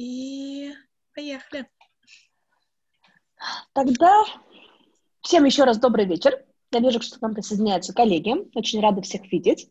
И 0.00 0.72
поехали. 1.14 1.68
Тогда 3.74 4.24
всем 5.20 5.44
еще 5.44 5.64
раз 5.64 5.78
добрый 5.78 6.06
вечер. 6.06 6.42
Я 6.72 6.80
вижу, 6.80 7.02
что 7.02 7.18
к 7.18 7.20
нам 7.20 7.34
присоединяются 7.34 7.92
коллеги. 7.92 8.34
Очень 8.54 8.80
рада 8.80 9.02
всех 9.02 9.30
видеть. 9.30 9.70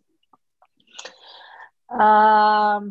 А, 1.87 2.81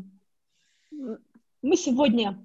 мы 1.63 1.77
сегодня 1.77 2.45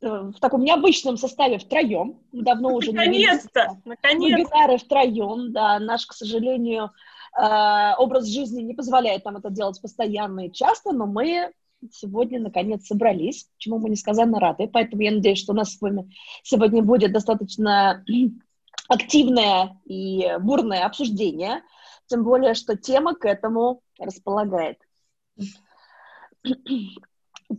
э, 0.00 0.06
в 0.08 0.40
таком 0.40 0.64
необычном 0.64 1.18
составе 1.18 1.58
втроем. 1.58 2.18
Давно 2.32 2.74
уже 2.74 2.92
Наконец-то! 2.92 3.82
не 3.84 3.90
Наконец 3.90 4.38
вебинары 4.38 4.78
втроем, 4.78 5.52
да. 5.52 5.78
Наш, 5.78 6.06
к 6.06 6.14
сожалению, 6.14 6.90
э, 7.38 7.94
образ 7.98 8.28
жизни 8.28 8.62
не 8.62 8.72
позволяет 8.72 9.26
нам 9.26 9.36
это 9.36 9.50
делать 9.50 9.78
постоянно 9.82 10.46
и 10.46 10.52
часто, 10.52 10.92
но 10.92 11.04
мы 11.04 11.52
сегодня 11.90 12.40
наконец 12.40 12.86
собрались, 12.86 13.48
чему 13.58 13.78
мы 13.78 13.90
несказанно 13.90 14.38
рады. 14.38 14.68
Поэтому 14.68 15.02
я 15.02 15.10
надеюсь, 15.12 15.38
что 15.38 15.52
у 15.52 15.56
нас 15.56 15.74
с 15.74 15.80
вами 15.80 16.10
сегодня 16.42 16.82
будет 16.82 17.12
достаточно 17.12 18.04
активное 18.88 19.80
и 19.84 20.36
бурное 20.40 20.84
обсуждение, 20.84 21.62
тем 22.06 22.24
более, 22.24 22.54
что 22.54 22.76
тема 22.76 23.14
к 23.14 23.24
этому 23.24 23.82
располагает. 23.98 24.78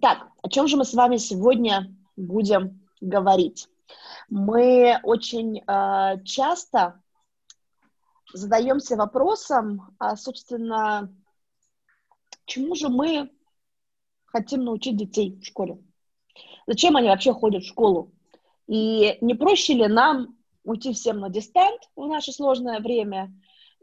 Так, 0.02 0.27
о 0.41 0.49
чем 0.49 0.67
же 0.67 0.75
мы 0.75 0.85
с 0.85 0.94
вами 0.95 1.17
сегодня 1.17 1.95
будем 2.16 2.81
говорить? 2.99 3.67
Мы 4.27 4.99
очень 5.03 5.59
э, 5.59 6.23
часто 6.25 6.99
задаемся 8.33 8.95
вопросом, 8.95 9.95
а, 9.99 10.16
собственно, 10.16 11.13
чему 12.45 12.75
же 12.75 12.89
мы 12.89 13.30
хотим 14.33 14.65
научить 14.65 14.97
детей 14.97 15.39
в 15.39 15.45
школе? 15.45 15.77
Зачем 16.67 16.97
они 16.97 17.07
вообще 17.07 17.33
ходят 17.33 17.63
в 17.63 17.67
школу? 17.67 18.11
И 18.67 19.17
не 19.21 19.35
проще 19.35 19.73
ли 19.73 19.87
нам 19.87 20.35
уйти 20.63 20.94
всем 20.94 21.19
на 21.19 21.30
дистант 21.30 21.81
в 21.95 22.08
наше 22.08 22.31
сложное 22.31 22.80
время 22.80 23.31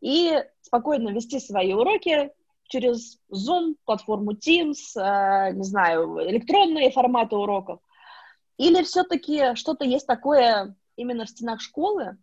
и 0.01 0.43
спокойно 0.63 1.11
вести 1.11 1.39
свои 1.39 1.73
уроки 1.73 2.33
через 2.65 3.19
Zoom, 3.31 3.75
платформу 3.85 4.33
Teams, 4.33 4.97
э, 4.97 5.53
не 5.53 5.65
знаю, 5.65 6.19
электронные 6.29 6.91
форматы 6.91 7.37
уроков? 7.37 7.81
Или 8.57 8.83
все-таки 8.83 9.55
что-то 9.55 9.85
есть 9.85 10.07
такое 10.07 10.75
именно 10.97 11.27
в 11.27 11.31
стенах 11.31 11.61
школы, 11.61 12.17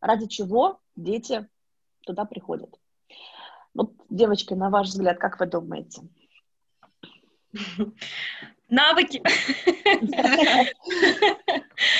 ради 0.00 0.26
чего 0.26 0.80
дети 0.96 1.48
туда 2.06 2.24
приходят? 2.24 2.78
Вот, 3.74 3.92
девочки, 4.08 4.54
на 4.54 4.70
ваш 4.70 4.88
взгляд, 4.88 5.18
как 5.18 5.38
вы 5.38 5.46
думаете? 5.46 6.02
Навыки. 8.68 9.22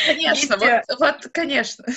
Конечно, 0.06 0.58
вот, 0.58 0.82
вот, 0.98 1.28
конечно. 1.32 1.84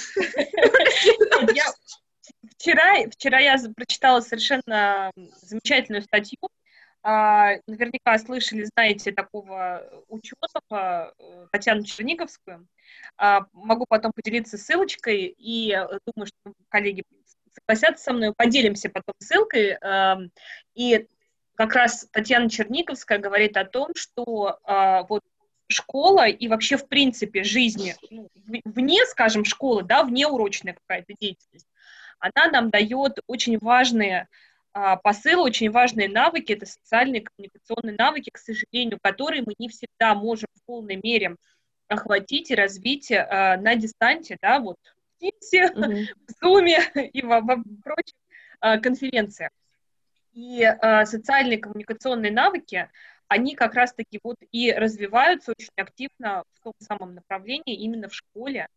вчера, 2.57 3.09
вчера 3.09 3.39
я 3.39 3.57
прочитала 3.75 4.21
совершенно 4.21 5.11
замечательную 5.41 6.03
статью. 6.03 6.37
А, 7.03 7.55
наверняка 7.65 8.17
слышали, 8.19 8.63
знаете, 8.75 9.11
такого 9.11 9.83
ученого 10.07 11.13
э, 11.17 11.47
Татьяну 11.51 11.83
Черниговскую. 11.83 12.67
А, 13.17 13.47
могу 13.53 13.85
потом 13.89 14.11
поделиться 14.13 14.57
ссылочкой, 14.59 15.33
и 15.37 15.71
э, 15.71 15.99
думаю, 16.05 16.27
что 16.27 16.53
коллеги 16.69 17.03
согласятся 17.53 18.03
со 18.03 18.13
мной, 18.13 18.33
поделимся 18.37 18.89
потом 18.89 19.15
ссылкой. 19.19 19.77
И 20.75 21.07
как 21.67 21.75
раз 21.75 22.07
Татьяна 22.11 22.49
Черниковская 22.49 23.19
говорит 23.19 23.55
о 23.57 23.65
том, 23.65 23.89
что 23.95 24.59
а, 24.63 25.03
вот 25.03 25.21
школа 25.67 26.27
и 26.27 26.47
вообще, 26.47 26.75
в 26.75 26.87
принципе, 26.87 27.43
жизнь 27.43 27.93
ну, 28.09 28.29
вне, 28.65 29.05
скажем, 29.05 29.45
школы, 29.45 29.83
да, 29.83 30.03
вне 30.03 30.27
урочная 30.27 30.73
какая-то 30.73 31.13
деятельность, 31.19 31.67
она 32.19 32.47
нам 32.51 32.69
дает 32.69 33.19
очень 33.27 33.57
важные 33.59 34.27
а, 34.73 34.95
посылы, 34.95 35.43
очень 35.43 35.69
важные 35.69 36.09
навыки, 36.09 36.53
это 36.53 36.65
социальные 36.65 37.21
коммуникационные 37.21 37.95
навыки, 37.95 38.31
к 38.31 38.37
сожалению, 38.37 38.99
которые 39.01 39.43
мы 39.45 39.53
не 39.59 39.69
всегда 39.69 40.15
можем 40.15 40.47
в 40.55 40.65
полной 40.65 40.99
мере 41.01 41.35
охватить 41.87 42.51
и 42.51 42.55
развить 42.55 43.11
а, 43.11 43.57
на 43.57 43.75
дистанте, 43.75 44.37
да, 44.41 44.59
вот 44.59 44.77
в 45.19 45.23
Teams, 45.23 45.75
mm-hmm. 45.75 46.07
в 46.27 46.43
Zoom 46.43 47.07
и 47.07 47.21
во, 47.21 47.41
во 47.41 47.57
прочих 47.83 48.15
а, 48.59 48.77
конференциях. 48.79 49.51
И 50.33 50.61
э, 50.61 51.05
социальные 51.05 51.57
коммуникационные 51.57 52.31
навыки, 52.31 52.89
они 53.27 53.55
как 53.55 53.75
раз-таки 53.75 54.19
вот 54.23 54.35
и 54.51 54.71
развиваются 54.73 55.53
очень 55.57 55.71
активно 55.77 56.43
в 56.53 56.63
том 56.63 56.73
самом 56.79 57.15
направлении 57.15 57.75
именно 57.75 58.09
в 58.09 58.13
школе. 58.13 58.67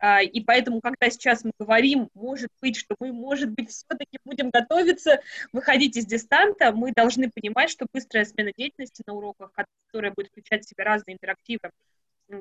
Э, 0.00 0.24
и 0.24 0.40
поэтому, 0.40 0.80
когда 0.80 1.10
сейчас 1.10 1.44
мы 1.44 1.52
говорим, 1.58 2.08
может 2.14 2.50
быть, 2.60 2.76
что 2.76 2.96
мы, 2.98 3.12
может 3.12 3.50
быть, 3.50 3.70
все-таки 3.70 4.18
будем 4.24 4.50
готовиться 4.50 5.20
выходить 5.52 5.96
из 5.96 6.06
дистанта, 6.06 6.72
мы 6.72 6.92
должны 6.92 7.30
понимать, 7.30 7.70
что 7.70 7.86
быстрая 7.92 8.24
смена 8.24 8.52
деятельности 8.56 9.02
на 9.06 9.14
уроках, 9.14 9.52
которая 9.88 10.12
будет 10.12 10.28
включать 10.28 10.64
в 10.64 10.68
себя 10.68 10.84
разные 10.84 11.14
интерактивы, 11.14 11.70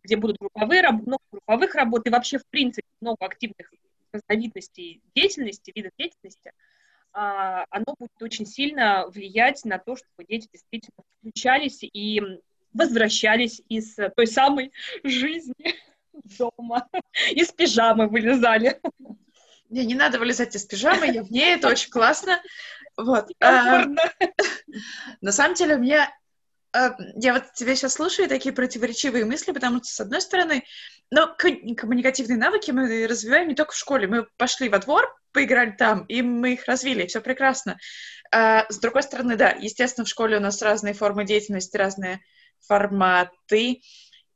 где 0.04 0.16
будут 0.16 0.38
групповые, 0.38 0.90
много 0.90 1.22
групповых 1.32 1.76
работ 1.76 2.08
и 2.08 2.10
вообще, 2.10 2.40
в 2.40 2.48
принципе, 2.48 2.88
много 3.02 3.26
активных 3.26 3.72
разновидностей 4.12 5.02
деятельности, 5.14 5.72
видов 5.76 5.92
деятельности– 5.98 6.52
а, 6.62 6.83
оно 7.14 7.96
будет 7.98 8.22
очень 8.22 8.46
сильно 8.46 9.08
влиять 9.08 9.64
на 9.66 9.78
то, 9.78 9.96
чтобы 9.96 10.26
дети 10.28 10.50
действительно 10.52 11.04
включались 11.20 11.84
и 11.84 12.22
возвращались 12.74 13.62
из 13.70 13.96
той 14.16 14.28
самой 14.28 14.72
жизни 15.04 15.76
дома, 16.38 16.88
из 17.32 17.52
пижамы 17.52 18.08
вылезали. 18.08 18.80
Не, 19.70 19.86
не 19.86 19.96
надо 19.96 20.20
вылезать 20.20 20.56
из 20.56 20.66
пижамы, 20.66 21.08
я 21.08 21.24
в 21.24 21.32
ней, 21.32 21.56
это 21.56 21.68
очень 21.68 21.90
классно. 21.90 22.42
Вот. 22.98 23.30
А, 23.42 23.86
на 25.22 25.32
самом 25.32 25.56
деле, 25.56 25.76
у 25.76 25.80
меня 25.80 26.04
а, 26.06 26.12
я 27.16 27.34
вот 27.34 27.54
тебя 27.54 27.76
сейчас 27.76 27.94
слушаю, 27.94 28.28
такие 28.28 28.54
противоречивые 28.54 29.26
мысли, 29.26 29.52
потому 29.52 29.78
что, 29.78 29.88
с 29.88 30.00
одной 30.00 30.22
стороны, 30.22 30.64
но 31.12 31.36
коммуникативные 31.38 32.38
навыки 32.38 32.72
мы 32.72 33.08
развиваем 33.08 33.50
не 33.50 33.56
только 33.56 33.74
в 33.74 33.78
школе. 33.78 34.08
Мы 34.08 34.28
пошли 34.38 34.70
во 34.70 34.80
двор, 34.80 35.16
поиграли 35.32 35.72
там, 35.72 36.06
и 36.06 36.22
мы 36.22 36.54
их 36.54 36.66
развили, 36.66 37.06
все 37.06 37.22
прекрасно. 37.22 37.78
А, 38.32 38.66
с 38.70 38.80
другой 38.80 39.04
стороны, 39.04 39.36
да, 39.36 39.52
естественно, 39.52 40.06
в 40.06 40.10
школе 40.10 40.38
у 40.38 40.40
нас 40.40 40.62
разные 40.62 40.94
формы 40.94 41.26
деятельности, 41.26 41.78
разные 41.78 42.22
форматы. 42.68 43.82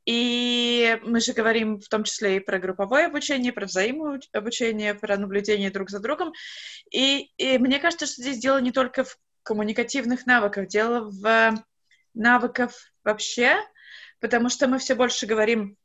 И 0.04 0.98
мы 1.02 1.20
же 1.20 1.32
говорим 1.32 1.80
в 1.80 1.88
том 1.88 2.04
числе 2.04 2.36
и 2.36 2.40
про 2.40 2.58
групповое 2.58 3.06
обучение, 3.06 3.52
про 3.52 3.66
взаимообучение, 3.66 4.94
про 4.94 5.16
наблюдение 5.16 5.70
друг 5.70 5.90
за 5.90 6.00
другом. 6.00 6.32
И, 6.90 7.30
и 7.36 7.58
мне 7.58 7.78
кажется, 7.78 8.06
что 8.06 8.22
здесь 8.22 8.38
дело 8.38 8.58
не 8.58 8.72
только 8.72 9.04
в 9.04 9.18
коммуникативных 9.42 10.24
навыках, 10.26 10.68
дело 10.68 11.10
в 11.10 11.62
навыках 12.18 12.72
вообще, 13.04 13.56
потому 14.20 14.48
что 14.48 14.68
мы 14.68 14.78
все 14.78 14.94
больше 14.94 15.26
говорим 15.26 15.76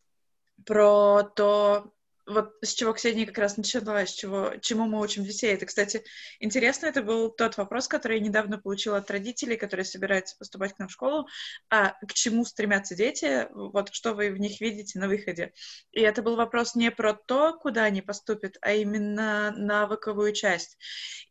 про 0.65 1.23
то, 1.23 1.93
вот 2.25 2.53
с 2.61 2.73
чего 2.73 2.93
Ксения 2.93 3.25
как 3.25 3.37
раз 3.37 3.57
начала, 3.57 4.05
с 4.05 4.11
чего, 4.11 4.53
чему 4.61 4.85
мы 4.85 5.01
учим 5.01 5.23
детей. 5.23 5.53
Это, 5.53 5.65
кстати, 5.65 6.03
интересно, 6.39 6.85
это 6.85 7.03
был 7.03 7.29
тот 7.29 7.57
вопрос, 7.57 7.87
который 7.87 8.19
я 8.19 8.23
недавно 8.23 8.57
получила 8.57 8.97
от 8.97 9.11
родителей, 9.11 9.57
которые 9.57 9.85
собираются 9.85 10.37
поступать 10.37 10.73
к 10.73 10.79
нам 10.79 10.87
в 10.87 10.91
школу, 10.91 11.27
а 11.69 11.95
к 12.05 12.13
чему 12.13 12.45
стремятся 12.45 12.95
дети, 12.95 13.47
вот 13.53 13.93
что 13.93 14.13
вы 14.13 14.31
в 14.31 14.39
них 14.39 14.61
видите 14.61 14.99
на 14.99 15.07
выходе. 15.07 15.53
И 15.91 16.01
это 16.01 16.21
был 16.21 16.35
вопрос 16.35 16.75
не 16.75 16.91
про 16.91 17.13
то, 17.13 17.53
куда 17.53 17.83
они 17.83 18.01
поступят, 18.01 18.57
а 18.61 18.71
именно 18.71 19.51
навыковую 19.57 20.33
часть. 20.33 20.77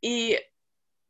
И 0.02 0.40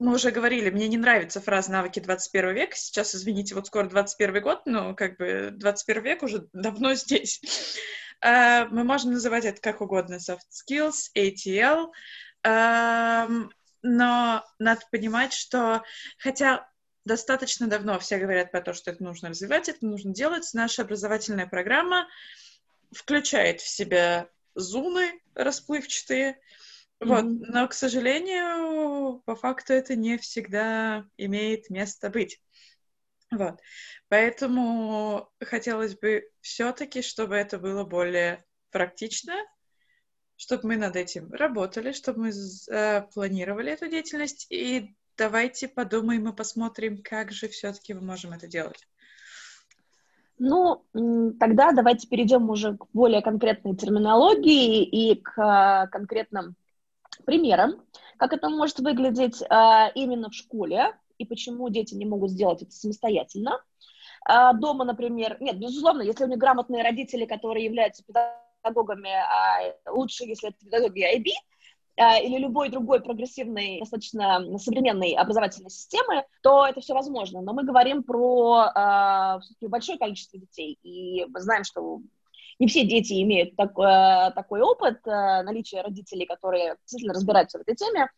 мы 0.02 0.14
уже 0.14 0.30
говорили, 0.30 0.70
мне 0.70 0.88
не 0.88 0.96
нравится 0.96 1.40
фраза 1.40 1.70
«навыки 1.70 2.00
21 2.00 2.54
века». 2.54 2.76
Сейчас, 2.76 3.14
извините, 3.14 3.54
вот 3.54 3.68
скоро 3.68 3.88
21 3.88 4.42
год, 4.42 4.62
но 4.66 4.94
как 4.94 5.16
бы 5.16 5.50
21 5.52 6.02
век 6.02 6.22
уже 6.22 6.48
давно 6.52 6.94
здесь. 6.94 7.40
Uh, 8.24 8.68
мы 8.70 8.84
можем 8.84 9.12
называть 9.12 9.44
это 9.44 9.60
как 9.60 9.80
угодно, 9.80 10.16
soft 10.16 10.46
skills, 10.50 11.10
ATL, 11.16 11.88
uh, 12.46 13.48
но 13.82 14.44
надо 14.60 14.80
понимать, 14.92 15.32
что 15.32 15.82
хотя 16.18 16.68
достаточно 17.04 17.66
давно 17.66 17.98
все 17.98 18.18
говорят 18.18 18.52
про 18.52 18.60
то, 18.60 18.74
что 18.74 18.92
это 18.92 19.02
нужно 19.02 19.30
развивать, 19.30 19.68
это 19.68 19.84
нужно 19.84 20.14
делать, 20.14 20.48
наша 20.52 20.82
образовательная 20.82 21.48
программа 21.48 22.06
включает 22.92 23.60
в 23.60 23.68
себя 23.68 24.28
зоны 24.54 25.20
расплывчатые, 25.34 26.38
mm-hmm. 27.02 27.08
вот, 27.08 27.48
но, 27.48 27.68
к 27.68 27.74
сожалению, 27.74 29.20
по 29.24 29.34
факту 29.34 29.72
это 29.72 29.96
не 29.96 30.18
всегда 30.18 31.04
имеет 31.16 31.70
место 31.70 32.10
быть. 32.10 32.40
Вот. 33.30 33.58
Поэтому 34.08 35.30
хотелось 35.40 35.96
бы 35.96 36.28
все-таки, 36.40 37.02
чтобы 37.02 37.34
это 37.34 37.58
было 37.58 37.84
более 37.84 38.44
практично, 38.70 39.34
чтобы 40.36 40.68
мы 40.68 40.76
над 40.76 40.96
этим 40.96 41.32
работали, 41.32 41.92
чтобы 41.92 42.20
мы 42.20 42.30
э, 42.30 43.02
планировали 43.14 43.72
эту 43.72 43.88
деятельность, 43.88 44.46
и 44.50 44.94
давайте 45.16 45.68
подумаем 45.68 46.28
и 46.28 46.36
посмотрим, 46.36 47.02
как 47.02 47.32
же 47.32 47.48
все-таки 47.48 47.94
мы 47.94 48.02
можем 48.02 48.32
это 48.32 48.46
делать. 48.46 48.86
Ну, 50.38 50.84
тогда 51.38 51.72
давайте 51.72 52.08
перейдем 52.08 52.50
уже 52.50 52.76
к 52.76 52.86
более 52.92 53.22
конкретной 53.22 53.76
терминологии 53.76 54.82
и 54.82 55.14
к 55.14 55.38
а, 55.38 55.86
конкретным 55.86 56.56
примерам, 57.24 57.82
как 58.18 58.32
это 58.32 58.48
может 58.48 58.78
выглядеть 58.78 59.42
а, 59.48 59.90
именно 59.94 60.30
в 60.30 60.34
школе 60.34 60.96
и 61.18 61.24
почему 61.24 61.68
дети 61.68 61.94
не 61.94 62.06
могут 62.06 62.30
сделать 62.30 62.62
это 62.62 62.72
самостоятельно. 62.72 63.60
А, 64.24 64.52
дома, 64.52 64.84
например, 64.84 65.36
нет, 65.40 65.58
безусловно, 65.58 66.02
если 66.02 66.24
у 66.24 66.28
них 66.28 66.38
грамотные 66.38 66.82
родители, 66.82 67.24
которые 67.24 67.64
являются 67.64 68.04
педагогами, 68.04 69.10
а 69.10 69.74
лучше, 69.90 70.24
если 70.24 70.50
это 70.50 70.58
педагоги 70.64 71.04
IB, 71.16 71.30
или 72.22 72.38
любой 72.38 72.70
другой 72.70 73.00
прогрессивной, 73.02 73.80
достаточно 73.80 74.58
современной 74.58 75.12
образовательной 75.12 75.68
системы, 75.68 76.24
то 76.42 76.66
это 76.66 76.80
все 76.80 76.94
возможно. 76.94 77.42
Но 77.42 77.52
мы 77.52 77.64
говорим 77.64 78.02
про 78.02 79.40
э, 79.60 79.68
большое 79.68 79.98
количество 79.98 80.38
детей, 80.38 80.78
и 80.82 81.26
мы 81.26 81.40
знаем, 81.40 81.64
что 81.64 82.00
не 82.62 82.68
все 82.68 82.84
дети 82.84 83.20
имеют 83.22 83.56
так, 83.56 83.74
такой 84.34 84.60
опыт, 84.60 85.00
э, 85.04 85.42
наличие 85.42 85.82
родителей, 85.82 86.26
которые 86.26 86.76
действительно 86.82 87.12
разбираются 87.12 87.58
в 87.58 87.62
этой 87.62 87.74
теме. 87.74 88.08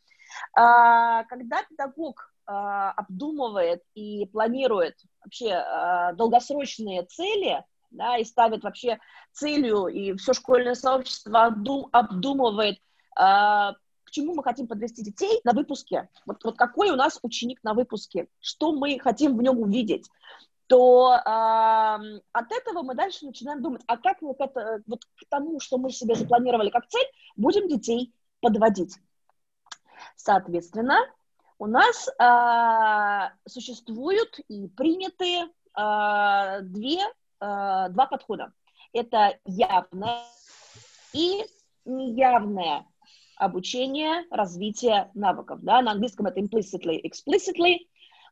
Э, 0.56 1.24
когда 1.28 1.62
педагог 1.62 2.30
э, 2.46 2.52
обдумывает 2.52 3.82
и 3.94 4.26
планирует 4.26 4.96
вообще 5.22 5.48
э, 5.48 6.14
долгосрочные 6.14 7.04
цели, 7.04 7.64
да, 7.90 8.18
и 8.18 8.24
ставит 8.24 8.64
вообще 8.64 8.98
целью, 9.32 9.86
и 9.86 10.14
все 10.16 10.34
школьное 10.34 10.74
сообщество 10.74 11.44
обдум, 11.44 11.88
обдумывает, 11.92 12.78
к 13.16 14.10
чему 14.10 14.34
мы 14.34 14.42
хотим 14.42 14.66
подвести 14.66 15.04
детей 15.04 15.40
на 15.44 15.52
выпуске. 15.52 16.08
Вот, 16.26 16.42
вот 16.42 16.58
какой 16.58 16.90
у 16.90 16.96
нас 16.96 17.20
ученик 17.22 17.62
на 17.62 17.72
выпуске, 17.72 18.26
что 18.40 18.72
мы 18.72 18.98
хотим 18.98 19.38
в 19.38 19.42
нем 19.42 19.60
увидеть 19.60 20.10
то 20.66 21.14
э, 21.14 22.20
от 22.32 22.52
этого 22.52 22.82
мы 22.82 22.94
дальше 22.94 23.26
начинаем 23.26 23.62
думать, 23.62 23.82
а 23.86 23.96
как 23.96 24.22
мы 24.22 24.34
к, 24.34 24.40
это, 24.40 24.82
вот 24.86 25.04
к 25.04 25.28
тому, 25.28 25.60
что 25.60 25.78
мы 25.78 25.90
себе 25.90 26.14
запланировали 26.14 26.70
как 26.70 26.88
цель, 26.88 27.06
будем 27.36 27.68
детей 27.68 28.14
подводить. 28.40 28.96
Соответственно, 30.16 30.98
у 31.58 31.66
нас 31.66 32.08
э, 32.08 33.48
существуют 33.48 34.38
и 34.48 34.68
приняты 34.68 35.42
э, 35.42 36.60
две, 36.62 37.00
э, 37.00 37.88
два 37.90 38.06
подхода. 38.06 38.52
Это 38.92 39.38
явное 39.44 40.22
и 41.12 41.44
неявное 41.84 42.86
обучение, 43.36 44.24
развитие 44.30 45.10
навыков. 45.14 45.60
Да? 45.62 45.82
На 45.82 45.92
английском 45.92 46.26
это 46.26 46.40
implicitly, 46.40 47.00
explicitly. 47.02 47.78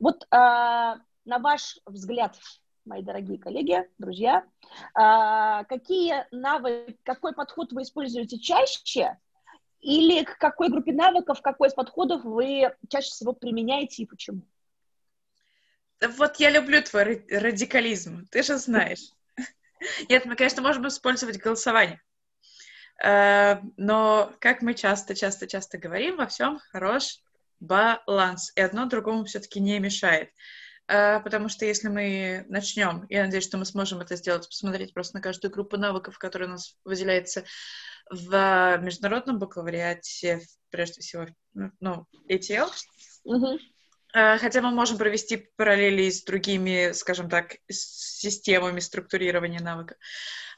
Вот 0.01 0.27
э, 0.33 0.95
на 1.25 1.39
ваш 1.39 1.79
взгляд, 1.87 2.39
мои 2.85 3.03
дорогие 3.03 3.39
коллеги, 3.39 3.89
друзья, 3.99 4.45
а, 4.95 5.65
какие 5.65 6.27
навыки, 6.31 6.99
какой 7.05 7.35
подход 7.35 7.73
вы 7.73 7.83
используете 7.83 8.39
чаще, 8.39 9.19
или 9.81 10.23
к 10.25 10.39
какой 10.39 10.69
группе 10.69 10.93
навыков, 10.93 11.43
какой 11.43 11.69
из 11.69 11.75
подходов 11.75 12.25
вы 12.25 12.73
чаще 12.89 13.11
всего 13.11 13.33
применяете 13.33 14.03
и 14.03 14.07
почему? 14.07 14.43
Вот 16.01 16.37
я 16.37 16.51
люблю 16.51 16.83
твой 16.83 17.25
радикализм, 17.29 18.27
ты 18.31 18.43
же 18.43 18.59
знаешь. 18.59 19.13
Нет, 20.09 20.25
мы, 20.25 20.37
конечно, 20.37 20.63
можем 20.63 20.87
использовать 20.87 21.39
голосование. 21.39 22.01
Э, 23.03 23.57
но, 23.77 24.33
как 24.41 24.63
мы 24.63 24.75
часто-часто-часто 24.75 25.79
говорим, 25.79 26.17
во 26.17 26.27
всем 26.27 26.61
хорош 26.71 27.21
баланс. 27.59 28.53
И 28.57 28.61
одно 28.61 28.87
другому 28.87 29.25
все-таки 29.25 29.61
не 29.61 29.79
мешает. 29.79 30.31
А, 30.93 31.21
потому 31.21 31.49
что 31.49 31.65
если 31.65 31.89
мы 31.89 32.45
начнем, 32.49 33.07
я 33.09 33.25
надеюсь, 33.25 33.45
что 33.45 33.57
мы 33.57 33.65
сможем 33.65 34.01
это 34.01 34.15
сделать, 34.17 34.47
посмотреть 34.47 34.93
просто 34.93 35.17
на 35.17 35.23
каждую 35.23 35.51
группу 35.51 35.79
навыков, 35.79 36.19
которая 36.19 36.51
у 36.51 36.53
нас 36.53 36.77
выделяется 36.85 37.45
в 38.11 38.79
международном 38.83 39.39
бакалавриате, 39.39 40.43
прежде 40.71 41.01
всего, 41.01 41.29
ну, 41.55 42.07
ATL. 42.29 42.69
Mm-hmm. 43.27 43.59
Хотя 44.39 44.61
мы 44.61 44.71
можем 44.73 44.99
провести 44.99 45.49
параллели 45.57 46.11
с 46.11 46.23
другими, 46.25 46.93
скажем 46.93 47.31
так, 47.31 47.57
системами 47.71 48.81
структурирования 48.81 49.61
навыка. 49.61 49.97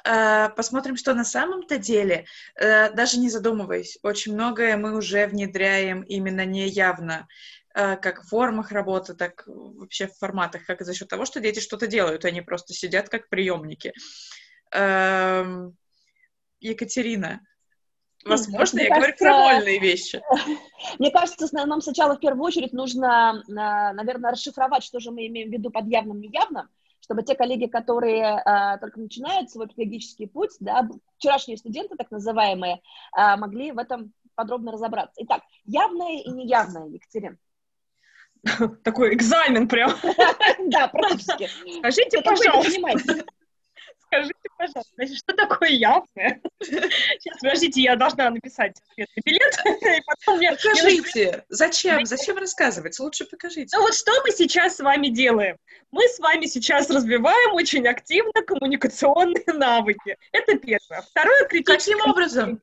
А, 0.05 0.49
посмотрим, 0.49 0.97
что 0.97 1.15
на 1.15 1.25
самом-то 1.25 1.79
деле, 1.79 2.27
э, 2.57 2.93
даже 2.93 3.19
не 3.21 3.31
задумываясь, 3.31 3.99
очень 4.03 4.35
многое 4.35 4.77
мы 4.77 4.97
уже 4.97 5.29
внедряем 5.29 6.03
именно 6.03 6.45
неявно. 6.45 7.29
Э, 7.75 7.97
как 7.97 8.23
в 8.23 8.29
формах 8.29 8.71
работы, 8.71 9.15
так 9.15 9.43
вообще 9.47 10.07
в 10.07 10.17
форматах, 10.17 10.65
как 10.65 10.83
за 10.83 10.95
счет 10.95 11.09
того, 11.09 11.25
что 11.25 11.41
дети 11.41 11.59
что-то 11.59 11.89
делают, 11.89 12.25
они 12.25 12.41
просто 12.41 12.73
сидят 12.73 13.09
как 13.09 13.29
приемники. 13.29 13.93
Эм, 14.71 15.77
Екатерина, 16.61 17.41
Возможно, 18.25 18.79
Мне 18.79 18.89
я 18.89 18.95
кажется, 18.95 19.25
говорю 19.25 19.37
крамольные 19.37 19.81
вещи. 19.81 20.23
Мне 20.99 21.11
кажется, 21.11 21.47
нам 21.53 21.83
сначала 21.83 22.17
в 22.17 22.21
первую 22.21 22.43
очередь 22.43 22.73
нужно, 22.73 23.43
наверное, 23.47 24.31
расшифровать, 24.31 24.83
что 24.83 24.99
же 24.99 25.11
мы 25.11 25.27
имеем 25.27 25.51
в 25.51 25.53
виду 25.53 25.71
под 25.71 25.87
явным 25.89 26.23
и 26.23 26.29
неявным, 26.29 26.71
чтобы 27.01 27.23
те 27.23 27.35
коллеги, 27.35 27.67
которые 27.67 28.25
а, 28.25 28.79
только 28.79 28.99
начинают 28.99 29.51
свой 29.51 29.69
педагогический 29.69 30.27
путь, 30.27 30.53
да, 30.61 30.89
вчерашние 31.19 31.59
студенты, 31.59 31.97
так 31.97 32.11
называемые, 32.11 32.81
а, 33.13 33.37
могли 33.37 33.73
в 33.73 33.79
этом 33.79 34.15
подробно 34.35 34.73
разобраться. 34.73 35.23
Итак, 35.23 35.43
явное 35.67 36.23
и 36.23 36.31
неявное, 36.31 36.87
Екатерина. 36.87 37.37
Такой 38.85 39.15
экзамен 39.15 39.69
прям. 39.69 39.95
Да, 40.67 40.89
практически. 40.89 41.49
Скажите, 41.79 42.21
пожалуйста. 42.23 43.25
Скажите, 44.07 44.35
пожалуйста, 44.57 44.93
значит, 44.95 45.17
что 45.19 45.35
такое 45.35 45.71
явное? 45.71 46.41
Сейчас, 46.63 47.39
подождите, 47.41 47.83
я 47.83 47.97
должна 47.97 48.31
написать 48.31 48.77
ответный 48.93 49.23
билет, 49.25 49.59
и 49.65 50.03
потом 50.07 50.39
мне... 50.39 50.53
Покажите. 50.53 51.45
Зачем? 51.49 52.05
Зачем 52.07 52.39
рассказывать? 52.39 52.99
Лучше 53.01 53.25
покажите. 53.25 53.77
Ну 53.77 53.83
вот 53.83 53.95
что 53.95 54.13
мы 54.23 54.31
сейчас 54.31 54.77
с 54.77 54.81
вами 54.81 55.09
делаем? 55.09 55.57
Мы 55.91 56.07
с 56.09 56.19
вами 56.21 56.47
сейчас 56.47 56.91
развиваем 56.91 57.55
очень 57.55 57.87
активно 57.89 58.41
коммуникационные 58.47 59.45
навыки. 59.53 60.17
Это 60.33 60.59
первое. 60.59 61.03
Второе, 61.11 61.47
критическое... 61.49 61.95
Каким 61.95 62.11
образом? 62.11 62.63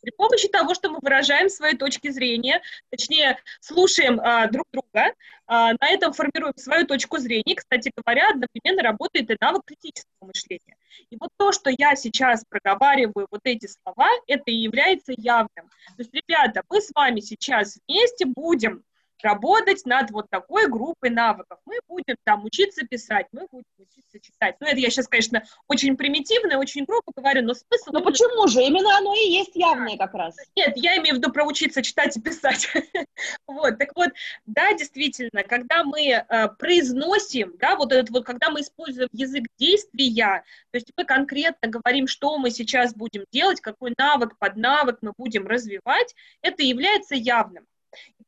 При 0.00 0.10
помощи 0.10 0.48
того, 0.48 0.74
что 0.74 0.90
мы 0.90 0.98
выражаем 1.00 1.48
свои 1.48 1.74
точки 1.74 2.10
зрения, 2.10 2.62
точнее, 2.90 3.38
слушаем 3.60 4.20
а, 4.20 4.46
друг 4.48 4.66
друга, 4.72 5.14
а, 5.46 5.72
на 5.72 5.88
этом 5.88 6.12
формируем 6.12 6.54
свою 6.56 6.86
точку 6.86 7.18
зрения. 7.18 7.54
Кстати 7.54 7.92
говоря, 7.96 8.28
одновременно 8.28 8.82
работает 8.82 9.30
и 9.30 9.36
навык 9.40 9.62
критического 9.66 10.26
мышления. 10.26 10.76
И 11.10 11.16
вот 11.20 11.30
то, 11.36 11.52
что 11.52 11.70
я 11.76 11.96
сейчас 11.96 12.44
проговариваю, 12.48 13.26
вот 13.30 13.40
эти 13.44 13.66
слова, 13.66 14.08
это 14.26 14.44
и 14.46 14.54
является 14.54 15.12
явным. 15.16 15.68
То 15.96 15.98
есть, 15.98 16.14
ребята, 16.14 16.62
мы 16.70 16.80
с 16.80 16.90
вами 16.94 17.20
сейчас 17.20 17.78
вместе 17.86 18.26
будем 18.26 18.84
работать 19.24 19.84
над 19.86 20.10
вот 20.10 20.28
такой 20.30 20.68
группой 20.68 21.10
навыков. 21.10 21.58
Мы 21.64 21.78
будем 21.88 22.16
там 22.24 22.44
учиться 22.44 22.86
писать, 22.86 23.26
мы 23.32 23.46
будем 23.50 23.64
учиться 23.78 24.20
читать. 24.20 24.56
Ну, 24.60 24.66
это 24.66 24.76
я 24.76 24.90
сейчас, 24.90 25.08
конечно, 25.08 25.42
очень 25.66 25.96
примитивно, 25.96 26.58
очень 26.58 26.84
грубо 26.84 27.10
говорю, 27.16 27.42
но 27.42 27.54
смысл... 27.54 27.90
Ну, 27.92 28.02
почему 28.02 28.46
же? 28.46 28.62
Именно 28.62 28.96
оно 28.98 29.14
и 29.14 29.30
есть 29.30 29.56
явное 29.56 29.96
как 29.96 30.14
раз. 30.14 30.36
Нет, 30.54 30.74
я 30.76 30.96
имею 30.98 31.16
в 31.16 31.18
виду 31.18 31.32
проучиться 31.32 31.82
читать 31.82 32.16
и 32.16 32.20
писать. 32.20 32.68
вот, 33.46 33.78
так 33.78 33.90
вот, 33.96 34.10
да, 34.46 34.72
действительно, 34.74 35.42
когда 35.42 35.84
мы 35.84 36.02
э, 36.02 36.48
произносим, 36.58 37.54
да, 37.58 37.76
вот 37.76 37.92
этот 37.92 38.10
вот, 38.10 38.24
когда 38.24 38.50
мы 38.50 38.60
используем 38.60 39.08
язык 39.12 39.44
действия, 39.58 40.44
то 40.70 40.76
есть 40.76 40.92
мы 40.96 41.04
конкретно 41.04 41.68
говорим, 41.68 42.06
что 42.06 42.36
мы 42.38 42.50
сейчас 42.50 42.94
будем 42.94 43.24
делать, 43.32 43.60
какой 43.60 43.94
навык 43.96 44.36
под 44.38 44.56
навык 44.56 44.98
мы 45.00 45.12
будем 45.16 45.46
развивать, 45.46 46.14
это 46.42 46.62
является 46.62 47.14
явным 47.14 47.66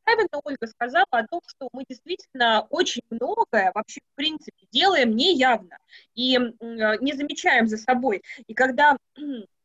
правильно 0.05 0.41
Ольга 0.45 0.67
сказала 0.67 1.07
о 1.11 1.27
том, 1.27 1.41
что 1.47 1.69
мы 1.73 1.85
действительно 1.89 2.67
очень 2.71 3.03
многое 3.11 3.73
вообще 3.75 4.01
в 4.01 4.17
принципе 4.17 4.67
делаем 4.71 5.15
неявно 5.17 5.79
и 6.15 6.39
не 6.61 7.13
замечаем 7.15 7.67
за 7.67 7.77
собой. 7.77 8.23
И 8.47 8.55
когда 8.55 8.97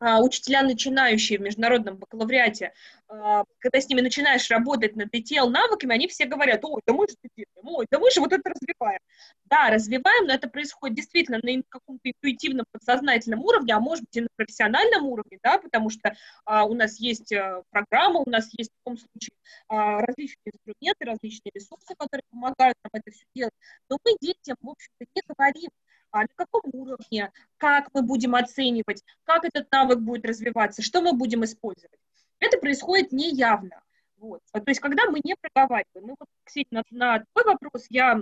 учителя 0.00 0.62
начинающие 0.62 1.38
в 1.38 1.42
международном 1.42 1.96
бакалавриате, 1.96 2.72
а, 3.08 3.44
когда 3.58 3.80
с 3.80 3.88
ними 3.88 4.02
начинаешь 4.02 4.50
работать 4.50 4.94
над 4.94 5.14
ETL 5.14 5.48
навыками, 5.48 5.94
они 5.94 6.08
все 6.08 6.26
говорят, 6.26 6.62
ой, 6.64 6.82
да 6.86 6.92
мы 6.92 7.08
же 7.08 7.14
делаем, 7.34 7.76
ой, 7.76 7.86
да 7.90 7.98
мы 7.98 8.10
же 8.10 8.20
вот 8.20 8.32
это 8.32 8.50
развиваем. 8.50 9.00
Да, 9.46 9.70
развиваем, 9.70 10.26
но 10.26 10.34
это 10.34 10.48
происходит 10.48 10.96
действительно 10.96 11.38
на 11.42 11.62
каком-то 11.68 12.10
интуитивном, 12.10 12.66
подсознательном 12.70 13.40
уровне, 13.40 13.74
а 13.74 13.80
может 13.80 14.04
быть 14.04 14.16
и 14.16 14.20
на 14.20 14.28
профессиональном 14.36 15.06
уровне, 15.06 15.38
да, 15.42 15.58
потому 15.58 15.88
что 15.88 16.14
а, 16.44 16.64
у 16.66 16.74
нас 16.74 17.00
есть 17.00 17.32
а, 17.32 17.62
программа, 17.70 18.20
у 18.20 18.28
нас 18.28 18.48
есть 18.58 18.70
в 18.70 18.84
таком 18.84 18.98
случае 18.98 19.34
а, 19.68 20.00
различные 20.00 20.52
инструменты, 20.52 21.04
различные 21.06 21.52
ресурсы, 21.54 21.94
которые 21.98 22.24
помогают 22.30 22.76
нам 22.84 22.90
это 22.92 23.10
все 23.10 23.24
делать. 23.34 23.54
Но 23.88 23.98
мы 24.04 24.16
детям, 24.20 24.56
в 24.60 24.68
общем-то, 24.68 25.06
не 25.14 25.22
говорим, 25.26 25.70
а 25.70 25.87
на 26.12 26.26
каком 26.34 26.62
уровне, 26.72 27.32
как 27.56 27.88
мы 27.94 28.02
будем 28.02 28.34
оценивать, 28.34 29.04
как 29.24 29.44
этот 29.44 29.70
навык 29.70 29.98
будет 29.98 30.24
развиваться, 30.24 30.82
что 30.82 31.00
мы 31.00 31.12
будем 31.12 31.44
использовать. 31.44 31.98
Это 32.40 32.58
происходит 32.58 33.12
неявно. 33.12 33.82
Вот. 34.16 34.40
То 34.52 34.62
есть, 34.66 34.80
когда 34.80 35.04
мы 35.10 35.20
не 35.22 35.34
проговариваем. 35.40 36.08
Ну, 36.08 36.16
вот, 36.18 36.28
Ксения, 36.44 36.66
на, 36.72 36.82
на 36.90 37.24
твой 37.32 37.44
вопрос 37.44 37.86
я, 37.90 38.20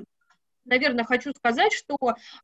наверное, 0.65 1.05
хочу 1.05 1.33
сказать, 1.33 1.73
что 1.73 1.97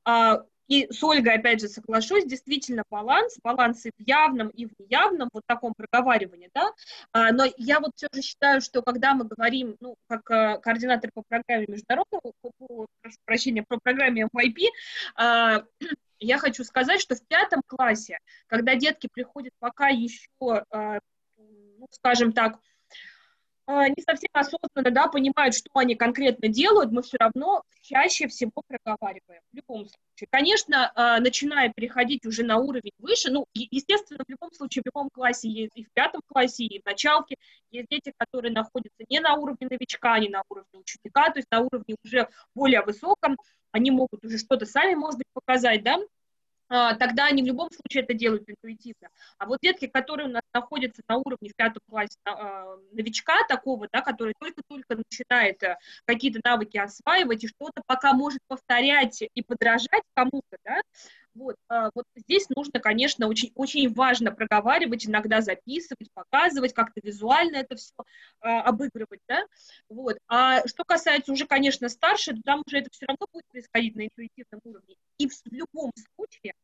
а, 0.04 0.42
И 0.68 0.86
с 0.90 1.02
Ольгой, 1.02 1.34
опять 1.34 1.60
же, 1.60 1.68
соглашусь, 1.68 2.24
действительно 2.24 2.84
баланс, 2.90 3.36
баланс 3.42 3.84
и 3.86 3.90
в 3.90 4.00
явном, 4.06 4.48
и 4.48 4.66
в 4.66 4.70
неявном, 4.78 5.28
вот 5.32 5.42
таком 5.46 5.74
проговаривании, 5.74 6.50
да, 6.54 6.72
а, 7.12 7.32
но 7.32 7.44
я 7.56 7.80
вот 7.80 7.92
все 7.96 8.08
же 8.12 8.22
считаю, 8.22 8.60
что 8.60 8.82
когда 8.82 9.14
мы 9.14 9.24
говорим, 9.24 9.76
ну, 9.80 9.96
как 10.08 10.30
а, 10.30 10.58
координатор 10.58 11.10
по 11.12 11.22
программе 11.22 11.66
международного, 11.68 12.32
по, 12.40 12.86
прошу 13.00 13.16
прощения, 13.24 13.64
по 13.66 13.78
программе 13.78 14.28
MYP, 14.32 14.68
а, 15.16 15.64
я 16.20 16.38
хочу 16.38 16.64
сказать, 16.64 17.00
что 17.00 17.16
в 17.16 17.26
пятом 17.26 17.62
классе, 17.66 18.18
когда 18.46 18.74
детки 18.74 19.08
приходят 19.12 19.52
пока 19.58 19.88
еще, 19.88 20.28
а, 20.70 21.00
ну, 21.36 21.86
скажем 21.90 22.32
так, 22.32 22.58
не 23.68 24.02
совсем 24.02 24.28
осознанно, 24.32 24.90
да, 24.90 25.08
понимают, 25.08 25.54
что 25.54 25.70
они 25.74 25.94
конкретно 25.94 26.48
делают, 26.48 26.90
мы 26.90 27.02
все 27.02 27.16
равно 27.18 27.62
чаще 27.82 28.28
всего 28.28 28.52
проговариваем, 28.66 29.42
в 29.52 29.56
любом 29.56 29.86
случае. 29.86 30.28
Конечно, 30.30 30.92
а, 30.94 31.20
начиная 31.20 31.72
переходить 31.72 32.26
уже 32.26 32.42
на 32.42 32.58
уровень 32.58 32.92
выше, 32.98 33.30
ну, 33.30 33.46
естественно, 33.54 34.24
в 34.26 34.30
любом 34.30 34.52
случае, 34.52 34.82
в 34.82 34.86
любом 34.86 35.08
классе 35.10 35.48
есть, 35.48 35.72
и 35.76 35.84
в 35.84 35.92
пятом 35.92 36.22
классе, 36.26 36.64
и 36.64 36.80
в 36.80 36.84
началке, 36.84 37.36
есть 37.70 37.88
дети, 37.88 38.12
которые 38.16 38.52
находятся 38.52 39.04
не 39.08 39.20
на 39.20 39.34
уровне 39.34 39.68
новичка, 39.68 40.18
не 40.18 40.28
на 40.28 40.42
уровне 40.48 40.80
ученика, 40.80 41.30
то 41.30 41.38
есть 41.38 41.50
на 41.50 41.60
уровне 41.60 41.96
уже 42.04 42.28
более 42.54 42.82
высоком, 42.82 43.36
они 43.70 43.90
могут 43.90 44.24
уже 44.24 44.38
что-то 44.38 44.66
сами, 44.66 44.94
может 44.94 45.18
быть, 45.18 45.28
показать, 45.32 45.82
да, 45.82 45.98
тогда 46.72 47.26
они 47.26 47.42
в 47.42 47.46
любом 47.46 47.68
случае 47.70 48.04
это 48.04 48.14
делают 48.14 48.48
интуитивно. 48.48 49.08
А 49.36 49.46
вот 49.46 49.58
детки, 49.62 49.86
которые 49.86 50.28
у 50.28 50.32
нас 50.32 50.42
находятся 50.54 51.02
на 51.06 51.16
уровне 51.16 51.50
в 51.50 51.54
пятом 51.54 51.82
классе 51.88 52.16
а, 52.24 52.76
новичка 52.92 53.34
такого, 53.46 53.88
да, 53.92 54.00
который 54.00 54.34
только-только 54.38 54.96
начинает 54.96 55.62
э, 55.62 55.76
какие-то 56.06 56.40
навыки 56.42 56.78
осваивать 56.78 57.44
и 57.44 57.48
что-то 57.48 57.82
пока 57.86 58.14
может 58.14 58.40
повторять 58.48 59.22
и 59.22 59.42
подражать 59.42 60.02
кому-то, 60.14 60.56
да, 60.64 60.80
вот, 61.34 61.56
а, 61.68 61.90
вот 61.94 62.04
здесь 62.14 62.48
нужно, 62.54 62.80
конечно, 62.80 63.26
очень, 63.26 63.52
очень 63.54 63.92
важно 63.92 64.32
проговаривать, 64.32 65.06
иногда 65.06 65.40
записывать, 65.40 66.08
показывать, 66.12 66.72
как-то 66.72 67.00
визуально 67.02 67.56
это 67.56 67.76
все 67.76 67.94
а, 68.40 68.62
обыгрывать, 68.62 69.20
да, 69.28 69.46
вот. 69.88 70.18
А 70.28 70.66
что 70.66 70.84
касается 70.84 71.32
уже, 71.32 71.46
конечно, 71.46 71.88
старше, 71.88 72.34
то 72.34 72.42
там 72.44 72.62
уже 72.66 72.78
это 72.78 72.90
все 72.92 73.06
равно 73.06 73.26
будет 73.32 73.46
происходить 73.50 73.96
на 73.96 74.06
интуитивном 74.06 74.60
уровне. 74.64 74.96
И 75.18 75.28
в, 75.28 75.40
любом 75.50 75.92
случае 76.16 76.54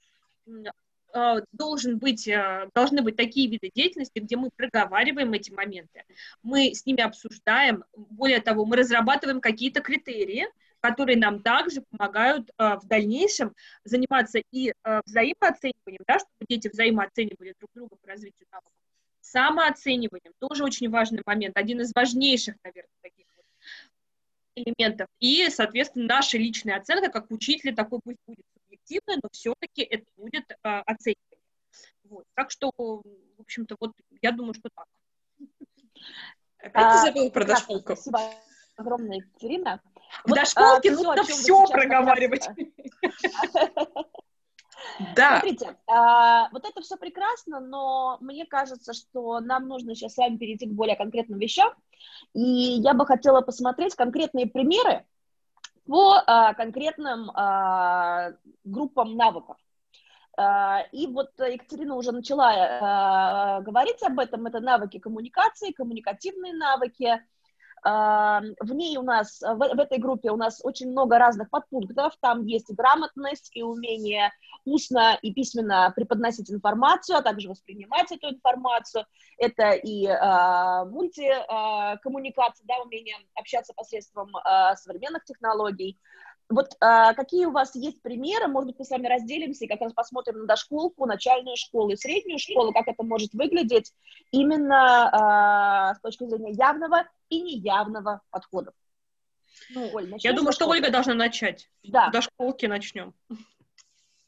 а, 1.14 1.40
должен 1.52 1.98
быть, 1.98 2.28
а, 2.28 2.68
должны 2.75 3.02
быть 3.02 3.16
такие 3.16 3.48
виды 3.48 3.70
деятельности, 3.75 4.18
где 4.18 4.37
мы 4.37 4.50
проговариваем 4.54 5.32
эти 5.32 5.50
моменты, 5.50 6.04
мы 6.42 6.75
с 6.75 6.84
ними 6.84 7.00
обсуждаем, 7.00 7.84
более 7.96 8.40
того, 8.40 8.66
мы 8.66 8.76
разрабатываем 8.76 9.40
какие-то 9.40 9.80
критерии, 9.80 10.46
которые 10.80 11.18
нам 11.18 11.42
также 11.42 11.82
помогают 11.90 12.50
э, 12.50 12.76
в 12.76 12.87
дальнейшем 12.87 13.54
заниматься 13.85 14.40
и 14.50 14.70
э, 14.70 15.00
взаимооцениванием, 15.06 16.02
да, 16.06 16.18
чтобы 16.18 16.47
дети 16.49 16.68
взаимооценивали 16.68 17.54
друг 17.58 17.70
друга 17.75 17.97
по 17.97 18.08
развитию 18.08 18.47
навыков, 18.50 18.73
самооцениванием, 19.20 20.32
тоже 20.38 20.64
очень 20.64 20.88
важный 20.90 21.23
момент, 21.26 21.56
один 21.56 21.80
из 21.80 21.92
важнейших, 21.94 22.56
наверное, 22.62 22.90
таких 23.02 23.26
вот 23.37 23.44
элементов. 24.54 25.08
И, 25.20 25.49
соответственно, 25.50 26.06
наша 26.06 26.38
личная 26.38 26.76
оценка 26.76 27.11
как 27.11 27.30
учителя 27.30 27.75
такой 27.75 28.00
пусть 28.02 28.18
будет 28.26 28.44
субъективной, 28.54 29.16
но 29.23 29.28
все-таки 29.32 29.82
это 29.82 30.06
будет 30.16 30.50
э, 30.50 30.56
оценивание. 30.62 31.25
Вот. 32.04 32.25
Так 32.35 32.50
что, 32.50 32.70
в 32.76 33.02
общем-то, 33.40 33.76
вот 33.80 33.92
я 34.23 34.32
думаю, 34.32 34.54
что 34.54 34.68
так. 34.75 34.87
Опять 36.58 36.73
а, 36.75 36.92
ты 36.92 37.06
забыла 37.06 37.30
про 37.30 37.44
дошколку. 37.44 37.94
Спасибо 37.94 38.20
огромное, 38.76 39.18
Екатерина. 39.18 39.80
Вот, 40.25 40.37
дошколке 40.37 40.91
а, 40.91 40.95
нужно 40.95 41.25
все, 41.25 41.65
все 41.65 41.67
проговаривать. 41.67 42.49
Да. 45.15 45.41
Смотрите, 45.41 45.77
а, 45.87 46.49
вот 46.50 46.65
это 46.65 46.81
все 46.83 46.97
прекрасно, 46.97 47.61
но 47.61 48.17
мне 48.21 48.47
кажется, 48.47 48.93
что 48.93 49.41
нам 49.41 49.69
нужно 49.69 49.95
сейчас 49.95 50.15
с 50.15 50.17
вами 50.17 50.37
перейти 50.37 50.67
к 50.67 50.73
более 50.73 50.97
конкретным 50.97 51.38
вещам. 51.38 51.73
И 52.33 52.41
я 52.41 52.95
бы 52.95 53.07
хотела 53.07 53.41
посмотреть 53.41 53.95
конкретные 53.95 54.47
примеры 54.47 55.05
по 55.87 56.23
а, 56.27 56.55
конкретным 56.55 57.31
а, 57.35 58.33
группам 58.65 59.17
навыков. 59.17 59.57
А, 60.37 60.83
и 60.93 61.07
вот 61.07 61.31
Екатерина 61.38 61.97
уже 61.97 62.12
начала 62.12 62.53
а, 62.53 63.61
говорить 63.61 64.03
об 64.03 64.19
этом. 64.19 64.47
Это 64.47 64.61
навыки 64.61 64.99
коммуникации, 64.99 65.73
коммуникативные 65.73 66.55
навыки, 66.55 67.21
в 67.85 68.73
ней 68.75 68.97
у 68.97 69.02
нас, 69.02 69.40
в, 69.40 69.56
в 69.56 69.80
этой 69.80 69.99
группе 69.99 70.30
у 70.30 70.37
нас 70.37 70.61
очень 70.62 70.90
много 70.90 71.18
разных 71.18 71.50
подпунктов, 71.50 72.14
там 72.20 72.44
есть 72.44 72.73
грамотность, 72.73 73.50
и 73.54 73.62
умение 73.62 74.32
устно 74.64 75.18
и 75.23 75.32
письменно 75.32 75.92
преподносить 75.94 76.50
информацию, 76.50 77.18
а 77.18 77.23
также 77.23 77.49
воспринимать 77.49 78.11
эту 78.12 78.28
информацию, 78.28 79.04
это 79.38 79.73
и 79.73 80.06
э, 80.06 80.85
мультикоммуникация, 80.90 82.66
да, 82.66 82.75
умение 82.85 83.16
общаться 83.35 83.73
посредством 83.75 84.37
э, 84.37 84.76
современных 84.76 85.25
технологий, 85.25 85.99
вот 86.50 86.76
а, 86.80 87.12
какие 87.12 87.44
у 87.44 87.50
вас 87.50 87.75
есть 87.75 88.00
примеры, 88.00 88.49
может 88.49 88.68
быть, 88.68 88.78
мы 88.78 88.85
с 88.85 88.90
вами 88.90 89.06
разделимся 89.06 89.66
и 89.66 89.68
как 89.68 89.82
раз 89.82 89.92
посмотрим 89.92 90.38
на 90.38 90.47
дошколку, 90.47 91.04
начальную 91.04 91.56
школу 91.56 91.90
и 91.90 91.97
среднюю 91.97 92.38
школу, 92.38 92.73
как 92.73 92.88
это 92.88 93.02
может 93.02 93.35
выглядеть 93.35 93.92
именно 94.30 95.11
а, 95.12 95.94
с 95.94 96.00
точки 96.00 96.25
зрения 96.25 96.52
явного 96.52 97.04
и 97.28 97.40
неявного 97.40 98.23
подходов. 98.30 98.75
Ну, 99.70 99.90
Оль, 99.92 100.14
Я 100.18 100.32
думаю, 100.32 100.52
что 100.52 100.68
Ольга 100.68 100.90
должна 100.90 101.14
начать. 101.14 101.70
Да. 101.82 102.11
До 102.11 102.20
школки 102.20 102.66
начнем. 102.66 103.14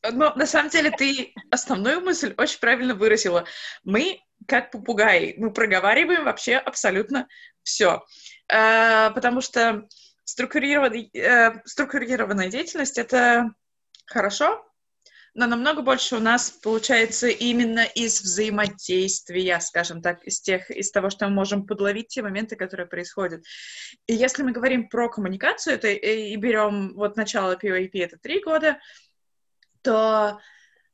Но 0.03 0.35
на 0.35 0.47
самом 0.47 0.71
деле 0.71 0.91
ты 0.91 1.35
основную 1.51 2.01
мысль 2.01 2.35
очень 2.39 2.59
правильно 2.59 2.95
выразила. 2.95 3.45
Мы, 3.85 4.21
как 4.47 4.71
попугаи, 4.71 5.35
мы 5.37 5.53
проговариваем 5.53 6.25
вообще 6.25 6.57
абсолютно 6.57 7.29
все. 7.63 8.05
А, 8.51 9.11
потому 9.11 9.41
что 9.43 9.87
структурированный, 10.25 11.11
э, 11.13 11.61
структурированная 11.65 12.49
деятельность— 12.49 12.99
это 12.99 13.53
хорошо, 14.07 14.65
но 15.41 15.47
намного 15.47 15.81
больше 15.81 16.17
у 16.17 16.21
нас 16.21 16.51
получается 16.51 17.29
именно 17.29 17.81
из 17.81 18.21
взаимодействия, 18.21 19.59
скажем 19.61 20.03
так, 20.03 20.23
из 20.25 20.39
тех, 20.39 20.71
из 20.71 20.91
того, 20.91 21.09
что 21.09 21.27
мы 21.27 21.35
можем 21.35 21.67
подловить 21.67 22.09
те 22.09 22.21
моменты, 22.21 22.57
которые 22.57 22.87
происходят. 22.87 23.43
И 24.07 24.13
если 24.13 24.43
мы 24.43 24.53
говорим 24.53 24.91
про 24.91 25.09
коммуникацию, 25.09 25.77
это 25.77 25.89
и 25.89 26.37
берем 26.37 26.93
вот 26.95 27.17
начало 27.17 27.57
POAP, 27.57 27.91
это 27.95 28.19
три 28.19 28.43
года, 28.43 28.81
то 29.81 30.41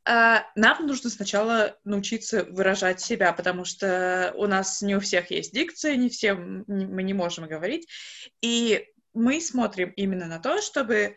э, 0.04 0.36
нам 0.54 0.86
нужно 0.86 1.10
сначала 1.10 1.76
научиться 1.82 2.44
выражать 2.44 3.00
себя, 3.00 3.32
потому 3.32 3.64
что 3.64 4.32
у 4.36 4.46
нас 4.46 4.80
не 4.80 4.94
у 4.94 5.00
всех 5.00 5.32
есть 5.32 5.52
дикция, 5.52 5.96
не 5.96 6.08
все 6.08 6.34
мы 6.34 7.02
не 7.02 7.14
можем 7.14 7.48
говорить, 7.48 7.88
и 8.40 8.86
мы 9.12 9.40
смотрим 9.40 9.88
именно 9.96 10.26
на 10.26 10.38
то, 10.38 10.62
чтобы 10.62 11.16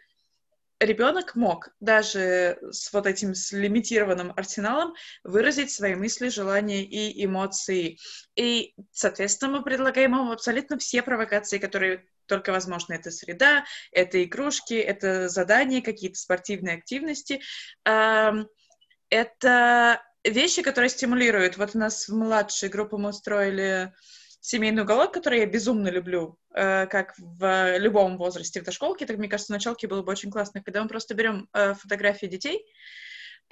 ребенок 0.80 1.36
мог 1.36 1.70
даже 1.80 2.58
с 2.72 2.92
вот 2.94 3.06
этим 3.06 3.36
с 3.36 3.52
лимитированным 3.52 4.34
арсеналом 4.36 4.96
выразить 5.24 5.72
свои 5.72 5.96
мысли, 5.96 6.30
желания 6.30 6.84
и 6.84 7.26
эмоции. 7.26 7.98
И, 8.36 8.74
соответственно, 8.92 9.58
мы 9.58 9.64
предлагаем 9.64 10.14
ему 10.14 10.32
абсолютно 10.32 10.78
все 10.78 11.02
провокации, 11.02 11.58
которые 11.58 12.06
только 12.28 12.52
возможно. 12.52 12.94
Это 12.94 13.12
среда, 13.12 13.66
это 13.92 14.24
игрушки, 14.24 14.76
это 14.76 15.30
задания, 15.30 15.82
какие-то 15.82 16.20
спортивные 16.20 16.78
активности. 16.78 17.42
Это 17.84 20.02
вещи, 20.24 20.62
которые 20.62 20.90
стимулируют. 20.90 21.58
Вот 21.58 21.76
у 21.76 21.80
нас 21.80 22.08
в 22.08 22.16
младшей 22.16 22.70
группе 22.70 22.98
мы 22.98 23.10
устроили 23.10 23.94
семейный 24.40 24.84
уголок, 24.84 25.14
который 25.14 25.40
я 25.40 25.46
безумно 25.46 25.90
люблю, 25.90 26.38
э, 26.54 26.88
как 26.88 27.14
в 27.18 27.78
любом 27.78 28.18
возрасте 28.18 28.62
в 28.62 28.64
дошколке, 28.64 29.06
так, 29.06 29.18
мне 29.18 29.28
кажется, 29.28 29.54
в 29.54 29.56
началке 29.56 29.88
было 29.88 30.02
бы 30.02 30.12
очень 30.12 30.32
классно, 30.32 30.64
когда 30.64 30.82
мы 30.82 30.90
просто 30.90 31.14
берем 31.14 31.48
э, 31.54 31.74
фотографии 31.74 32.28
детей, 32.28 32.66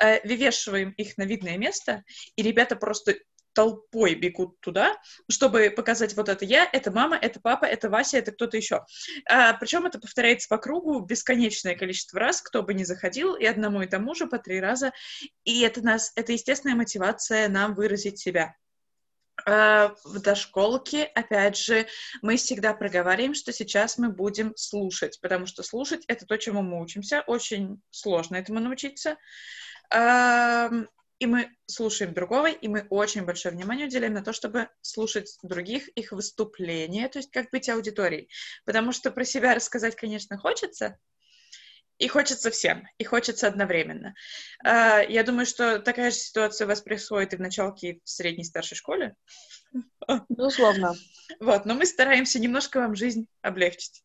э, 0.02 0.26
вывешиваем 0.28 0.92
их 0.92 1.18
на 1.18 1.24
видное 1.24 1.58
место, 1.58 2.04
и 2.36 2.44
ребята 2.44 2.76
просто 2.76 3.16
толпой 3.58 4.14
бегут 4.14 4.60
туда, 4.60 4.96
чтобы 5.32 5.72
показать 5.72 6.16
вот 6.16 6.30
это 6.30 6.46
я, 6.46 6.70
это 6.72 6.92
мама, 6.92 7.18
это 7.18 7.40
папа, 7.40 7.66
это 7.66 7.90
Вася, 7.90 8.20
это 8.20 8.32
кто-то 8.32 8.56
еще. 8.56 8.86
А, 9.28 9.54
причем 9.54 9.88
это 9.88 10.00
повторяется 10.00 10.48
по 10.48 10.60
кругу 10.60 11.00
бесконечное 11.00 11.76
количество 11.76 12.20
раз, 12.20 12.44
кто 12.44 12.62
бы 12.62 12.76
ни 12.76 12.84
заходил, 12.84 13.34
и 13.34 13.46
одному 13.46 13.82
и 13.82 13.88
тому 13.88 14.14
же 14.14 14.28
по 14.28 14.38
три 14.38 14.60
раза. 14.60 14.92
И 15.44 15.62
это 15.62 15.82
нас, 15.82 16.12
это 16.16 16.34
естественная 16.34 16.76
мотивация 16.76 17.50
нам 17.50 17.74
выразить 17.74 18.20
себя. 18.20 18.54
Э, 19.46 19.90
в 20.04 20.20
дошколке, 20.20 21.04
опять 21.04 21.58
же, 21.58 21.88
мы 22.22 22.38
всегда 22.38 22.74
проговариваем, 22.74 23.34
что 23.34 23.54
сейчас 23.54 23.98
мы 23.98 24.10
будем 24.10 24.54
слушать, 24.56 25.20
потому 25.22 25.46
что 25.46 25.64
слушать— 25.64 26.04
это 26.08 26.26
то, 26.26 26.38
чему 26.38 26.62
мы 26.62 26.82
учимся. 26.82 27.24
Очень 27.28 27.82
сложно 27.92 28.36
этому 28.38 28.60
научиться. 28.60 29.18
Эм, 29.92 30.90
и 31.20 31.26
мы 31.26 31.50
слушаем 31.66 32.14
другого, 32.14 32.48
и 32.48 32.68
мы 32.68 32.86
очень 32.90 33.26
большое 33.26 33.56
внимание 33.56 33.88
уделяем 33.88 34.14
на 34.14 34.24
то, 34.24 34.34
чтобы 34.34 34.70
слушать 34.82 35.38
других, 35.44 35.88
их 35.90 36.12
выступления, 36.12 37.08
то 37.08 37.20
есть 37.20 37.32
как 37.32 37.50
быть 37.52 37.70
аудиторией. 37.70 38.30
Потому 38.66 38.92
что 38.92 39.12
про 39.12 39.24
себя 39.24 39.56
рассказать, 39.56 39.96
конечно, 39.96 40.38
хочется, 40.38 41.00
И 41.98 42.08
хочется 42.08 42.52
всем, 42.52 42.88
и 43.00 43.04
хочется 43.04 43.48
одновременно. 43.48 44.14
А, 44.64 45.00
я 45.02 45.24
думаю, 45.24 45.46
что 45.46 45.80
такая 45.80 46.12
же 46.12 46.18
ситуация 46.18 46.66
у 46.66 46.68
вас 46.70 46.82
происходит 46.82 47.34
и 47.34 47.38
в 47.38 47.42
началке, 47.42 47.88
и 47.90 48.02
в 48.04 48.10
средней 48.10 48.44
старшей 48.44 48.76
школе. 48.76 49.16
Безусловно. 50.30 50.96
Вот, 51.40 51.66
но 51.66 51.74
мы 51.74 51.86
стараемся 51.86 52.40
немножко 52.40 52.80
вам 52.80 52.96
жизнь 52.96 53.28
облегчить. 53.42 54.04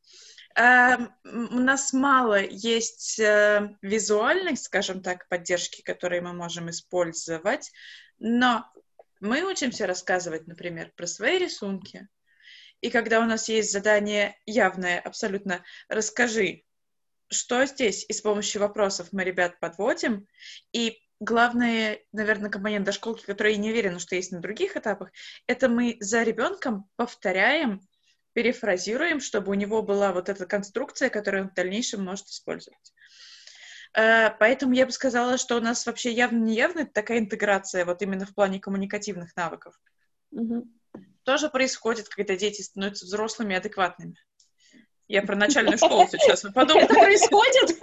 Uh, 0.58 1.08
у 1.24 1.60
нас 1.60 1.94
мало 1.94 2.38
есть 2.38 3.18
uh, 3.18 3.74
визуальных, 3.80 4.58
скажем 4.58 5.02
так, 5.02 5.26
поддержки, 5.28 5.80
которые 5.80 6.20
мы 6.20 6.34
можем 6.34 6.68
использовать, 6.68 7.70
но 8.18 8.70
мы 9.20 9.44
учимся 9.44 9.86
рассказывать, 9.86 10.46
например, 10.46 10.92
про 10.94 11.06
свои 11.06 11.38
рисунки. 11.38 12.06
И 12.82 12.90
когда 12.90 13.20
у 13.20 13.24
нас 13.24 13.48
есть 13.48 13.72
задание 13.72 14.36
явное, 14.44 15.00
абсолютно 15.00 15.64
расскажи, 15.88 16.64
что 17.32 17.64
здесь, 17.66 18.04
и 18.08 18.12
с 18.12 18.20
помощью 18.20 18.60
вопросов 18.60 19.08
мы 19.12 19.24
ребят 19.24 19.58
подводим, 19.60 20.26
и 20.72 20.98
главный, 21.20 22.04
наверное, 22.12 22.50
компонент 22.50 22.84
дошколки, 22.84 23.24
который 23.24 23.52
я 23.52 23.58
не 23.58 23.70
уверена, 23.70 23.98
что 23.98 24.16
есть 24.16 24.32
на 24.32 24.40
других 24.40 24.76
этапах, 24.76 25.10
это 25.46 25.68
мы 25.68 25.96
за 26.00 26.22
ребенком 26.22 26.88
повторяем, 26.96 27.80
перефразируем, 28.32 29.20
чтобы 29.20 29.50
у 29.50 29.54
него 29.54 29.82
была 29.82 30.12
вот 30.12 30.28
эта 30.28 30.46
конструкция, 30.46 31.10
которую 31.10 31.44
он 31.44 31.50
в 31.50 31.54
дальнейшем 31.54 32.04
может 32.04 32.26
использовать. 32.26 32.92
Э, 33.94 34.30
поэтому 34.38 34.72
я 34.72 34.86
бы 34.86 34.92
сказала, 34.92 35.36
что 35.38 35.56
у 35.56 35.60
нас 35.60 35.86
вообще 35.86 36.12
явно-неявно 36.12 36.86
такая 36.86 37.18
интеграция 37.18 37.84
вот 37.84 38.02
именно 38.02 38.26
в 38.26 38.34
плане 38.34 38.58
коммуникативных 38.58 39.36
навыков. 39.36 39.78
Угу. 40.30 40.66
Тоже 41.24 41.50
происходит, 41.50 42.08
когда 42.08 42.36
дети 42.36 42.62
становятся 42.62 43.04
взрослыми 43.04 43.54
и 43.54 43.56
адекватными. 43.56 44.16
Я 45.08 45.22
про 45.22 45.36
начальную 45.36 45.78
школу 45.78 46.06
сейчас. 46.10 46.44
Вы 46.44 46.52
подумали, 46.52 46.84
что 46.84 46.94
происходит? 46.94 47.78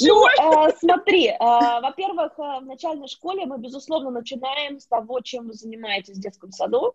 Ну, 0.00 0.26
э, 0.26 0.72
смотри, 0.78 1.28
э, 1.28 1.36
во-первых, 1.38 2.32
э, 2.38 2.60
в 2.60 2.66
начальной 2.66 3.08
школе 3.08 3.44
мы, 3.46 3.58
безусловно, 3.58 4.10
начинаем 4.10 4.80
с 4.80 4.86
того, 4.86 5.20
чем 5.20 5.48
вы 5.48 5.54
занимаетесь 5.54 6.16
в 6.16 6.20
детском 6.20 6.50
саду. 6.50 6.94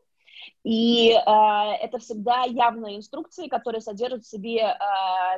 И 0.64 1.10
это 1.10 1.98
всегда 2.00 2.44
явные 2.44 2.98
инструкции, 2.98 3.48
которые 3.48 3.82
содержат 3.82 4.24
в 4.24 4.30
себе 4.30 4.78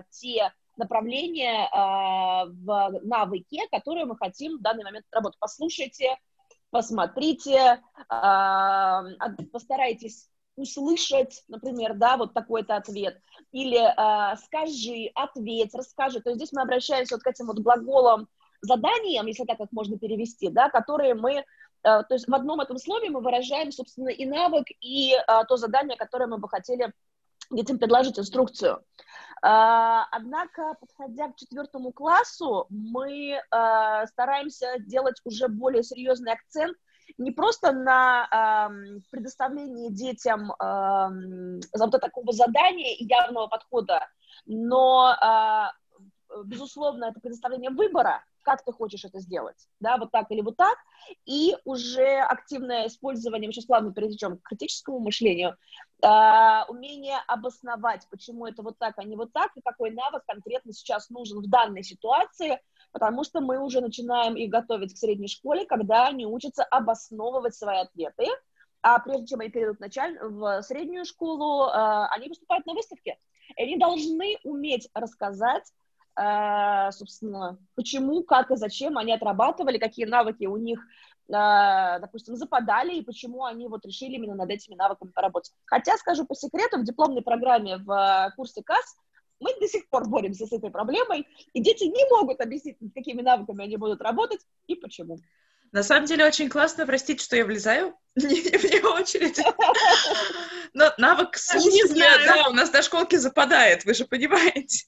те 0.10 0.52
направления 0.76 1.70
в 1.72 3.00
навыке, 3.04 3.62
которые 3.72 4.06
мы 4.06 4.18
хотим 4.18 4.58
в 4.58 4.62
данный 4.62 4.84
момент 4.84 5.06
работать. 5.12 5.40
Послушайте, 5.40 6.18
посмотрите, 6.72 7.82
постарайтесь 9.54 10.28
услышать, 10.58 11.44
например, 11.48 11.94
да, 11.96 12.18
вот 12.18 12.34
такой-то 12.34 12.76
ответ, 12.76 13.22
или 13.52 13.78
э, 13.78 14.36
скажи, 14.38 15.12
ответь, 15.16 15.74
расскажи. 15.74 16.20
То 16.20 16.30
есть 16.30 16.40
здесь 16.42 16.52
мы 16.52 16.62
обращаемся 16.62 17.16
вот 17.16 17.24
к 17.24 17.28
этим 17.28 17.48
вот 17.48 17.60
глаголам, 17.60 18.28
заданиям, 18.62 19.28
если 19.28 19.46
так 19.46 19.58
как 19.58 19.72
можно 19.72 19.98
перевести, 19.98 20.50
да, 20.50 20.70
которые 20.70 21.14
мы, 21.14 21.34
э, 21.34 21.44
то 21.84 22.08
есть 22.10 22.28
в 22.28 22.34
одном 22.34 22.60
этом 22.60 22.78
слове 22.78 23.10
мы 23.10 23.22
выражаем, 23.22 23.72
собственно, 23.72 24.10
и 24.10 24.26
навык, 24.26 24.66
и 24.82 25.14
э, 25.14 25.24
то 25.48 25.58
задание, 25.58 25.98
которое 25.98 26.28
мы 26.28 26.38
бы 26.38 26.50
хотели 26.50 26.92
детям 27.52 27.78
предложить 27.78 28.20
инструкцию. 28.20 28.84
Э, 29.44 30.04
однако, 30.12 30.74
подходя 30.80 31.30
к 31.30 31.36
четвертому 31.36 31.92
классу, 31.92 32.66
мы 32.70 33.34
э, 33.34 33.42
стараемся 34.08 34.76
делать 34.80 35.22
уже 35.24 35.48
более 35.48 35.84
серьезный 35.84 36.34
акцент 36.34 36.76
не 37.18 37.32
просто 37.32 37.72
на 37.72 38.70
э, 38.70 39.00
предоставлении 39.12 39.90
детям 39.90 40.52
э, 40.52 41.60
вот 41.78 41.92
такого 41.92 42.32
задания 42.32 42.96
и 42.96 43.06
явного 43.06 43.48
подхода, 43.48 44.08
но, 44.46 45.14
э, 45.14 46.42
безусловно, 46.46 47.06
это 47.06 47.20
предоставление 47.20 47.72
выбора, 47.72 48.24
как 48.48 48.64
ты 48.64 48.72
хочешь 48.72 49.04
это 49.04 49.20
сделать, 49.20 49.68
да, 49.82 49.98
вот 49.98 50.10
так 50.10 50.32
или 50.32 50.40
вот 50.40 50.56
так, 50.56 50.78
и 51.26 51.54
уже 51.66 52.20
активное 52.20 52.88
использование, 52.88 53.50
мы 53.50 53.52
сейчас 53.52 53.66
плавно 53.66 53.92
перейдем 53.92 54.38
к 54.38 54.44
критическому 54.44 55.00
мышлению, 55.00 55.58
э, 56.02 56.08
умение 56.70 57.18
обосновать, 57.28 58.08
почему 58.10 58.46
это 58.46 58.64
вот 58.64 58.78
так, 58.78 58.94
а 58.98 59.04
не 59.04 59.18
вот 59.18 59.34
так, 59.34 59.52
и 59.58 59.62
какой 59.62 59.92
навык 59.92 60.24
конкретно 60.26 60.72
сейчас 60.72 61.10
нужен 61.10 61.40
в 61.42 61.50
данной 61.50 61.84
ситуации, 61.84 62.62
потому 62.94 63.26
что 63.26 63.42
мы 63.42 63.60
уже 63.60 63.82
начинаем 63.82 64.38
их 64.38 64.50
готовить 64.50 64.94
к 64.94 64.98
средней 64.98 65.28
школе, 65.28 65.66
когда 65.66 66.08
они 66.08 66.26
учатся 66.26 66.64
обосновывать 66.64 67.54
свои 67.54 67.80
ответы, 67.80 68.28
а 68.82 69.00
прежде 69.00 69.28
чем 69.28 69.42
они 69.42 69.50
перейдут 69.50 69.76
в, 69.76 69.82
началь... 69.82 70.18
в 70.22 70.62
среднюю 70.62 71.04
школу, 71.04 71.68
э, 71.68 72.08
они 72.12 72.30
выступают 72.30 72.66
на 72.66 72.76
выставке. 72.76 73.18
И 73.58 73.62
они 73.62 73.78
должны 73.78 74.38
уметь 74.46 74.90
рассказать 74.94 75.70
собственно, 76.92 77.60
почему, 77.76 78.24
как 78.24 78.52
и 78.52 78.56
зачем 78.56 78.98
они 78.98 79.14
отрабатывали, 79.14 79.78
какие 79.78 80.06
навыки 80.06 80.46
у 80.46 80.58
них, 80.58 80.80
э, 81.28 82.00
допустим, 82.00 82.36
западали, 82.36 82.96
и 82.96 83.04
почему 83.04 83.46
они 83.46 83.68
вот 83.68 83.86
решили 83.86 84.16
именно 84.16 84.34
над 84.34 84.50
этими 84.50 84.76
навыками 84.76 85.12
поработать. 85.12 85.54
Хотя, 85.66 85.96
скажу 85.98 86.26
по 86.26 86.34
секрету, 86.34 86.80
в 86.80 86.84
дипломной 86.84 87.22
программе 87.22 87.78
в 87.78 87.92
э, 87.92 88.32
курсе 88.36 88.64
КАС 88.64 88.98
мы 89.40 89.54
до 89.60 89.68
сих 89.68 89.88
пор 89.90 90.10
боремся 90.10 90.48
с 90.48 90.52
этой 90.52 90.72
проблемой, 90.72 91.28
и 91.54 91.62
дети 91.62 91.84
не 91.84 92.10
могут 92.10 92.42
объяснить, 92.42 92.82
над 92.82 92.94
какими 92.94 93.22
навыками 93.22 93.66
они 93.66 93.78
будут 93.78 94.02
работать 94.02 94.42
и 94.68 94.76
почему. 94.76 95.18
На 95.72 95.84
самом 95.84 96.06
деле 96.06 96.26
очень 96.26 96.50
классно, 96.50 96.86
простите, 96.86 97.24
что 97.24 97.36
я 97.36 97.46
влезаю 97.46 97.96
вне 98.16 98.82
очередь. 98.82 99.40
Но 100.74 100.94
навык 100.98 101.38
слушания, 101.38 102.26
да, 102.26 102.50
у 102.50 102.54
нас 102.54 102.70
до 102.70 102.82
школки 102.82 103.16
западает, 103.16 103.86
вы 103.86 103.94
же 103.94 104.06
понимаете. 104.06 104.86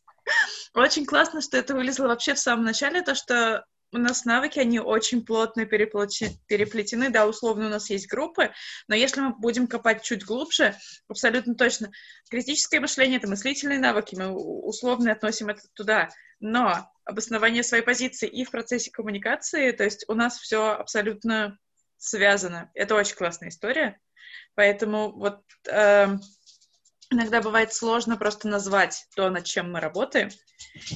Очень 0.73 1.05
классно, 1.05 1.41
что 1.41 1.57
это 1.57 1.73
вылезло 1.73 2.07
вообще 2.07 2.33
в 2.33 2.39
самом 2.39 2.65
начале, 2.65 3.01
то, 3.01 3.15
что 3.15 3.65
у 3.91 3.97
нас 3.97 4.25
навыки, 4.25 4.59
они 4.59 4.79
очень 4.79 5.25
плотно 5.25 5.65
переплетены, 5.65 7.09
да, 7.09 7.27
условно 7.27 7.67
у 7.67 7.69
нас 7.69 7.89
есть 7.89 8.07
группы, 8.07 8.51
но 8.87 8.95
если 8.95 9.21
мы 9.21 9.35
будем 9.35 9.67
копать 9.67 10.03
чуть 10.03 10.25
глубже, 10.25 10.75
абсолютно 11.07 11.55
точно, 11.55 11.91
критическое 12.29 12.79
мышление— 12.79 13.17
это 13.19 13.27
мыслительные 13.27 13.79
навыки, 13.79 14.15
мы 14.15 14.29
условно 14.31 15.11
относим 15.11 15.49
это 15.49 15.61
туда, 15.73 16.09
но 16.39 16.89
обоснование 17.05 17.63
своей 17.63 17.83
позиции 17.83 18.27
и 18.27 18.45
в 18.45 18.51
процессе 18.51 18.91
коммуникации, 18.91 19.71
то 19.71 19.83
есть 19.83 20.05
у 20.07 20.13
нас 20.13 20.37
все 20.37 20.71
абсолютно 20.71 21.57
связано. 21.97 22.71
Это 22.75 22.95
очень 22.95 23.15
классная 23.15 23.49
история, 23.49 23.99
поэтому 24.55 25.11
вот 25.11 25.41
э, 25.69 26.07
иногда 27.09 27.41
бывает 27.41 27.73
сложно 27.73 28.17
просто 28.17 28.47
назвать 28.47 29.07
то, 29.15 29.29
над 29.29 29.45
чем 29.45 29.71
мы 29.71 29.79
работаем. 29.79 30.29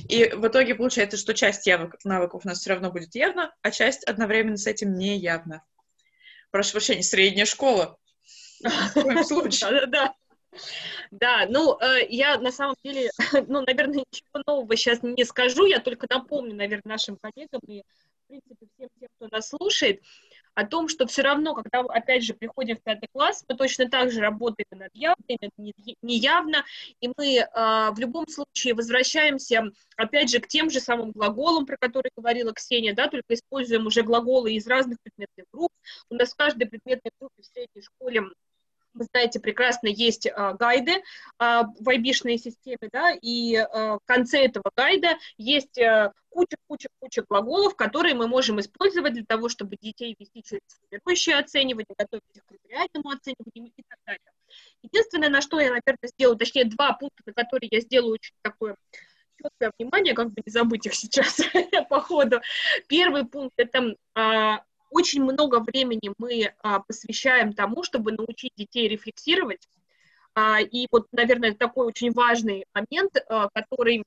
И 0.07 0.29
в 0.33 0.47
итоге 0.47 0.75
получается, 0.75 1.17
что 1.17 1.33
часть 1.33 1.67
навыков 2.03 2.41
у 2.43 2.47
нас 2.47 2.59
все 2.59 2.71
равно 2.71 2.91
будет 2.91 3.15
явно, 3.15 3.53
а 3.61 3.71
часть 3.71 4.03
одновременно 4.03 4.57
с 4.57 4.67
этим 4.67 4.93
не 4.95 5.17
явно. 5.17 5.63
Прошу 6.51 6.73
прощения, 6.73 7.03
средняя 7.03 7.45
школа. 7.45 7.97
В 8.61 8.93
коем 8.93 9.23
случае. 9.23 9.87
Да, 9.87 10.13
да, 11.11 11.45
ну, 11.49 11.79
э, 11.79 12.07
я 12.09 12.37
на 12.37 12.51
самом 12.51 12.75
деле, 12.83 13.09
ну, 13.47 13.61
наверное, 13.61 14.03
ничего 14.11 14.43
нового 14.45 14.75
сейчас 14.75 15.01
не 15.01 15.25
скажу, 15.25 15.65
я 15.65 15.79
только 15.79 16.05
напомню, 16.09 16.55
наверное, 16.55 16.93
нашим 16.93 17.17
коллегам 17.17 17.61
и, 17.67 17.81
в 17.81 18.27
принципе, 18.27 18.67
всем 18.75 18.89
тем, 18.99 19.09
кто 19.15 19.27
нас 19.35 19.49
слушает, 19.49 20.01
о 20.55 20.65
том, 20.65 20.87
что 20.87 21.07
все 21.07 21.21
равно, 21.21 21.53
когда, 21.55 21.79
опять 21.79 22.23
же, 22.23 22.33
приходим 22.33 22.77
в 22.77 22.81
пятый 22.81 23.07
класс, 23.11 23.43
мы 23.47 23.55
точно 23.55 23.89
так 23.89 24.11
же 24.11 24.21
работаем 24.21 24.67
над 24.71 24.91
явно, 24.93 25.23
неявно, 26.01 26.63
и 26.99 27.09
мы 27.15 27.37
э, 27.37 27.45
в 27.91 27.95
любом 27.97 28.27
случае 28.27 28.73
возвращаемся, 28.73 29.71
опять 29.97 30.29
же, 30.29 30.39
к 30.39 30.47
тем 30.47 30.69
же 30.69 30.79
самым 30.79 31.11
глаголам, 31.11 31.65
про 31.65 31.77
которые 31.77 32.11
говорила 32.15 32.53
Ксения, 32.53 32.93
да, 32.93 33.07
только 33.07 33.33
используем 33.33 33.87
уже 33.87 34.03
глаголы 34.03 34.53
из 34.53 34.67
разных 34.67 34.97
предметных 35.01 35.45
групп. 35.51 35.71
У 36.09 36.15
нас 36.15 36.33
в 36.33 36.35
каждой 36.35 36.67
предметной 36.67 37.11
группе 37.19 37.41
в 37.41 37.45
средней 37.45 37.81
школе 37.81 38.23
вы 38.93 39.05
знаете, 39.11 39.39
прекрасно 39.39 39.87
есть 39.87 40.27
а, 40.27 40.53
гайды 40.53 41.03
а, 41.39 41.63
в 41.79 41.89
айбишной 41.89 42.37
системе, 42.37 42.89
да, 42.91 43.11
и 43.21 43.55
а, 43.55 43.97
в 43.97 44.01
конце 44.05 44.45
этого 44.45 44.71
гайда 44.75 45.17
есть 45.37 45.79
куча-куча-куча 46.29 47.21
а, 47.21 47.25
глаголов, 47.27 47.75
которые 47.75 48.15
мы 48.15 48.27
можем 48.27 48.59
использовать 48.59 49.13
для 49.13 49.25
того, 49.25 49.49
чтобы 49.49 49.77
детей 49.81 50.15
вести 50.17 50.43
через 50.43 50.61
формирующее 50.89 51.37
оценивание, 51.37 51.95
готовить 51.97 52.23
их 52.35 52.43
к 52.43 52.47
критериальному 52.47 53.09
оцениванию 53.09 53.73
и 53.75 53.83
так 53.87 53.99
далее. 54.05 54.31
Единственное, 54.81 55.29
на 55.29 55.41
что 55.41 55.59
я, 55.59 55.69
наверное, 55.69 56.09
сделаю, 56.15 56.37
точнее, 56.37 56.65
два 56.65 56.93
пункта, 56.93 57.23
на 57.25 57.33
которые 57.33 57.69
я 57.71 57.79
сделаю 57.79 58.13
очень 58.13 58.35
такое 58.41 58.75
четкое 59.41 59.71
внимание, 59.77 60.13
как 60.13 60.31
бы 60.31 60.41
не 60.45 60.51
забыть 60.51 60.85
их 60.85 60.93
сейчас 60.93 61.41
по 61.89 62.01
ходу. 62.01 62.41
Первый 62.87 63.25
пункт— 63.25 63.53
это 63.57 63.95
очень 64.93 65.23
много 65.23 65.59
времени 65.59 66.11
мы 66.17 66.53
а, 66.61 66.79
посвящаем 66.79 67.53
тому, 67.53 67.83
чтобы 67.83 68.11
научить 68.11 68.53
детей 68.55 68.87
рефлексировать. 68.87 69.67
А, 70.35 70.61
и 70.61 70.87
вот, 70.91 71.07
наверное, 71.11 71.53
такой 71.53 71.87
очень 71.87 72.11
важный 72.11 72.65
момент, 72.73 73.17
а, 73.27 73.49
который 73.53 74.03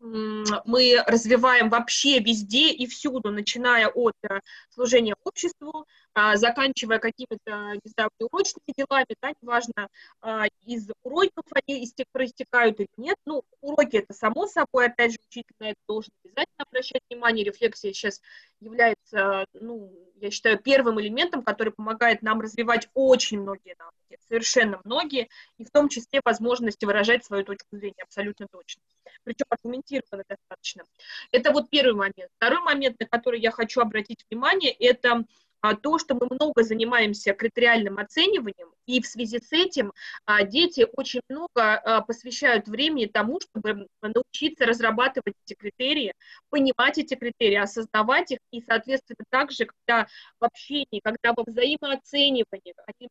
мы 0.00 1.02
развиваем 1.06 1.70
вообще 1.70 2.20
везде 2.20 2.70
и 2.70 2.86
всюду, 2.86 3.30
начиная 3.30 3.88
от 3.88 4.14
э, 4.22 4.40
служения 4.70 5.16
обществу, 5.24 5.86
а, 6.14 6.36
заканчивая 6.36 6.98
какими-то, 6.98 7.74
не 7.84 7.90
знаю, 7.90 8.10
урочными 8.18 8.74
делами, 8.76 9.06
да, 9.20 9.32
неважно, 9.40 9.88
а, 10.20 10.46
из 10.64 10.88
уроков 11.02 11.44
они 11.66 11.86
проистекают 12.12 12.80
или 12.80 12.88
нет. 12.96 13.16
Ну, 13.24 13.42
уроки 13.60 13.96
это 13.96 14.12
само 14.14 14.46
собой, 14.46 14.86
опять 14.86 15.12
же, 15.12 15.18
учитель 15.28 15.54
на 15.58 15.70
это 15.70 15.80
должен 15.88 16.10
обязательно 16.24 16.64
обращать 16.68 17.02
внимание. 17.10 17.44
Рефлексия 17.44 17.92
сейчас 17.92 18.20
является, 18.60 19.46
ну, 19.52 19.92
я 20.16 20.30
считаю, 20.30 20.58
первым 20.58 21.00
элементом, 21.00 21.42
который 21.42 21.72
помогает 21.72 22.22
нам 22.22 22.40
развивать 22.40 22.88
очень 22.94 23.40
многие 23.40 23.76
навыки, 23.78 24.20
совершенно 24.28 24.80
многие, 24.84 25.28
и 25.58 25.64
в 25.64 25.70
том 25.70 25.88
числе 25.88 26.20
возможности 26.24 26.84
выражать 26.84 27.24
свою 27.24 27.44
точку 27.44 27.76
зрения 27.76 28.02
абсолютно 28.02 28.46
точно 28.50 28.82
причем 29.24 29.46
аргументированно 29.50 30.24
достаточно. 30.28 30.84
Это 31.32 31.52
вот 31.52 31.70
первый 31.70 31.94
момент. 31.94 32.30
Второй 32.36 32.60
момент, 32.60 32.96
на 33.00 33.06
который 33.06 33.40
я 33.40 33.50
хочу 33.50 33.80
обратить 33.80 34.24
внимание, 34.30 34.72
это 34.72 35.24
а, 35.60 35.74
то, 35.74 35.98
что 35.98 36.14
мы 36.14 36.28
много 36.30 36.62
занимаемся 36.62 37.34
критериальным 37.34 37.98
оцениванием, 37.98 38.72
и 38.86 39.02
в 39.02 39.06
связи 39.06 39.38
с 39.40 39.52
этим 39.52 39.92
а, 40.24 40.44
дети 40.44 40.86
очень 40.92 41.20
много 41.28 41.50
а, 41.56 42.00
посвящают 42.02 42.68
времени 42.68 43.06
тому, 43.06 43.40
чтобы 43.40 43.88
научиться 44.00 44.66
разрабатывать 44.66 45.34
эти 45.44 45.56
критерии, 45.56 46.14
понимать 46.50 46.98
эти 46.98 47.14
критерии, 47.14 47.56
осознавать 47.56 48.30
их, 48.30 48.38
и, 48.52 48.62
соответственно, 48.62 49.24
также, 49.30 49.66
когда 49.66 50.06
в 50.38 50.44
общении, 50.44 51.00
когда 51.02 51.32
во 51.36 51.42
взаимооценивании 51.44 52.74
они 52.86 53.08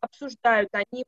обсуждают, 0.00 0.68
они 0.72 1.04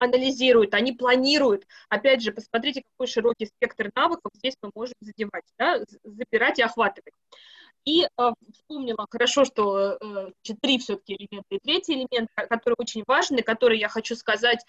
анализируют, 0.00 0.74
они 0.74 0.92
планируют. 0.92 1.66
Опять 1.88 2.22
же, 2.22 2.32
посмотрите, 2.32 2.82
какой 2.92 3.06
широкий 3.06 3.46
спектр 3.46 3.90
навыков 3.94 4.32
здесь 4.34 4.56
мы 4.62 4.70
можем 4.74 4.94
задевать, 5.00 5.44
да, 5.58 5.80
забирать 6.02 6.58
и 6.58 6.62
охватывать. 6.62 7.14
И 7.84 8.04
э, 8.04 8.30
вспомнила 8.52 9.06
хорошо, 9.08 9.44
что 9.44 9.98
э, 10.00 10.54
три 10.60 10.78
все-таки 10.78 11.14
элемента. 11.14 11.48
И 11.50 11.58
третий 11.62 11.94
элемент, 11.94 12.28
который 12.34 12.74
очень 12.78 13.04
важный, 13.06 13.42
который 13.42 13.78
я 13.78 13.88
хочу 13.88 14.16
сказать, 14.16 14.64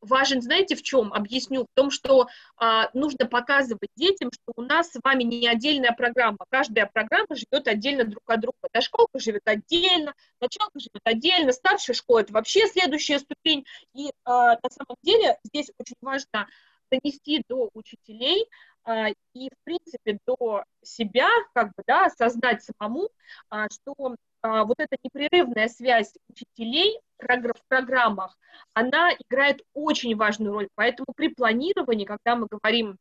важен, 0.00 0.42
знаете, 0.42 0.76
в 0.76 0.82
чем? 0.82 1.12
Объясню. 1.12 1.64
В 1.64 1.74
том, 1.74 1.90
что 1.90 2.28
э, 2.60 2.82
нужно 2.94 3.26
показывать 3.26 3.90
детям, 3.96 4.30
что 4.32 4.52
у 4.56 4.62
нас 4.62 4.90
с 4.90 5.00
вами 5.02 5.24
не 5.24 5.46
отдельная 5.46 5.92
программа. 5.92 6.38
Каждая 6.50 6.86
программа 6.86 7.34
живет 7.34 7.66
отдельно 7.68 8.04
друг 8.04 8.22
от 8.26 8.40
друга. 8.40 8.56
Дошколка 8.72 9.18
живет 9.18 9.42
отдельно, 9.44 10.14
началка 10.40 10.78
живет 10.78 11.02
отдельно, 11.04 11.52
старшая 11.52 11.94
школа— 11.94 12.18
это 12.20 12.32
вообще 12.32 12.66
следующая 12.66 13.18
ступень. 13.18 13.64
И 13.94 14.08
э, 14.08 14.10
на 14.24 14.70
самом 14.70 14.96
деле 15.02 15.38
здесь 15.44 15.70
очень 15.78 15.96
важно 16.00 16.48
донести 16.90 17.44
до 17.48 17.70
учителей 17.74 18.48
а, 18.84 19.08
и, 19.34 19.48
в 19.48 19.64
принципе, 19.64 20.18
до 20.26 20.64
себя, 20.82 21.28
как 21.54 21.68
бы, 21.68 21.82
да, 21.86 22.06
осознать 22.06 22.62
самому, 22.62 23.10
а, 23.50 23.66
что 23.70 24.16
а, 24.42 24.64
вот 24.64 24.76
эта 24.78 24.96
непрерывная 25.02 25.68
связь 25.68 26.14
учителей 26.28 26.98
в 27.18 27.68
программах, 27.68 28.38
она 28.74 29.12
играет 29.12 29.62
очень 29.74 30.16
важную 30.16 30.52
роль. 30.52 30.68
Поэтому 30.74 31.06
при 31.16 31.28
планировании, 31.28 32.04
когда 32.04 32.36
мы 32.36 32.46
говорим 32.50 32.96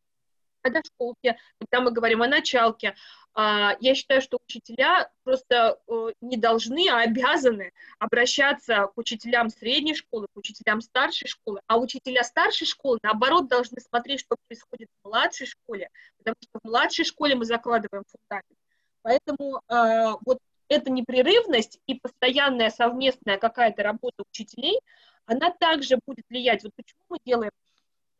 о 0.67 0.69
дошколке, 0.69 1.37
когда 1.59 1.83
мы 1.83 1.91
говорим 1.91 2.21
о 2.21 2.27
началке, 2.27 2.95
а, 3.39 3.75
я 3.79 3.93
считаю, 3.93 4.19
что 4.21 4.39
учителя 4.47 5.11
просто 5.23 5.77
э, 5.87 6.07
не 6.21 6.37
должны, 6.37 6.89
а 6.89 7.01
обязаны 7.01 7.71
обращаться 7.99 8.87
к 8.87 8.97
учителям 8.97 9.49
средней 9.49 9.93
школы, 9.93 10.25
к 10.33 10.37
учителям 10.37 10.81
старшей 10.81 11.27
школы, 11.27 11.61
а 11.67 11.77
учителя 11.77 12.23
старшей 12.23 12.65
школы, 12.65 12.97
наоборот, 13.03 13.47
должны 13.47 13.79
смотреть, 13.79 14.21
что 14.21 14.37
происходит 14.47 14.87
в 15.03 15.07
младшей 15.07 15.45
школе, 15.45 15.89
потому 16.17 16.35
что 16.41 16.59
в 16.63 16.67
младшей 16.67 17.05
школе 17.05 17.35
мы 17.35 17.45
закладываем 17.45 18.05
фундамент. 18.07 18.57
Поэтому 19.03 19.61
э, 19.69 20.17
вот 20.25 20.39
эта 20.67 20.89
непрерывность 20.89 21.79
и 21.85 21.93
постоянная 21.93 22.71
совместная 22.71 23.37
какая-то 23.37 23.83
работа 23.83 24.23
учителей, 24.31 24.79
она 25.27 25.51
также 25.51 25.99
будет 26.07 26.25
влиять. 26.27 26.63
Вот 26.63 26.73
почему 26.75 27.01
мы 27.09 27.17
делаем 27.23 27.51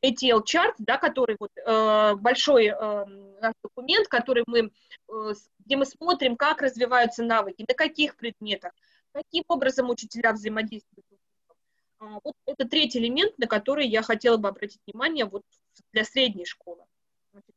ATL 0.04 0.44
чарт, 0.44 0.76
да, 0.80 0.98
который 0.98 1.38
вот 1.40 1.52
э, 1.56 2.16
большой 2.16 2.68
э, 2.68 3.06
документ, 3.64 4.08
который 4.08 4.44
мы, 4.48 4.72
э, 5.10 5.34
где 5.60 5.76
мы 5.76 5.86
смотрим, 5.86 6.36
как 6.36 6.62
развиваются 6.62 7.24
навыки, 7.24 7.66
на 7.68 7.74
каких 7.74 8.16
предметах, 8.16 8.74
каким 9.12 9.44
образом 9.48 9.90
учителя 9.90 10.34
взаимодействуют. 10.34 11.06
А, 12.00 12.20
вот 12.24 12.36
это 12.46 12.68
третий 12.68 13.00
элемент, 13.00 13.38
на 13.38 13.48
который 13.48 13.88
я 13.88 14.02
хотела 14.02 14.38
бы 14.38 14.50
обратить 14.50 14.82
внимание 14.86 15.26
вот 15.26 15.44
для 15.94 16.04
средней 16.04 16.46
школы. 16.46 16.84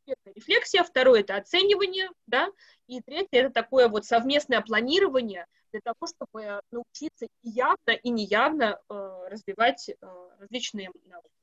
Первое– 0.05 0.33
рефлексия, 0.35 0.83
второе– 0.83 1.19
это 1.21 1.35
оценивание, 1.35 2.09
да, 2.27 2.49
и 2.87 3.01
третье– 3.01 3.27
это 3.31 3.49
такое 3.49 3.87
вот 3.87 4.05
совместное 4.05 4.61
планирование 4.61 5.47
для 5.71 5.81
того, 5.81 6.07
чтобы 6.07 6.61
научиться 6.71 7.25
и 7.25 7.49
явно, 7.49 7.91
и 7.91 8.09
неявно 8.09 8.79
э, 8.89 8.93
развивать 9.29 9.89
э, 9.89 9.95
различные 10.39 10.91
навыки. 11.05 11.40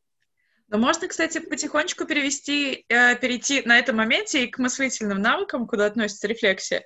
Но 0.68 0.78
можно, 0.78 1.08
кстати, 1.08 1.38
потихонечку 1.38 2.04
перевести, 2.04 2.84
э, 2.88 3.16
перейти 3.16 3.62
на 3.62 3.78
этом 3.78 3.96
моменте 3.96 4.44
и 4.44 4.48
к 4.48 4.58
мыслительным 4.58 5.20
навыкам, 5.20 5.66
куда 5.66 5.86
относится 5.86 6.28
рефлексия. 6.28 6.84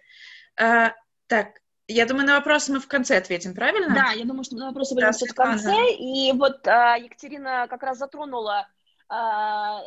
Э, 0.61 0.91
так, 1.27 1.59
я 1.89 2.07
думаю, 2.07 2.27
на 2.27 2.37
вопросы 2.37 2.73
мы 2.73 2.79
в 2.79 2.87
конце 2.87 3.17
ответим, 3.17 3.55
правильно? 3.55 3.95
Да, 3.95 4.13
я 4.13 4.25
думаю, 4.25 4.45
что 4.45 4.57
на 4.57 4.69
вопросы 4.69 4.95
будем 4.95 5.11
да, 5.11 5.27
в 5.27 5.35
конце. 5.35 5.95
И 5.99 6.33
вот 6.33 6.67
э, 6.67 6.95
Екатерина 7.05 7.67
как 7.69 7.83
раз 7.83 7.99
затронула 7.99 8.69
э, 9.11 9.15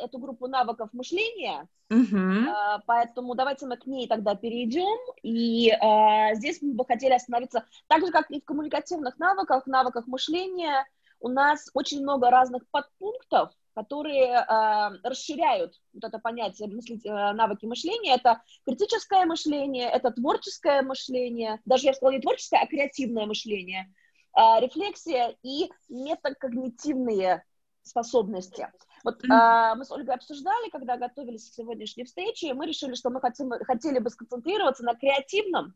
эту 0.04 0.18
группу 0.18 0.46
навыков 0.46 0.90
мышления, 0.92 1.66
угу. 1.88 2.16
э, 2.16 2.78
поэтому 2.86 3.34
давайте 3.34 3.64
мы 3.64 3.78
к 3.78 3.86
ней 3.86 4.06
тогда 4.08 4.34
перейдем. 4.34 4.98
И 5.22 5.70
э, 5.70 6.34
здесь 6.34 6.60
мы 6.60 6.74
бы 6.74 6.84
хотели 6.84 7.14
остановиться, 7.14 7.64
так 7.86 8.04
же, 8.04 8.12
как 8.12 8.30
и 8.30 8.42
в 8.42 8.44
коммуникативных 8.44 9.18
навыках, 9.18 9.66
навыках 9.66 10.06
мышления, 10.06 10.86
у 11.20 11.28
нас 11.28 11.70
очень 11.72 12.02
много 12.02 12.28
разных 12.28 12.68
подпунктов, 12.70 13.52
которые 13.76 14.32
э, 14.32 15.06
расширяют 15.06 15.74
вот 15.92 16.02
это 16.02 16.18
понятие 16.18 16.68
мыслить, 16.68 17.04
э, 17.04 17.10
навыки 17.10 17.66
мышления. 17.66 18.14
Это 18.14 18.40
критическое 18.64 19.26
мышление, 19.26 19.90
это 19.90 20.10
творческое 20.12 20.80
мышление, 20.80 21.60
даже 21.66 21.84
я 21.84 21.92
сказала 21.92 22.14
не 22.14 22.22
творческое, 22.22 22.62
а 22.62 22.66
креативное 22.66 23.26
мышление, 23.26 23.92
э, 24.34 24.60
рефлексия 24.60 25.36
и 25.42 25.70
метакогнитивные 25.90 27.44
способности. 27.82 28.72
Вот 29.04 29.22
э, 29.22 29.74
мы 29.76 29.84
с 29.84 29.92
Ольгой 29.92 30.14
обсуждали, 30.14 30.70
когда 30.70 30.96
готовились 30.96 31.50
к 31.50 31.54
сегодняшней 31.54 32.04
встрече, 32.04 32.48
и 32.48 32.52
мы 32.54 32.66
решили, 32.66 32.94
что 32.94 33.10
мы 33.10 33.20
хотим, 33.20 33.50
хотели 33.66 33.98
бы 33.98 34.08
сконцентрироваться 34.08 34.84
на 34.84 34.94
креативном 34.94 35.74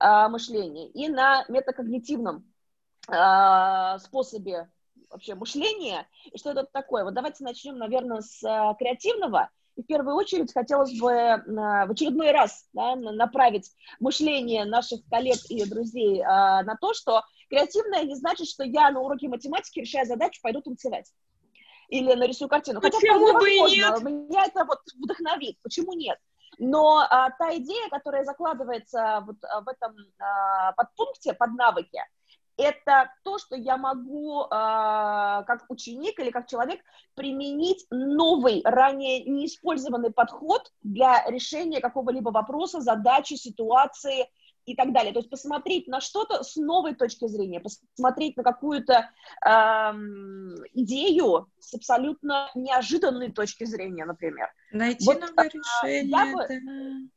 э, 0.00 0.28
мышлении 0.28 0.88
и 0.90 1.08
на 1.08 1.44
метакогнитивном 1.48 2.44
э, 3.08 3.98
способе 3.98 4.70
вообще 5.12 5.34
мышление 5.34 6.06
и 6.24 6.38
что 6.38 6.50
это 6.50 6.64
такое. 6.64 7.04
Вот 7.04 7.14
давайте 7.14 7.44
начнем, 7.44 7.78
наверное, 7.78 8.20
с 8.20 8.42
а, 8.44 8.74
креативного. 8.74 9.50
И 9.76 9.82
в 9.82 9.86
первую 9.86 10.16
очередь 10.16 10.52
хотелось 10.52 10.98
бы 10.98 11.12
а, 11.12 11.86
в 11.86 11.90
очередной 11.90 12.32
раз 12.32 12.68
да, 12.72 12.96
направить 12.96 13.70
мышление 14.00 14.64
наших 14.64 15.00
коллег 15.08 15.38
и 15.48 15.64
друзей 15.64 16.22
а, 16.22 16.62
на 16.62 16.76
то, 16.76 16.92
что 16.94 17.22
креативное 17.48 18.02
не 18.02 18.14
значит, 18.14 18.48
что 18.48 18.64
я 18.64 18.90
на 18.90 19.00
уроке 19.00 19.28
математики, 19.28 19.80
решая 19.80 20.04
задачу, 20.04 20.40
пойду 20.42 20.60
танцевать 20.60 21.10
или 21.88 22.14
нарисую 22.14 22.48
картину. 22.48 22.80
Хотя 22.80 22.98
Почему 22.98 23.38
бы 23.38 23.50
и 23.50 23.60
нет? 23.76 24.02
Меня 24.02 24.46
это 24.46 24.64
вот 24.64 24.80
вдохновит. 24.98 25.58
Почему 25.62 25.92
нет? 25.92 26.18
Но 26.58 26.98
а, 26.98 27.30
та 27.30 27.56
идея, 27.56 27.88
которая 27.90 28.24
закладывается 28.24 29.22
вот 29.26 29.36
в 29.40 29.68
этом 29.68 29.96
а, 30.18 30.72
подпункте, 30.72 31.34
под 31.34 31.54
навыки, 31.54 32.00
это 32.56 33.12
то, 33.24 33.38
что 33.38 33.56
я 33.56 33.76
могу 33.76 34.44
э, 34.44 34.48
как 34.50 35.64
ученик 35.68 36.18
или 36.18 36.30
как 36.30 36.48
человек 36.48 36.80
применить 37.14 37.86
новый, 37.90 38.62
ранее 38.64 39.24
неиспользованный 39.24 40.12
подход 40.12 40.70
для 40.82 41.24
решения 41.28 41.80
какого-либо 41.80 42.30
вопроса, 42.30 42.80
задачи, 42.80 43.34
ситуации 43.34 44.28
и 44.64 44.76
так 44.76 44.92
далее. 44.92 45.12
То 45.12 45.18
есть 45.20 45.30
посмотреть 45.30 45.88
на 45.88 46.00
что-то 46.00 46.42
с 46.42 46.56
новой 46.56 46.94
точки 46.94 47.26
зрения, 47.26 47.60
посмотреть 47.60 48.36
на 48.36 48.42
какую-то 48.42 49.10
э, 49.44 49.50
идею 50.74 51.48
с 51.58 51.74
абсолютно 51.74 52.50
неожиданной 52.54 53.32
точки 53.32 53.64
зрения, 53.64 54.04
например. 54.04 54.52
Найти 54.72 55.06
вот, 55.06 55.20
новое 55.20 55.46
э, 55.46 55.50
решение, 55.50 56.34
бы... 56.34 57.08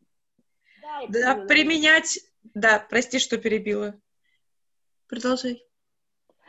да. 0.81 1.05
Да, 1.09 1.35
да, 1.35 1.45
применять... 1.45 2.19
Да, 2.53 2.85
прости, 2.87 3.17
что 3.17 3.37
перебила. 3.37 3.99
Продолжай. 5.07 5.63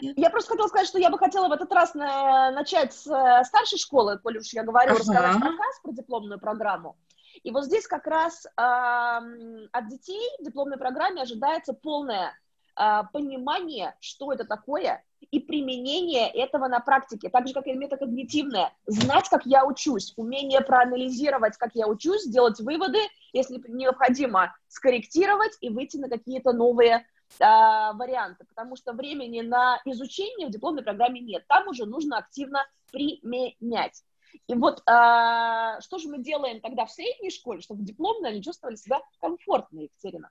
Нет? 0.00 0.18
Я 0.18 0.30
просто 0.30 0.50
хотела 0.50 0.68
сказать, 0.68 0.88
что 0.88 0.98
я 0.98 1.10
бы 1.10 1.18
хотела 1.18 1.48
в 1.48 1.52
этот 1.52 1.72
раз 1.72 1.94
на, 1.94 2.50
начать 2.50 2.92
с 2.92 3.06
э, 3.06 3.44
старшей 3.44 3.78
школы, 3.78 4.18
коли 4.18 4.38
уж 4.38 4.52
я 4.52 4.62
говорю, 4.62 4.90
ага. 4.90 4.98
рассказать 4.98 5.42
рассказ 5.42 5.80
про 5.82 5.92
дипломную 5.92 6.38
программу. 6.38 6.96
И 7.42 7.50
вот 7.50 7.64
здесь 7.64 7.86
как 7.86 8.06
раз 8.06 8.44
э, 8.44 8.50
от 8.56 9.88
детей 9.88 10.28
в 10.38 10.44
дипломной 10.44 10.76
программе 10.76 11.22
ожидается 11.22 11.72
полное 11.72 12.38
э, 12.78 13.02
понимание, 13.12 13.96
что 14.00 14.32
это 14.32 14.44
такое 14.44 15.02
и 15.30 15.40
применение 15.40 16.28
этого 16.28 16.68
на 16.68 16.80
практике, 16.80 17.30
так 17.30 17.48
же, 17.48 17.54
как 17.54 17.66
и 17.66 17.72
метакогнитивное. 17.72 18.72
Знать, 18.86 19.28
как 19.28 19.46
я 19.46 19.64
учусь, 19.64 20.12
умение 20.16 20.60
проанализировать, 20.60 21.56
как 21.56 21.70
я 21.74 21.88
учусь, 21.88 22.24
сделать 22.24 22.60
выводы, 22.60 22.98
если 23.32 23.60
необходимо, 23.68 24.54
скорректировать 24.68 25.56
и 25.60 25.70
выйти 25.70 25.96
на 25.96 26.08
какие-то 26.08 26.52
новые 26.52 27.06
э, 27.38 27.44
варианты, 27.44 28.44
потому 28.44 28.76
что 28.76 28.92
времени 28.92 29.40
на 29.40 29.80
изучение 29.84 30.48
в 30.48 30.50
дипломной 30.50 30.82
программе 30.82 31.20
нет. 31.20 31.46
Там 31.48 31.68
уже 31.68 31.86
нужно 31.86 32.18
активно 32.18 32.66
применять. 32.92 34.02
И 34.46 34.54
вот 34.54 34.80
э, 34.80 35.80
что 35.80 35.98
же 35.98 36.08
мы 36.08 36.18
делаем 36.18 36.60
тогда 36.60 36.86
в 36.86 36.92
средней 36.92 37.30
школе, 37.30 37.60
чтобы 37.60 37.82
дипломно 37.82 38.28
они 38.28 38.42
чувствовали 38.42 38.76
себя 38.76 39.00
комфортно, 39.20 39.80
Екатерина? 39.80 40.30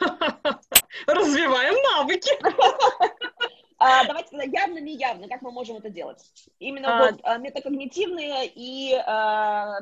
Развиваем 1.06 1.74
навыки. 1.96 2.30
А, 3.78 4.06
давайте 4.06 4.30
тогда 4.30 4.44
явно, 4.44 4.78
не 4.78 4.96
явно, 4.96 5.28
как 5.28 5.42
мы 5.42 5.52
можем 5.52 5.76
это 5.76 5.90
делать? 5.90 6.24
Именно 6.58 6.96
а... 6.96 7.10
вот 7.10 7.20
а, 7.22 7.36
метакогнитивные 7.36 8.50
и 8.54 8.94
а, 8.94 9.80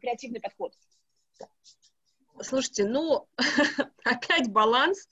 креативный 0.00 0.40
подход. 0.40 0.74
Слушайте, 2.40 2.84
ну, 2.86 3.28
опять 4.04 4.50
баланс, 4.50 5.08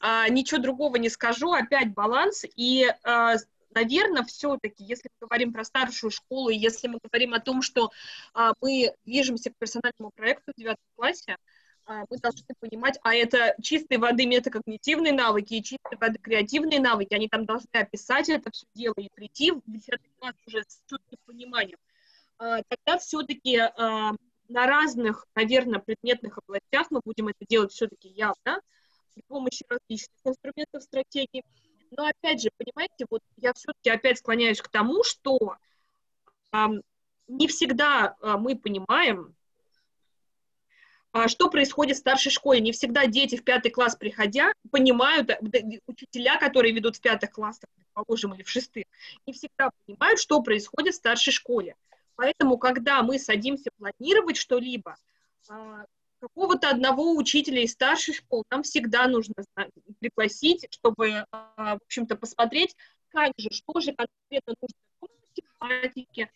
а, 0.00 0.28
ничего 0.28 0.60
другого 0.60 0.96
не 0.96 1.08
скажу, 1.08 1.52
опять 1.52 1.94
баланс, 1.94 2.44
и, 2.56 2.86
а, 3.04 3.36
наверное, 3.70 4.24
все-таки, 4.24 4.84
если 4.84 5.08
мы 5.20 5.26
говорим 5.26 5.52
про 5.52 5.64
старшую 5.64 6.10
школу, 6.10 6.48
и 6.48 6.56
если 6.56 6.88
мы 6.88 6.98
говорим 7.02 7.34
о 7.34 7.40
том, 7.40 7.62
что 7.62 7.92
а, 8.34 8.52
мы 8.60 8.94
движемся 9.04 9.50
к 9.50 9.56
персональному 9.56 10.10
проекту 10.14 10.52
в 10.52 10.58
девятом 10.58 10.84
классе, 10.96 11.36
а, 11.84 12.04
мы 12.10 12.18
должны 12.18 12.46
понимать, 12.58 12.98
а 13.02 13.14
это 13.14 13.54
чистой 13.62 13.98
воды 13.98 14.26
метакогнитивные 14.26 15.12
навыки 15.12 15.54
и 15.54 15.62
чистой 15.62 15.96
воды 16.00 16.18
креативные 16.18 16.80
навыки, 16.80 17.14
они 17.14 17.28
там 17.28 17.46
должны 17.46 17.68
описать 17.72 18.28
это 18.28 18.50
все 18.50 18.66
дело 18.74 18.94
и 18.96 19.08
прийти 19.14 19.52
в 19.52 19.62
10 19.66 20.00
класс 20.18 20.34
уже 20.46 20.64
с 20.66 20.80
четким 20.90 21.18
пониманием. 21.26 21.78
А, 22.38 22.62
тогда 22.68 22.98
все-таки 22.98 23.56
а, 23.58 24.12
на 24.48 24.66
разных, 24.66 25.26
наверное, 25.34 25.80
предметных 25.80 26.38
областях 26.38 26.86
мы 26.90 27.00
будем 27.04 27.28
это 27.28 27.44
делать 27.48 27.72
все-таки 27.72 28.08
явно, 28.08 28.60
при 29.14 29.22
помощи 29.28 29.64
различных 29.68 30.16
инструментов 30.24 30.82
стратегии. 30.82 31.44
Но 31.90 32.06
опять 32.06 32.42
же, 32.42 32.50
понимаете, 32.56 33.06
вот 33.08 33.22
я 33.36 33.52
все-таки 33.54 33.90
опять 33.90 34.18
склоняюсь 34.18 34.60
к 34.60 34.68
тому, 34.68 35.02
что 35.04 35.56
не 37.28 37.48
всегда 37.48 38.16
мы 38.20 38.56
понимаем, 38.56 39.34
а 41.12 41.28
что 41.28 41.48
происходит 41.48 41.96
в 41.96 42.00
старшей 42.00 42.30
школе. 42.30 42.60
Не 42.60 42.72
всегда 42.72 43.06
дети 43.06 43.36
в 43.36 43.44
пятый 43.44 43.70
класс, 43.70 43.96
приходя, 43.96 44.52
понимают, 44.70 45.30
э, 45.30 45.38
учителя, 45.86 46.38
которые 46.38 46.74
ведут 46.74 46.96
в 46.96 47.00
пятых 47.00 47.30
классах, 47.30 47.70
предположим, 47.74 48.34
или 48.34 48.42
в 48.42 48.50
шестых, 48.50 48.84
не 49.26 49.32
всегда 49.32 49.70
понимают, 49.86 50.20
что 50.20 50.42
происходит 50.42 50.92
в 50.92 50.98
старшей 50.98 51.32
школе. 51.32 51.74
Поэтому, 52.16 52.58
когда 52.58 53.02
мы 53.02 53.18
садимся 53.18 53.70
планировать 53.78 54.36
что-либо, 54.36 54.96
а, 55.48 55.84
какого-то 56.20 56.70
одного 56.70 57.14
учителя 57.14 57.62
из 57.62 57.72
старшей 57.72 58.14
школы 58.14 58.44
нам 58.50 58.62
всегда 58.62 59.06
нужно 59.06 59.34
пригласить, 60.00 60.66
чтобы, 60.70 61.26
а, 61.30 61.76
в 61.76 61.82
общем-то, 61.84 62.16
посмотреть, 62.16 62.74
как 63.08 63.32
же, 63.38 63.50
что 63.50 63.80
же 63.80 63.92
конкретно 63.92 64.54
нужно 64.60 64.76
в 65.00 65.60
математике, 65.60 66.30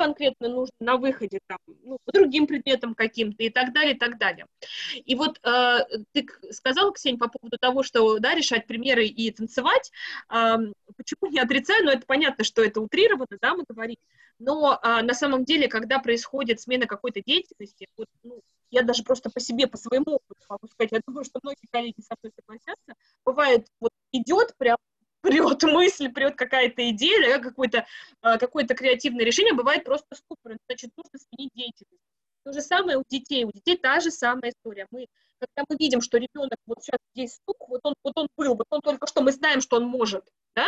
конкретно 0.00 0.48
нужно 0.48 0.74
на 0.80 0.96
выходе, 0.96 1.40
там, 1.46 1.58
ну, 1.84 1.98
по 2.04 2.12
другим 2.12 2.46
предметам 2.46 2.94
каким-то 2.94 3.42
и 3.42 3.50
так 3.50 3.74
далее, 3.74 3.94
и 3.94 3.98
так 3.98 4.16
далее. 4.16 4.46
И 4.94 5.14
вот 5.14 5.38
э, 5.44 5.78
ты 6.12 6.26
сказала, 6.52 6.90
Ксения, 6.92 7.18
по 7.18 7.28
поводу 7.28 7.58
того, 7.60 7.82
что, 7.82 8.18
да, 8.18 8.34
решать 8.34 8.66
примеры 8.66 9.04
и 9.06 9.30
танцевать, 9.30 9.92
э, 10.30 10.56
почему 10.96 11.30
не 11.30 11.38
отрицаю, 11.38 11.84
но 11.84 11.92
это 11.92 12.06
понятно, 12.06 12.44
что 12.44 12.64
это 12.64 12.80
утрировано, 12.80 13.36
да, 13.42 13.54
мы 13.54 13.64
говорим, 13.68 13.96
но 14.38 14.80
э, 14.82 15.02
на 15.02 15.12
самом 15.12 15.44
деле, 15.44 15.68
когда 15.68 15.98
происходит 15.98 16.62
смена 16.62 16.86
какой-то 16.86 17.20
деятельности, 17.22 17.86
вот, 17.98 18.06
ну, 18.22 18.40
я 18.70 18.82
даже 18.82 19.02
просто 19.02 19.28
по 19.28 19.38
себе, 19.38 19.66
по 19.66 19.76
своему 19.76 20.14
опыту 20.14 20.46
могу 20.48 20.66
сказать, 20.68 20.92
я 20.92 21.00
думаю, 21.06 21.24
что 21.24 21.40
многие 21.42 21.66
коллеги 21.70 22.00
со 22.00 22.14
мной 22.22 22.32
согласятся, 22.34 22.94
бывает, 23.22 23.66
вот 23.80 23.92
идет 24.12 24.54
прям 24.56 24.78
прет 25.20 25.62
мысль, 25.62 26.10
прет 26.10 26.36
какая-то 26.36 26.90
идея, 26.90 27.36
да, 27.36 27.42
какое-то 27.42 27.86
а, 28.22 28.38
какое 28.38 28.66
креативное 28.66 29.24
решение, 29.24 29.54
бывает 29.54 29.84
просто 29.84 30.14
ступор, 30.14 30.56
значит, 30.68 30.90
нужно 30.96 31.18
сменить 31.18 31.52
деятельность. 31.54 32.02
То 32.44 32.52
же 32.52 32.62
самое 32.62 32.98
у 32.98 33.04
детей, 33.08 33.44
у 33.44 33.52
детей 33.52 33.76
та 33.76 34.00
же 34.00 34.10
самая 34.10 34.50
история. 34.50 34.86
Мы, 34.90 35.06
когда 35.38 35.66
мы 35.68 35.76
видим, 35.78 36.00
что 36.00 36.18
ребенок 36.18 36.56
вот 36.66 36.82
сейчас 36.82 36.98
здесь 37.14 37.34
стук, 37.34 37.68
вот 37.68 37.80
он, 37.82 37.94
вот 38.02 38.12
он 38.16 38.28
был, 38.36 38.54
вот 38.54 38.66
он 38.70 38.80
только 38.80 39.06
что, 39.06 39.20
мы 39.20 39.32
знаем, 39.32 39.60
что 39.60 39.76
он 39.76 39.84
может, 39.84 40.24
да, 40.54 40.66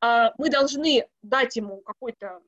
а, 0.00 0.32
мы 0.38 0.50
должны 0.50 1.06
дать 1.22 1.56
ему 1.56 1.80
какой-то 1.82 2.40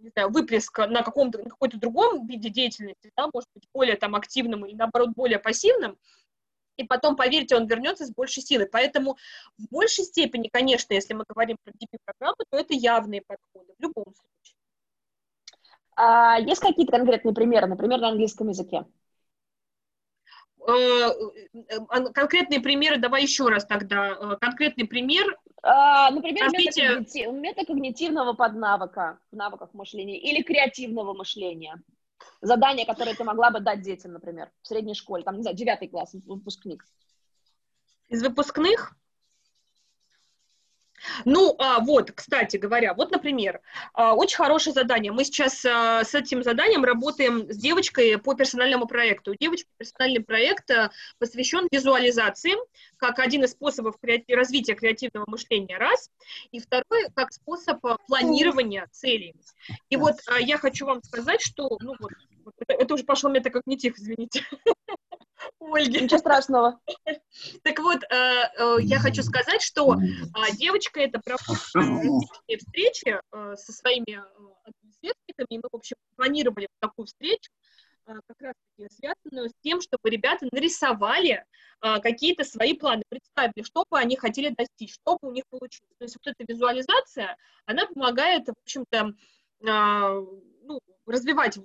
не 0.00 0.10
знаю, 0.10 0.30
выплеск 0.30 0.78
на 0.78 1.02
каком-то, 1.02 1.42
какой-то 1.42 1.78
другом 1.78 2.26
виде 2.26 2.48
деятельности, 2.48 3.10
да, 3.16 3.28
может 3.32 3.48
быть, 3.54 3.66
более 3.72 3.96
там 3.96 4.14
активным 4.14 4.64
или, 4.64 4.76
наоборот, 4.76 5.10
более 5.16 5.38
пассивным, 5.38 5.98
и 6.76 6.84
потом, 6.84 7.16
поверьте, 7.16 7.56
он 7.56 7.66
вернется 7.66 8.06
с 8.06 8.10
большей 8.10 8.42
силой. 8.42 8.66
Поэтому 8.66 9.16
в 9.58 9.68
большей 9.70 10.04
степени, 10.04 10.48
конечно, 10.48 10.94
если 10.94 11.14
мы 11.14 11.24
говорим 11.28 11.56
про 11.62 11.72
DP-программы, 11.72 12.44
то 12.50 12.58
это 12.58 12.74
явные 12.74 13.22
подходы 13.22 13.72
в 13.78 13.82
любом 13.82 14.04
случае. 14.04 14.56
А 15.96 16.38
есть 16.38 16.60
какие-то 16.60 16.92
конкретные 16.92 17.34
примеры, 17.34 17.66
например, 17.66 18.00
на 18.00 18.08
английском 18.08 18.48
языке? 18.48 18.84
Э, 20.68 21.10
э, 21.54 22.12
конкретные 22.12 22.60
примеры, 22.60 22.98
давай 22.98 23.22
еще 23.22 23.48
раз 23.48 23.64
тогда. 23.64 24.08
Э, 24.08 24.36
конкретный 24.40 24.86
пример. 24.86 25.24
А, 25.62 26.10
например, 26.10 26.50
метакогнитив, 26.50 27.32
метакогнитивного 27.32 28.34
поднавыка 28.34 29.18
в 29.30 29.36
навыках 29.36 29.72
мышления 29.74 30.18
или 30.18 30.42
креативного 30.42 31.14
мышления 31.14 31.80
задание, 32.40 32.86
которое 32.86 33.14
ты 33.14 33.24
могла 33.24 33.50
бы 33.50 33.60
дать 33.60 33.82
детям, 33.82 34.12
например, 34.12 34.50
в 34.62 34.66
средней 34.66 34.94
школе, 34.94 35.24
там, 35.24 35.36
не 35.36 35.42
знаю, 35.42 35.56
девятый 35.56 35.88
класс, 35.88 36.14
выпускник? 36.26 36.84
Из 38.08 38.22
выпускных? 38.22 38.96
Ну, 41.24 41.54
а, 41.58 41.80
вот, 41.80 42.12
кстати 42.12 42.56
говоря, 42.56 42.94
вот, 42.94 43.10
например, 43.10 43.60
а, 43.92 44.14
очень 44.14 44.36
хорошее 44.36 44.74
задание. 44.74 45.12
Мы 45.12 45.24
сейчас 45.24 45.64
а, 45.64 46.04
с 46.04 46.14
этим 46.14 46.42
заданием 46.42 46.84
работаем 46.84 47.50
с 47.50 47.56
девочкой 47.56 48.18
по 48.18 48.34
персональному 48.34 48.86
проекту. 48.86 49.32
У 49.32 49.34
девочки 49.34 49.68
персональный 49.76 50.20
проект 50.20 50.70
а, 50.70 50.90
посвящен 51.18 51.68
визуализации, 51.70 52.54
как 52.96 53.18
один 53.18 53.44
из 53.44 53.52
способов 53.52 53.96
креати- 54.02 54.34
развития 54.34 54.74
креативного 54.74 55.24
мышления, 55.28 55.78
раз, 55.78 56.10
и 56.50 56.60
второй, 56.60 57.08
как 57.14 57.32
способ 57.32 57.80
планирования 58.06 58.86
целей. 58.90 59.34
И 59.90 59.96
вот 59.96 60.16
я 60.40 60.58
хочу 60.58 60.86
вам 60.86 61.02
сказать, 61.02 61.40
что, 61.40 61.76
ну 61.80 61.94
вот, 61.98 62.12
вот 62.44 62.54
это, 62.60 62.72
это 62.72 62.94
уже 62.94 63.04
пошло 63.04 63.30
метакогнитив, 63.30 63.96
извините. 63.98 64.44
Ольги. 65.60 66.00
Ничего 66.00 66.18
страшного. 66.18 66.80
Так 67.62 67.78
вот, 67.78 68.02
э, 68.04 68.06
э, 68.10 68.76
я 68.80 68.98
хочу 68.98 69.22
сказать, 69.22 69.62
что 69.62 69.94
э, 69.94 70.56
девочка 70.56 71.00
это 71.00 71.20
проводит 71.20 72.62
встречи 72.62 73.20
со 73.30 73.72
своими 73.72 74.22
сверстниками, 74.98 75.46
и 75.50 75.58
мы, 75.58 75.68
в 75.70 75.76
общем, 75.76 75.96
планировали 76.16 76.68
такую 76.80 77.06
встречу, 77.06 77.50
как 78.06 78.40
раз 78.40 78.54
связанную 78.98 79.50
с 79.50 79.54
тем, 79.62 79.80
чтобы 79.80 80.10
ребята 80.10 80.46
нарисовали 80.52 81.44
какие-то 81.80 82.44
свои 82.44 82.74
планы, 82.74 83.02
представили, 83.08 83.64
что 83.64 83.84
бы 83.90 83.98
они 83.98 84.16
хотели 84.16 84.54
достичь, 84.56 84.94
что 84.94 85.18
бы 85.20 85.28
у 85.28 85.32
них 85.32 85.44
получилось. 85.50 85.92
То 85.98 86.04
есть 86.04 86.16
вот 86.16 86.34
эта 86.34 86.52
визуализация, 86.52 87.36
она 87.66 87.86
помогает, 87.86 88.46
в 88.46 88.54
общем-то, 88.62 89.12
ну, 89.60 90.80
развивать 91.06 91.58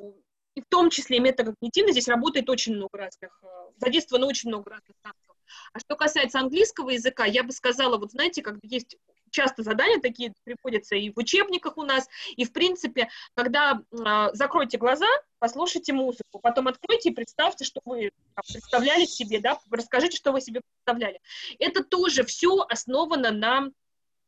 и 0.56 0.62
в 0.62 0.66
том 0.70 0.90
числе 0.90 1.20
метакогнитивно 1.20 1.92
здесь 1.92 2.08
работает 2.08 2.50
очень 2.50 2.76
много 2.76 2.98
разных, 2.98 3.40
э, 3.44 3.48
задействовано 3.78 4.28
очень 4.28 4.50
много 4.50 4.72
разных 4.72 4.96
навыков. 5.04 5.36
А 5.74 5.80
что 5.80 5.96
касается 5.96 6.40
английского 6.40 6.90
языка, 6.90 7.26
я 7.26 7.44
бы 7.44 7.52
сказала, 7.52 7.98
вот 7.98 8.12
знаете, 8.12 8.42
как 8.42 8.56
есть 8.64 8.98
часто 9.32 9.64
задания 9.64 10.00
такие 10.00 10.34
приходятся 10.44 10.96
и 10.96 11.10
в 11.10 11.18
учебниках 11.18 11.78
у 11.78 11.84
нас, 11.84 12.08
и 12.36 12.46
в 12.46 12.52
принципе, 12.52 13.10
когда 13.34 13.82
э, 13.92 14.30
закройте 14.34 14.78
глаза, 14.78 15.08
послушайте 15.40 15.94
музыку, 15.94 16.40
потом 16.42 16.68
откройте 16.68 17.10
и 17.10 17.14
представьте, 17.14 17.66
что 17.66 17.82
вы 17.86 18.12
там, 18.36 18.44
представляли 18.48 19.06
себе, 19.06 19.40
да, 19.40 19.58
расскажите, 19.72 20.18
что 20.18 20.32
вы 20.32 20.42
себе 20.42 20.62
представляли. 20.62 21.20
Это 21.60 21.84
тоже 21.84 22.24
все 22.24 22.66
основано 22.70 23.32
на 23.32 23.72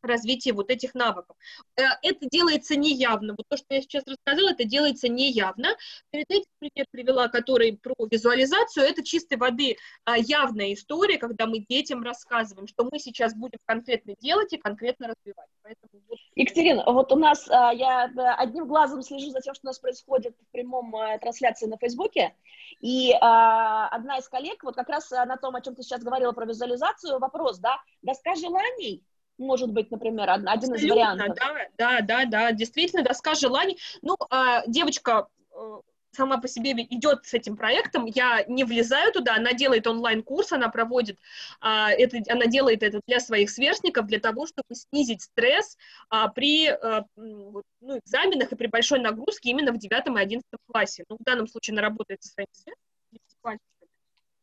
развитии 0.08 0.52
вот 0.52 0.70
этих 0.70 0.94
навыков. 0.96 1.36
Э, 1.76 1.84
это 2.02 2.28
делается 2.30 2.76
неявно. 2.76 3.36
Вот 3.38 3.46
то, 3.48 3.58
что 3.58 3.74
я 3.74 3.82
сейчас 3.82 4.04
рассказала, 4.06 4.52
это 4.52 4.64
делается 4.66 5.08
неявно. 5.08 5.70
Перед 6.12 6.30
этим 6.30 6.50
пример 6.60 6.86
привела, 6.92 7.28
который 7.28 7.78
про 7.78 7.94
визуализацию. 8.10 8.86
Это 8.86 9.04
чистой 9.04 9.38
воды 9.38 9.78
а, 10.06 10.18
явная 10.18 10.74
история, 10.74 11.18
когда 11.18 11.46
мы 11.46 11.60
детям 11.60 12.04
рассказываем, 12.04 12.68
что 12.68 12.88
мы 12.92 13.00
сейчас 13.00 13.34
будем 13.36 13.60
конкретно 13.66 14.16
делать 14.20 14.54
и 14.54 14.58
конкретно 14.58 15.08
развивать. 15.08 15.50
Поэтому 15.62 16.04
вот... 16.08 16.20
Екатерина, 16.36 16.84
вот 16.86 17.12
у 17.12 17.16
нас, 17.16 17.50
а, 17.50 17.74
я 17.74 18.12
одним 18.38 18.68
глазом 18.68 19.02
слежу 19.02 19.30
за 19.32 19.40
тем, 19.42 19.54
что 19.54 19.68
у 19.68 19.70
нас 19.70 19.80
происходит 19.80 20.36
в 20.38 20.52
прямом 20.52 20.96
а, 20.96 21.18
трансляции 21.18 21.66
на 21.68 21.78
Фейсбуке, 21.78 22.36
и 22.80 23.14
одна 23.14 24.18
из 24.18 24.28
коллег, 24.28 24.64
вот 24.64 24.76
как 24.76 24.90
раз 24.90 25.10
на 25.12 25.38
том, 25.38 25.56
о 25.56 25.62
чем 25.62 25.76
ты 25.76 25.84
сейчас 25.84 26.04
говорила 26.04 26.34
про 26.34 26.46
визуализацию, 26.46 27.20
вопрос, 27.20 27.60
да, 27.60 27.78
доска 28.02 28.36
желаний 28.36 29.04
может 29.38 29.72
быть, 29.72 29.92
например, 29.92 30.30
один 30.30 30.48
Абсолютно, 30.48 30.76
из 30.76 30.90
вариантов. 30.90 31.36
Да, 31.36 31.68
да, 31.78 32.02
да, 32.02 32.26
да, 32.26 32.52
действительно, 32.52 33.04
доска 33.04 33.36
желаний. 33.36 33.78
Ну, 34.02 34.16
а, 34.30 34.66
девочка 34.68 35.28
э, 35.52 35.80
сама 36.16 36.38
по 36.38 36.48
себе 36.48 36.72
идет 36.72 37.26
с 37.26 37.34
этим 37.34 37.58
проектом, 37.58 38.06
я 38.06 38.44
не 38.48 38.64
влезаю 38.64 39.12
туда, 39.12 39.36
она 39.36 39.54
делает 39.54 39.88
онлайн-курс, 39.88 40.52
она 40.52 40.70
проводит, 40.70 41.20
а, 41.60 41.92
это, 41.92 42.20
она 42.32 42.46
делает 42.46 42.84
это 42.84 43.02
для 43.08 43.20
своих 43.20 43.50
сверстников, 43.50 44.08
для 44.08 44.20
того, 44.20 44.46
чтобы 44.46 44.74
снизить 44.74 45.24
стресс 45.24 45.78
а, 46.10 46.28
при 46.30 46.68
а, 46.68 47.06
ну, 47.16 47.64
экзаменах 47.82 48.52
и 48.52 48.56
при 48.56 48.68
большой 48.68 49.00
нагрузке 49.00 49.50
именно 49.50 49.72
в 49.72 49.78
9 49.78 50.08
и 50.08 50.22
11 50.22 50.46
классе. 50.68 51.04
Ну, 51.10 51.18
в 51.20 51.24
данном 51.24 51.48
случае 51.48 51.74
она 51.74 51.82
работает 51.82 52.24
со 52.24 52.32
своими 52.32 52.50
сверстниками, 52.54 53.60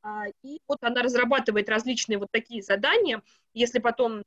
а, 0.02 0.24
и 0.42 0.60
вот 0.66 0.78
она 0.80 1.02
разрабатывает 1.02 1.68
различные 1.68 2.18
вот 2.18 2.28
такие 2.30 2.62
задания, 2.62 3.22
если 3.52 3.78
потом 3.78 4.22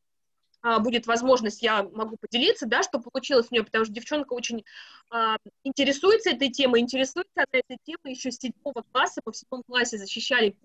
будет 0.79 1.07
возможность, 1.07 1.61
я 1.61 1.83
могу 1.83 2.15
поделиться, 2.17 2.65
да, 2.65 2.83
что 2.83 2.99
получилось 2.99 3.47
у 3.51 3.53
нее, 3.53 3.63
потому 3.63 3.83
что 3.83 3.93
девчонка 3.93 4.33
очень 4.33 4.63
а, 5.09 5.37
интересуется 5.63 6.29
этой 6.29 6.49
темой, 6.49 6.79
интересуется 6.79 7.31
она 7.35 7.47
этой 7.51 7.77
темой 7.83 8.13
еще 8.13 8.31
с 8.31 8.37
седьмого 8.37 8.83
класса, 8.91 9.21
по 9.23 9.31
всему 9.31 9.63
классе 9.63 9.97
защищали 9.97 10.55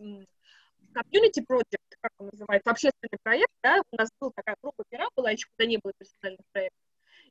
community 0.94 1.44
project, 1.48 1.96
как 2.00 2.12
он 2.18 2.30
называется, 2.32 2.70
общественный 2.70 3.18
проект, 3.22 3.52
да, 3.62 3.82
у 3.90 3.96
нас 3.96 4.08
была 4.20 4.30
такая 4.34 4.56
группа 4.62 4.84
пера 4.88 5.08
была, 5.16 5.32
еще 5.32 5.46
когда 5.56 5.68
не 5.68 5.78
было 5.78 5.92
персональных 5.98 6.46
проектов, 6.52 6.80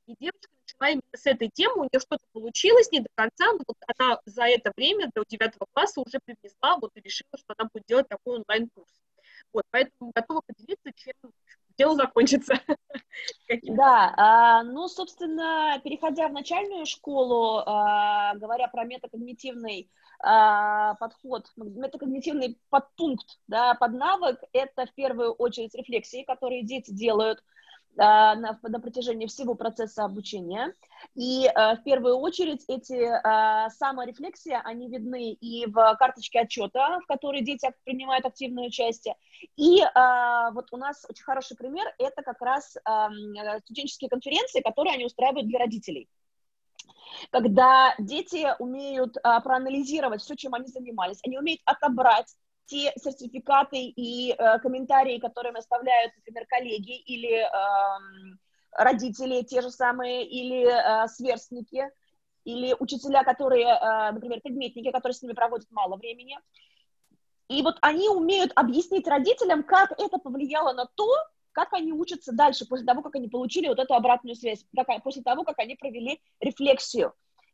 и 0.08 0.16
девочка 0.20 0.50
начала 0.66 0.92
именно 0.92 1.18
с 1.18 1.26
этой 1.26 1.50
темы, 1.50 1.82
у 1.82 1.84
нее 1.84 2.00
что-то 2.00 2.24
получилось 2.34 2.92
не 2.92 3.00
до 3.00 3.10
конца, 3.16 3.52
но 3.54 3.60
вот 3.68 3.78
она 3.98 4.20
за 4.26 4.44
это 4.44 4.72
время 4.76 5.10
до 5.14 5.24
девятого 5.28 5.68
класса 5.74 6.02
уже 6.02 6.20
привнесла, 6.24 6.78
вот 6.82 6.92
и 6.96 7.02
решила, 7.02 7.38
что 7.38 7.54
она 7.58 7.70
будет 7.74 7.84
делать 7.88 8.08
такой 8.08 8.38
онлайн-курс. 8.40 8.92
Вот, 9.54 9.64
поэтому 9.70 10.12
готова 10.14 10.42
поделиться, 10.46 10.92
чем 10.96 11.14
дело 11.78 11.96
закончится. 11.96 12.54
Да, 13.64 14.14
а, 14.18 14.64
ну, 14.64 14.88
собственно, 14.88 15.82
переходя 15.84 16.28
в 16.28 16.34
начальную 16.34 16.86
школу, 16.86 17.64
а, 17.66 18.36
говоря 18.36 18.68
про 18.68 18.84
метакогнитивный 18.84 19.90
а, 20.20 20.94
подход, 20.96 21.48
метакогнитивный 21.56 22.60
подпункт, 22.70 23.40
да, 23.48 23.74
поднавык, 23.74 24.40
это 24.54 24.86
в 24.86 24.94
первую 24.94 25.32
очередь 25.34 25.74
рефлексии, 25.74 26.24
которые 26.24 26.64
дети 26.64 26.92
делают 26.92 27.44
на, 27.98 28.60
на 28.62 28.80
протяжении 28.80 29.28
всего 29.28 29.56
процесса 29.56 30.06
обучения. 30.06 30.74
И 31.16 31.48
а, 31.48 31.76
в 31.76 31.84
первую 31.84 32.18
очередь 32.18 32.64
эти 32.68 33.02
а, 33.04 33.70
саморефлексии, 33.72 34.58
они 34.64 34.88
видны 34.88 35.34
и 35.34 35.66
в 35.66 35.96
карточке 35.98 36.42
отчета, 36.42 37.00
в 37.00 37.06
которой 37.08 37.42
дети 37.42 37.70
принимают 37.84 38.26
активное 38.26 38.68
участие. 38.68 39.16
И 39.56 39.82
вот 40.54 40.68
у 40.72 40.78
нас 40.78 41.06
очень 41.10 41.24
хороший 41.24 41.56
пример, 41.58 41.86
это 42.00 42.24
как 42.24 42.42
раз 42.42 42.76
студенческие 43.64 44.10
конференции, 44.10 44.62
которые 44.62 44.96
они 44.96 45.06
устраивают 45.06 45.48
для 45.48 45.60
родителей 45.60 46.10
когда 47.32 47.96
дети 47.98 48.48
умеют 48.60 49.18
а, 49.24 49.40
проанализировать 49.42 50.22
все, 50.22 50.36
чем 50.36 50.54
они 50.54 50.68
занимались, 50.68 51.20
они 51.26 51.38
умеют 51.38 51.62
отобрать 51.66 52.34
те 52.68 52.94
сертификаты 52.98 53.78
и 53.78 54.34
э, 54.34 54.60
комментарии, 54.60 55.20
которые 55.20 55.54
оставляют, 55.54 56.14
например, 56.18 56.46
коллеги 56.48 56.98
или 56.98 57.40
э, 57.40 58.38
родители 58.72 59.42
те 59.42 59.62
же 59.62 59.72
самые, 59.72 60.26
или 60.26 60.66
э, 60.68 61.08
сверстники, 61.08 61.90
или 62.44 62.76
учителя, 62.80 63.24
которые, 63.24 63.68
э, 63.68 64.12
например, 64.12 64.42
предметники, 64.42 64.92
которые 64.92 65.16
с 65.16 65.22
ними 65.22 65.34
проводят 65.34 65.70
мало 65.72 65.96
времени. 65.98 66.38
И 67.48 67.62
вот 67.62 67.78
они 67.82 68.10
умеют 68.10 68.52
объяснить 68.56 69.08
родителям, 69.08 69.64
как 69.64 69.94
это 69.98 70.18
повлияло 70.18 70.74
на 70.74 70.86
то, 70.86 71.08
как 71.54 71.74
они 71.74 71.92
учатся 71.94 72.34
дальше, 72.34 72.68
после 72.68 72.86
того, 72.86 73.02
как 73.02 73.16
они 73.16 73.30
получили 73.30 73.68
вот 73.68 73.80
эту 73.80 73.96
обратную 73.96 74.36
связь, 74.36 74.64
как, 74.76 75.04
после 75.04 75.24
того, 75.24 75.44
как 75.44 75.58
они 75.60 75.76
провели 75.76 76.22
рефлексию. 76.40 77.14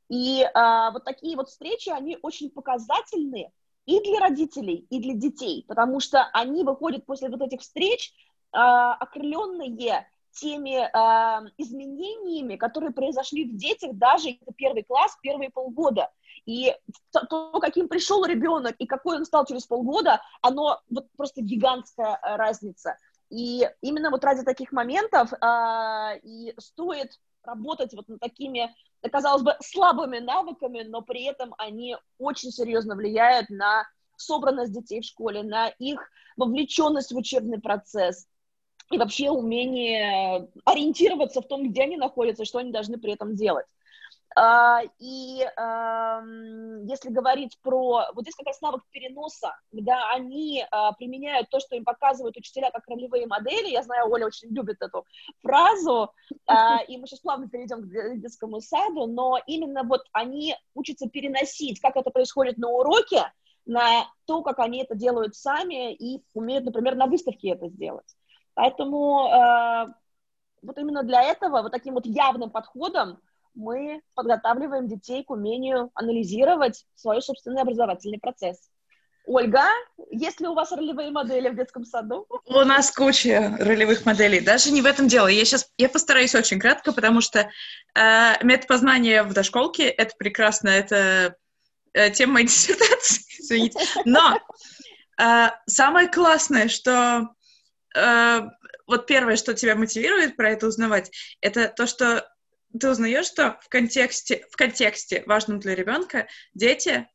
И 0.10 0.41
э, 0.41 0.91
вот 0.91 1.06
такие 1.06 1.38
вот 1.38 1.49
встречи, 1.49 1.89
они 1.89 2.17
очень 2.21 2.49
показательны, 2.49 3.52
и 3.86 4.00
для 4.02 4.19
родителей, 4.19 4.86
и 4.89 5.00
для 5.00 5.13
детей, 5.13 5.65
потому 5.67 6.00
что 6.00 6.24
они 6.34 6.63
выходят 6.63 7.06
после 7.06 7.30
вот 7.30 7.41
этих 7.41 7.62
встреч 7.62 8.13
э, 8.54 8.58
окрыленные 8.58 10.08
теми 10.32 10.80
э, 10.80 11.50
изменениями, 11.58 12.56
которые 12.56 12.91
произошли 12.91 13.46
в 13.46 13.56
детях, 13.56 13.96
даже 13.96 14.32
это 14.32 14.54
первый 14.56 14.84
класс, 14.84 15.17
первые 15.22 15.50
полгода. 15.50 16.10
И 16.46 16.74
то, 17.12 17.60
каким 17.60 17.88
пришел 17.88 18.26
ребенок 18.26 18.76
и 18.80 18.86
какой 18.86 19.17
он 19.17 19.26
стал 19.26 19.46
через 19.46 19.65
полгода, 19.65 20.22
оно 20.41 20.82
вот 20.89 21.08
просто 21.15 21.41
гигантская 21.41 22.19
э, 22.22 22.36
разница. 22.36 22.98
И 23.30 23.67
именно 23.82 24.12
вот 24.12 24.24
ради 24.24 24.43
таких 24.43 24.72
моментов 24.72 25.32
э, 25.34 26.19
и 26.24 26.54
стоит 26.60 27.19
работать 27.44 27.94
вот 27.94 28.08
над 28.08 28.20
такими, 28.20 28.74
казалось 29.12 29.44
бы, 29.44 29.56
слабыми 29.62 30.20
навыками, 30.20 30.84
но 30.84 31.02
при 31.02 31.24
этом 31.24 31.54
они 31.58 31.98
очень 32.18 32.52
серьезно 32.52 32.96
влияют 32.96 33.50
на 33.50 33.84
собранность 34.16 34.74
детей 34.74 35.02
в 35.02 35.06
школе, 35.06 35.44
на 35.44 35.68
их 35.68 36.00
вовлеченность 36.38 37.12
в 37.12 37.18
учебный 37.18 37.60
процесс 37.60 38.28
и 38.92 38.98
вообще 38.98 39.30
умение 39.32 40.50
ориентироваться 40.66 41.42
в 41.42 41.48
том, 41.48 41.70
где 41.70 41.84
они 41.84 41.98
находятся, 41.98 42.46
что 42.46 42.60
они 42.60 42.72
должны 42.72 42.98
при 42.98 43.14
этом 43.14 43.36
делать. 43.36 43.66
А, 44.36 44.82
и 45.00 45.46
если 46.86 47.10
говорить 47.10 47.58
про... 47.62 48.06
Вот 48.13 48.24
здесь 48.24 48.36
как 48.36 48.48
раз 48.48 48.62
навык 48.62 48.84
переноса, 48.91 49.56
когда 49.72 50.12
они 50.12 50.65
а, 50.72 50.91
применяют 50.93 51.50
то, 51.50 51.60
что 51.60 51.76
им 51.76 51.84
показывают 51.84 52.36
учителя 52.38 52.72
как 52.72 52.88
ролевые 52.88 53.28
модели. 53.28 53.69
Я 53.69 53.84
знаю, 53.84 54.10
Оля 54.12 54.28
очень 54.28 54.50
любит 54.50 54.82
эту 54.82 55.06
фразу, 55.41 56.12
а, 56.48 56.82
и 56.84 56.98
мы 56.98 57.08
сейчас 57.08 57.19
плавно 57.19 57.48
перейдем 57.50 57.84
к 57.84 58.19
детскому 58.19 58.60
саду, 58.62 59.08
но 59.08 59.39
именно 59.48 59.84
вот 59.84 60.02
они 60.12 60.56
учатся 60.74 61.08
переносить, 61.10 61.80
как 61.80 61.96
это 61.96 62.10
происходит 62.10 62.58
на 62.58 62.69
уроке, 62.69 63.32
на 63.65 64.08
то, 64.26 64.41
как 64.41 64.60
они 64.60 64.84
это 64.84 64.96
делают 64.96 65.36
сами 65.36 65.93
и 65.93 66.24
умеют, 66.34 66.65
например, 66.65 66.96
на 66.96 67.06
выставке 67.08 67.50
это 67.50 67.69
сделать. 67.69 68.15
Поэтому 68.56 69.93
вот 70.62 70.78
именно 70.78 71.04
для 71.04 71.24
этого, 71.24 71.62
вот 71.62 71.72
таким 71.72 71.93
вот 71.93 72.06
явным 72.06 72.50
подходом, 72.50 73.19
мы 73.56 74.02
подготавливаем 74.16 74.88
детей 74.88 75.24
к 75.24 75.30
умению 75.30 75.92
анализировать 75.94 76.86
свой 76.96 77.22
собственный 77.22 77.62
образовательный 77.62 78.20
процесс. 78.20 78.58
Ольга, 79.26 79.63
есть 80.12 80.42
ли 80.42 80.48
у 80.48 80.54
вас 80.54 80.72
ролевые 80.72 81.10
модели 81.10 81.48
в 81.48 81.56
детском 81.56 81.86
саду? 81.86 82.28
У 82.46 82.60
нас 82.60 82.92
куча 82.92 83.56
ролевых 83.58 84.06
моделей. 84.06 84.42
Даже 84.42 84.72
не 84.72 84.82
в 84.82 84.86
этом 84.86 85.08
дело. 85.08 85.28
Я 85.28 85.46
сейчас 85.46 85.70
я 85.78 85.88
постараюсь 85.88 86.36
очень 86.36 86.60
кратко, 86.60 86.92
потому 86.92 87.22
что 87.22 87.50
э, 87.96 88.58
познания 88.68 89.24
в 89.24 89.34
дошколке 89.34 89.88
это 89.88 90.13
прекрасно, 90.18 90.68
это 90.70 91.38
э, 91.94 92.10
тема 92.12 92.34
моей 92.34 92.48
диссертации, 92.48 93.24
извините. 93.39 93.80
Но 94.04 94.39
э, 95.22 95.50
самое 95.68 96.10
классное, 96.10 96.68
что 96.68 97.30
э, 97.96 98.42
вот 98.88 99.08
первое, 99.08 99.38
что 99.38 99.54
тебя 99.54 99.76
мотивирует 99.76 100.36
про 100.36 100.52
это 100.52 100.68
узнавать, 100.68 101.12
это 101.39 101.70
то, 101.70 101.88
что 101.88 102.28
ты 102.80 102.90
узнаешь, 102.90 103.26
что 103.26 103.60
в 103.62 103.70
контексте, 103.70 104.46
в 104.50 104.56
контексте 104.56 105.24
важном 105.26 105.60
для 105.60 105.76
ребенка 105.76 106.28
дети 106.54 107.08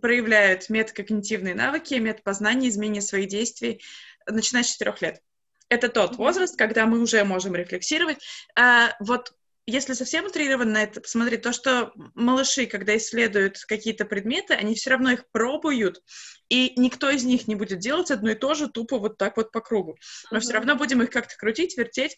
проявляют 0.00 0.68
метакогнитивные 0.68 1.54
навыки, 1.54 1.94
метапознание, 1.94 2.70
изменение 2.70 3.02
своих 3.02 3.28
действий, 3.28 3.82
начиная 4.26 4.62
с 4.62 4.70
4 4.72 4.94
лет. 5.00 5.22
Это 5.68 5.88
тот 5.88 6.16
возраст, 6.16 6.56
когда 6.56 6.86
мы 6.86 7.00
уже 7.00 7.24
можем 7.24 7.54
рефлексировать. 7.54 8.18
А, 8.56 8.94
вот 9.00 9.32
если 9.66 9.92
совсем 9.92 10.26
утрированно 10.26 10.72
на 10.72 10.82
это 10.82 11.00
посмотреть, 11.00 11.42
то, 11.42 11.52
что 11.52 11.92
малыши, 12.14 12.66
когда 12.66 12.96
исследуют 12.96 13.58
какие-то 13.66 14.04
предметы, 14.04 14.54
они 14.54 14.74
все 14.74 14.90
равно 14.90 15.12
их 15.12 15.24
пробуют, 15.30 16.02
и 16.48 16.72
никто 16.76 17.08
из 17.10 17.24
них 17.24 17.46
не 17.46 17.54
будет 17.54 17.78
делать 17.78 18.10
одно 18.10 18.30
и 18.30 18.34
то 18.34 18.54
же 18.54 18.68
тупо 18.68 18.98
вот 18.98 19.16
так 19.16 19.36
вот 19.36 19.52
по 19.52 19.60
кругу. 19.60 19.96
Мы 20.30 20.38
uh-huh. 20.38 20.40
все 20.40 20.52
равно 20.54 20.76
будем 20.76 21.02
их 21.02 21.10
как-то 21.10 21.36
крутить, 21.36 21.76
вертеть, 21.76 22.16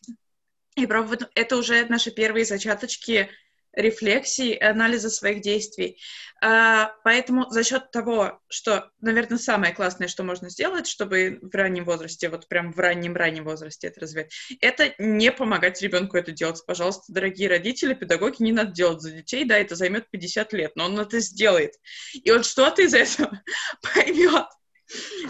и 0.77 0.87
пробовать. 0.87 1.23
Это 1.35 1.57
уже 1.57 1.85
наши 1.87 2.11
первые 2.11 2.45
зачаточки 2.45 3.31
рефлексии, 3.75 4.59
анализа 4.63 5.11
своих 5.11 5.41
действий. 5.41 5.99
А, 6.45 6.93
поэтому 7.05 7.49
за 7.51 7.63
счет 7.63 7.91
того, 7.91 8.41
что, 8.49 8.91
наверное, 9.01 9.39
самое 9.39 9.73
классное, 9.73 10.09
что 10.09 10.25
можно 10.25 10.51
сделать, 10.51 10.87
чтобы 10.87 11.39
в 11.41 11.55
раннем 11.55 11.85
возрасте, 11.85 12.29
вот 12.29 12.49
прям 12.49 12.73
в 12.73 12.79
раннем-раннем 12.79 13.45
возрасте 13.45 13.87
это 13.87 14.01
развивать, 14.01 14.33
это 14.61 14.93
не 14.99 15.31
помогать 15.31 15.81
ребенку 15.81 16.17
это 16.17 16.33
делать. 16.33 16.63
Пожалуйста, 16.67 17.13
дорогие 17.13 17.49
родители, 17.49 17.95
педагоги, 17.95 18.43
не 18.43 18.53
надо 18.53 18.73
делать 18.73 19.01
за 19.01 19.13
детей, 19.13 19.45
да, 19.45 19.57
это 19.57 19.75
займет 19.75 20.11
50 20.11 20.53
лет, 20.53 20.73
но 20.75 20.87
он 20.87 20.99
это 20.99 21.21
сделает. 21.21 21.75
И 22.13 22.31
вот 22.31 22.45
что-то 22.45 22.83
из 22.83 22.93
этого 22.93 23.41
поймет. 23.95 24.47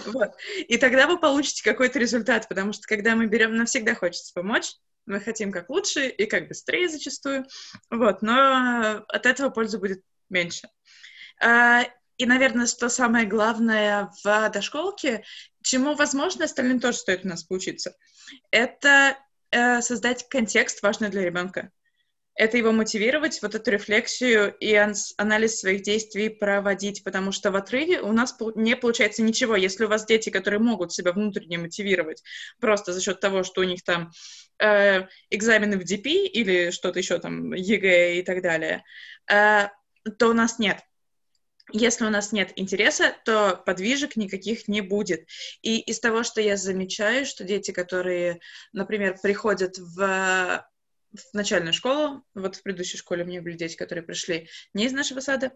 Вот. 0.06 0.30
И 0.66 0.76
тогда 0.78 1.06
вы 1.06 1.20
получите 1.20 1.62
какой-то 1.62 1.98
результат, 1.98 2.48
потому 2.48 2.72
что 2.72 2.88
когда 2.88 3.14
мы 3.14 3.26
берем, 3.26 3.54
нам 3.54 3.66
всегда 3.66 3.94
хочется 3.94 4.32
помочь, 4.34 4.72
мы 5.06 5.20
хотим 5.20 5.52
как 5.52 5.68
лучше 5.70 6.08
и 6.08 6.26
как 6.26 6.48
быстрее 6.48 6.88
зачастую, 6.88 7.46
вот, 7.90 8.22
но 8.22 9.04
от 9.08 9.26
этого 9.26 9.50
пользы 9.50 9.78
будет 9.78 10.02
меньше. 10.28 10.68
А, 11.40 11.84
и, 12.18 12.26
наверное, 12.26 12.66
что 12.66 12.88
самое 12.88 13.26
главное 13.26 14.10
в 14.22 14.50
дошколке, 14.50 15.24
чему, 15.62 15.94
возможно, 15.94 16.44
остальным 16.44 16.80
тоже 16.80 16.98
стоит 16.98 17.24
у 17.24 17.28
нас 17.28 17.42
поучиться, 17.42 17.96
это 18.50 19.18
э, 19.50 19.80
создать 19.82 20.28
контекст 20.28 20.82
важный 20.82 21.08
для 21.08 21.22
ребенка. 21.22 21.70
Это 22.34 22.56
его 22.56 22.72
мотивировать, 22.72 23.42
вот 23.42 23.54
эту 23.54 23.70
рефлексию 23.70 24.54
и 24.58 24.74
анализ 25.18 25.58
своих 25.58 25.82
действий 25.82 26.30
проводить, 26.30 27.04
потому 27.04 27.30
что 27.30 27.50
в 27.50 27.56
отрыве 27.56 28.00
у 28.00 28.12
нас 28.12 28.34
не 28.54 28.74
получается 28.74 29.22
ничего. 29.22 29.54
Если 29.54 29.84
у 29.84 29.88
вас 29.88 30.06
дети, 30.06 30.30
которые 30.30 30.60
могут 30.60 30.92
себя 30.92 31.12
внутренне 31.12 31.58
мотивировать 31.58 32.22
просто 32.58 32.94
за 32.94 33.02
счет 33.02 33.20
того, 33.20 33.42
что 33.42 33.60
у 33.60 33.64
них 33.64 33.82
там 33.84 34.12
э, 34.58 35.06
экзамены 35.28 35.76
в 35.76 35.84
DP 35.84 36.06
или 36.06 36.70
что-то 36.70 36.98
еще 36.98 37.18
там, 37.18 37.52
ЕГЭ 37.52 38.16
и 38.16 38.22
так 38.22 38.42
далее, 38.42 38.82
э, 39.30 39.68
то 40.18 40.28
у 40.28 40.32
нас 40.32 40.58
нет. 40.58 40.78
Если 41.70 42.04
у 42.04 42.10
нас 42.10 42.32
нет 42.32 42.52
интереса, 42.56 43.14
то 43.24 43.62
подвижек 43.64 44.16
никаких 44.16 44.68
не 44.68 44.80
будет. 44.80 45.26
И 45.62 45.78
из 45.78 46.00
того, 46.00 46.22
что 46.22 46.40
я 46.40 46.56
замечаю, 46.56 47.24
что 47.24 47.44
дети, 47.44 47.70
которые, 47.70 48.40
например, 48.72 49.16
приходят 49.22 49.78
в, 49.78 50.66
в 51.12 51.34
начальную 51.34 51.72
школу, 51.72 52.24
вот 52.34 52.56
в 52.56 52.62
предыдущей 52.62 52.96
школе 52.96 53.24
у 53.24 53.26
меня 53.26 53.42
были 53.42 53.56
дети, 53.56 53.76
которые 53.76 54.04
пришли 54.04 54.48
не 54.74 54.86
из 54.86 54.92
нашего 54.92 55.20
сада, 55.20 55.52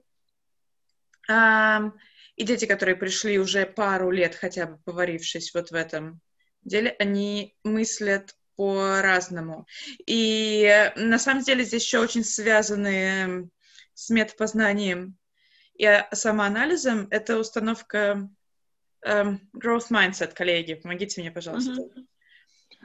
а, 1.28 1.92
и 2.36 2.44
дети, 2.44 2.66
которые 2.66 2.96
пришли 2.96 3.38
уже 3.38 3.66
пару 3.66 4.10
лет, 4.10 4.34
хотя 4.34 4.66
бы 4.66 4.78
поварившись 4.84 5.54
вот 5.54 5.70
в 5.70 5.74
этом 5.74 6.20
деле, 6.62 6.94
они 6.98 7.56
мыслят 7.64 8.34
по-разному. 8.56 9.66
И 10.06 10.92
на 10.96 11.18
самом 11.18 11.42
деле 11.42 11.64
здесь 11.64 11.84
еще 11.84 11.98
очень 11.98 12.24
связаны 12.24 13.50
с 13.94 14.10
метапознанием 14.10 15.16
и 15.78 16.04
самоанализом— 16.12 17.08
это 17.10 17.38
установка 17.38 18.30
um, 19.06 19.38
growth 19.54 19.90
mindset, 19.90 20.32
коллеги. 20.34 20.74
Помогите 20.74 21.20
мне, 21.20 21.30
пожалуйста. 21.30 21.72
Mm-hmm. 21.72 22.06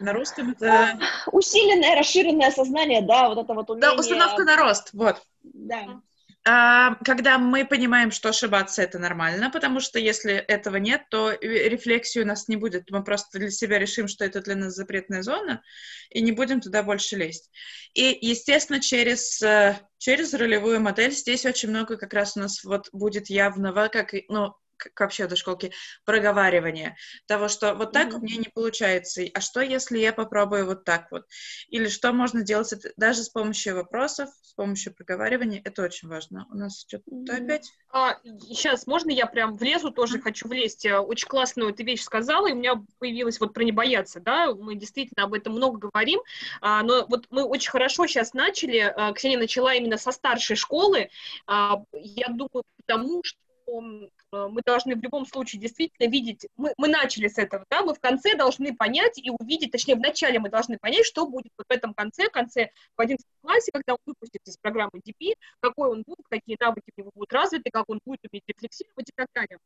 На 0.01 0.13
русском 0.13 0.51
это... 0.51 0.99
Усиленное, 1.31 1.97
расширенное 1.97 2.51
сознание, 2.51 3.01
да, 3.01 3.29
вот 3.29 3.37
это 3.37 3.53
вот 3.53 3.69
умение... 3.69 3.89
Да, 3.89 3.95
установка 3.95 4.43
на 4.43 4.57
рост, 4.57 4.89
вот. 4.93 5.21
Да. 5.43 6.01
А, 6.43 6.95
когда 7.03 7.37
мы 7.37 7.65
понимаем, 7.65 8.09
что 8.09 8.29
ошибаться 8.29 8.81
это 8.81 8.97
нормально, 8.97 9.51
потому 9.51 9.79
что 9.79 9.99
если 9.99 10.33
этого 10.33 10.77
нет, 10.77 11.03
то 11.11 11.31
рефлексии 11.39 12.19
у 12.19 12.25
нас 12.25 12.47
не 12.47 12.55
будет. 12.55 12.89
Мы 12.89 13.03
просто 13.03 13.37
для 13.37 13.51
себя 13.51 13.77
решим, 13.77 14.07
что 14.07 14.25
это 14.25 14.41
для 14.41 14.55
нас 14.55 14.73
запретная 14.73 15.21
зона, 15.21 15.61
и 16.09 16.19
не 16.21 16.31
будем 16.31 16.59
туда 16.59 16.81
больше 16.81 17.15
лезть. 17.15 17.51
И, 17.93 18.17
естественно, 18.21 18.79
через, 18.79 19.39
э, 19.43 19.77
через 19.99 20.33
ролевую 20.33 20.81
модель 20.81 21.11
здесь 21.11 21.45
очень 21.45 21.69
много 21.69 21.97
как 21.97 22.13
раз 22.13 22.35
у 22.35 22.39
нас 22.39 22.63
вот 22.63 22.89
будет 22.91 23.29
явного, 23.29 23.89
как, 23.89 24.13
ну, 24.27 24.55
как 24.81 24.99
вообще 24.99 25.27
до 25.27 25.35
школки, 25.35 25.71
проговаривание 26.05 26.95
того, 27.27 27.47
что 27.47 27.73
вот 27.75 27.91
так 27.91 28.09
mm-hmm. 28.09 28.15
у 28.15 28.21
меня 28.21 28.35
не 28.37 28.49
получается, 28.53 29.23
а 29.33 29.41
что, 29.41 29.61
если 29.61 29.99
я 29.99 30.13
попробую 30.13 30.65
вот 30.65 30.83
так 30.83 31.11
вот? 31.11 31.25
Или 31.69 31.87
что 31.87 32.11
можно 32.13 32.41
делать 32.41 32.73
даже 32.97 33.23
с 33.23 33.29
помощью 33.29 33.75
вопросов, 33.75 34.29
с 34.41 34.53
помощью 34.53 34.93
проговаривания, 34.93 35.61
это 35.63 35.83
очень 35.83 36.07
важно. 36.07 36.47
У 36.51 36.55
нас 36.55 36.85
что-то 36.87 37.03
mm-hmm. 37.11 37.43
опять... 37.43 37.71
А, 37.93 38.17
сейчас, 38.47 38.87
можно 38.87 39.11
я 39.11 39.25
прям 39.25 39.55
влезу, 39.57 39.91
тоже 39.91 40.17
mm-hmm. 40.17 40.21
хочу 40.21 40.47
влезть? 40.47 40.85
Очень 40.85 41.27
классную 41.27 41.73
ты 41.73 41.83
вещь 41.83 42.01
сказала, 42.01 42.47
и 42.47 42.53
у 42.53 42.55
меня 42.55 42.81
появилась 42.99 43.39
вот 43.39 43.53
про 43.53 43.63
не 43.63 43.71
бояться, 43.71 44.19
да, 44.19 44.53
мы 44.53 44.75
действительно 44.75 45.25
об 45.25 45.33
этом 45.33 45.53
много 45.53 45.89
говорим, 45.89 46.19
а, 46.61 46.83
но 46.83 47.05
вот 47.07 47.27
мы 47.29 47.43
очень 47.43 47.71
хорошо 47.71 48.07
сейчас 48.07 48.33
начали, 48.33 48.79
а, 48.79 49.13
Ксения 49.13 49.37
начала 49.37 49.73
именно 49.73 49.97
со 49.97 50.11
старшей 50.11 50.55
школы, 50.55 51.09
а, 51.47 51.83
я 51.93 52.27
думаю, 52.29 52.63
потому 52.77 53.21
что 53.23 53.37
Э, 53.41 53.50
мы 53.79 54.61
должны 54.65 54.95
в 54.95 55.01
любом 55.01 55.25
случае 55.25 55.61
действительно 55.61 56.09
видеть, 56.09 56.47
мы, 56.57 56.73
мы 56.77 56.87
начали 56.87 57.27
с 57.27 57.37
этого, 57.37 57.65
да, 57.69 57.81
мы 57.83 57.93
в 57.93 57.99
конце 57.99 58.35
должны 58.35 58.75
понять 58.75 59.17
и 59.17 59.29
увидеть, 59.29 59.71
точнее, 59.71 59.95
в 59.95 59.99
начале 59.99 60.39
мы 60.39 60.49
должны 60.49 60.77
понять, 60.77 61.05
что 61.05 61.27
будет 61.27 61.51
вот 61.57 61.67
в 61.67 61.71
этом 61.71 61.93
конце, 61.93 62.29
конце 62.29 62.71
в 62.95 63.01
11 63.01 63.25
классе, 63.41 63.71
когда 63.71 63.93
он 63.93 63.99
выпустится 64.05 64.51
из 64.51 64.57
программы 64.57 65.01
DP, 65.05 65.33
какой 65.59 65.89
он 65.89 66.03
будет, 66.05 66.25
какие 66.29 66.57
навыки 66.59 66.91
у 66.95 67.01
него 67.01 67.11
будут 67.13 67.33
развиты, 67.33 67.69
как 67.71 67.89
он 67.89 67.99
будет 68.05 68.21
уметь 68.31 68.43
рефлексировать 68.47 69.09
и 69.09 69.13
так 69.15 69.27
далее. 69.33 69.57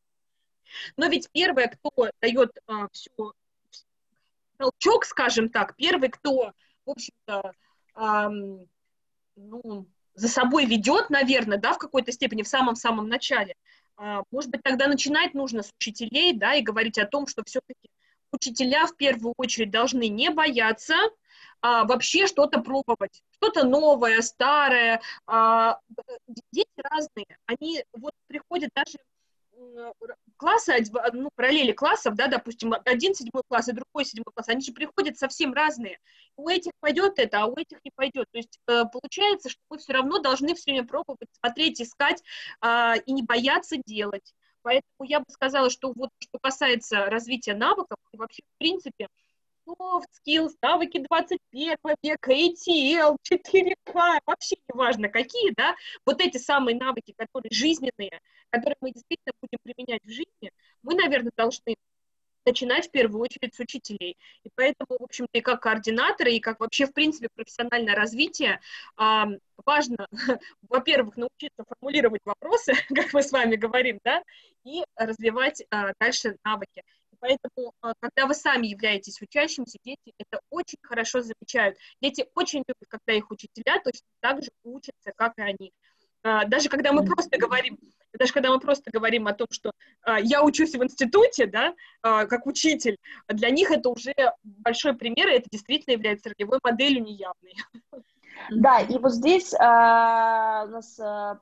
Но 0.96 1.06
ведь 1.06 1.28
первое, 1.32 1.68
кто 1.68 2.10
дает 2.20 2.50
а, 2.66 2.88
все, 2.92 3.32
толчок, 4.56 5.04
скажем 5.04 5.48
так, 5.48 5.76
первый, 5.76 6.08
кто, 6.08 6.52
в 6.84 6.90
общем-то, 6.90 7.52
а, 7.94 8.30
ну, 9.36 9.86
за 10.14 10.28
собой 10.28 10.64
ведет, 10.64 11.10
наверное, 11.10 11.58
да, 11.58 11.74
в 11.74 11.78
какой-то 11.78 12.10
степени, 12.10 12.42
в 12.42 12.48
самом-самом 12.48 13.08
начале, 13.08 13.54
может 14.30 14.50
быть, 14.50 14.62
тогда 14.62 14.88
начинать 14.88 15.34
нужно 15.34 15.62
с 15.62 15.72
учителей, 15.78 16.32
да, 16.32 16.54
и 16.54 16.62
говорить 16.62 16.98
о 16.98 17.06
том, 17.06 17.26
что 17.26 17.42
все-таки 17.44 17.90
учителя 18.32 18.86
в 18.86 18.96
первую 18.96 19.34
очередь 19.36 19.70
должны 19.70 20.08
не 20.08 20.30
бояться 20.30 20.94
а, 21.60 21.84
вообще 21.84 22.26
что-то 22.26 22.60
пробовать, 22.60 23.22
что-то 23.32 23.64
новое, 23.64 24.20
старое. 24.22 25.00
А, 25.26 25.80
дети 26.52 26.68
разные, 26.76 27.38
они 27.46 27.84
вот 27.92 28.12
приходят 28.26 28.70
даже 28.74 28.98
классы, 30.36 30.72
ну, 31.12 31.30
параллели 31.34 31.72
классов, 31.72 32.14
да, 32.14 32.28
допустим, 32.28 32.74
один 32.84 33.14
седьмой 33.14 33.42
класс 33.48 33.68
и 33.68 33.72
другой 33.72 34.04
седьмой 34.04 34.32
класс, 34.34 34.48
они 34.48 34.60
же 34.60 34.72
приходят 34.72 35.18
совсем 35.18 35.52
разные. 35.52 35.98
У 36.36 36.48
этих 36.48 36.72
пойдет 36.80 37.18
это, 37.18 37.42
а 37.42 37.46
у 37.46 37.56
этих 37.56 37.78
не 37.84 37.90
пойдет. 37.94 38.26
То 38.30 38.38
есть 38.38 38.58
э, 38.68 38.84
получается, 38.92 39.48
что 39.48 39.60
мы 39.70 39.78
все 39.78 39.92
равно 39.92 40.18
должны 40.18 40.54
все 40.54 40.72
время 40.72 40.86
пробовать, 40.86 41.28
смотреть, 41.40 41.80
искать 41.80 42.22
э, 42.62 42.94
и 43.06 43.12
не 43.12 43.22
бояться 43.22 43.76
делать. 43.86 44.34
Поэтому 44.62 45.04
я 45.04 45.20
бы 45.20 45.26
сказала, 45.28 45.70
что 45.70 45.92
вот 45.94 46.10
что 46.18 46.38
касается 46.40 47.06
развития 47.06 47.54
навыков 47.54 47.98
и 48.12 48.16
вообще, 48.16 48.42
в 48.42 48.58
принципе, 48.58 49.08
soft 49.66 50.06
skills, 50.26 50.52
навыки 50.62 50.98
21 50.98 51.76
века, 52.02 52.32
ATL, 52.32 53.16
4К, 53.22 54.20
вообще 54.26 54.56
не 54.56 54.78
важно 54.78 55.08
какие, 55.08 55.52
да, 55.56 55.74
вот 56.04 56.20
эти 56.20 56.38
самые 56.38 56.76
навыки, 56.76 57.14
которые 57.16 57.50
жизненные, 57.50 58.20
которые 58.56 58.76
мы 58.80 58.92
действительно 58.92 59.32
будем 59.40 59.58
применять 59.62 60.02
в 60.04 60.08
жизни, 60.08 60.50
мы, 60.82 60.94
наверное, 60.94 61.32
должны 61.36 61.76
начинать 62.46 62.86
в 62.86 62.90
первую 62.90 63.20
очередь 63.20 63.54
с 63.54 63.60
учителей. 63.60 64.16
И 64.44 64.50
поэтому, 64.54 64.98
в 64.98 65.02
общем-то, 65.02 65.36
и 65.36 65.40
как 65.40 65.62
координаторы, 65.62 66.32
и 66.32 66.40
как 66.40 66.60
вообще, 66.60 66.86
в 66.86 66.92
принципе, 66.92 67.28
профессиональное 67.34 67.94
развитие, 67.94 68.60
важно, 68.96 70.06
во-первых, 70.68 71.16
научиться 71.16 71.64
формулировать 71.68 72.22
вопросы, 72.24 72.72
как 72.94 73.12
мы 73.12 73.22
с 73.22 73.32
вами 73.32 73.56
говорим, 73.56 73.98
да, 74.04 74.22
и 74.64 74.82
развивать 74.96 75.64
а, 75.70 75.92
дальше 75.98 76.36
навыки. 76.44 76.82
Поэтому, 77.18 77.72
а, 77.80 77.94
когда 78.00 78.26
вы 78.26 78.34
сами 78.34 78.68
являетесь 78.68 79.20
учащимся, 79.20 79.78
дети 79.84 80.12
это 80.18 80.40
очень 80.50 80.78
хорошо 80.82 81.22
замечают. 81.22 81.76
Дети 82.00 82.26
очень 82.34 82.58
любят, 82.58 82.88
когда 82.88 83.12
их 83.12 83.30
учителя 83.30 83.80
точно 83.82 84.06
так 84.20 84.42
же 84.42 84.50
учатся, 84.64 85.12
как 85.16 85.32
и 85.38 85.42
они. 85.42 85.72
А, 86.26 86.44
даже 86.44 86.68
когда 86.68 86.92
мы 86.92 87.04
просто 87.04 87.38
говорим, 87.38 87.78
даже 88.18 88.32
когда 88.32 88.50
мы 88.50 88.58
просто 88.58 88.90
говорим 88.90 89.28
о 89.28 89.32
том, 89.32 89.46
что 89.50 89.70
а, 90.02 90.18
я 90.18 90.42
учусь 90.42 90.74
в 90.74 90.82
институте, 90.82 91.46
да, 91.46 91.74
как 92.02 92.46
учитель, 92.46 92.96
для 93.28 93.50
них 93.50 93.70
это 93.70 93.90
уже 93.90 94.12
большой 94.42 94.94
пример, 94.94 95.28
и 95.28 95.34
это 95.34 95.48
действительно 95.50 95.92
является 95.92 96.30
ролевой 96.30 96.58
моделью 96.62 97.04
неявной. 97.04 97.54
Да, 98.50 98.80
и 98.80 98.98
вот 98.98 99.12
здесь 99.12 99.54
а, 99.54 100.66
у 100.66 100.68
нас 100.68 101.00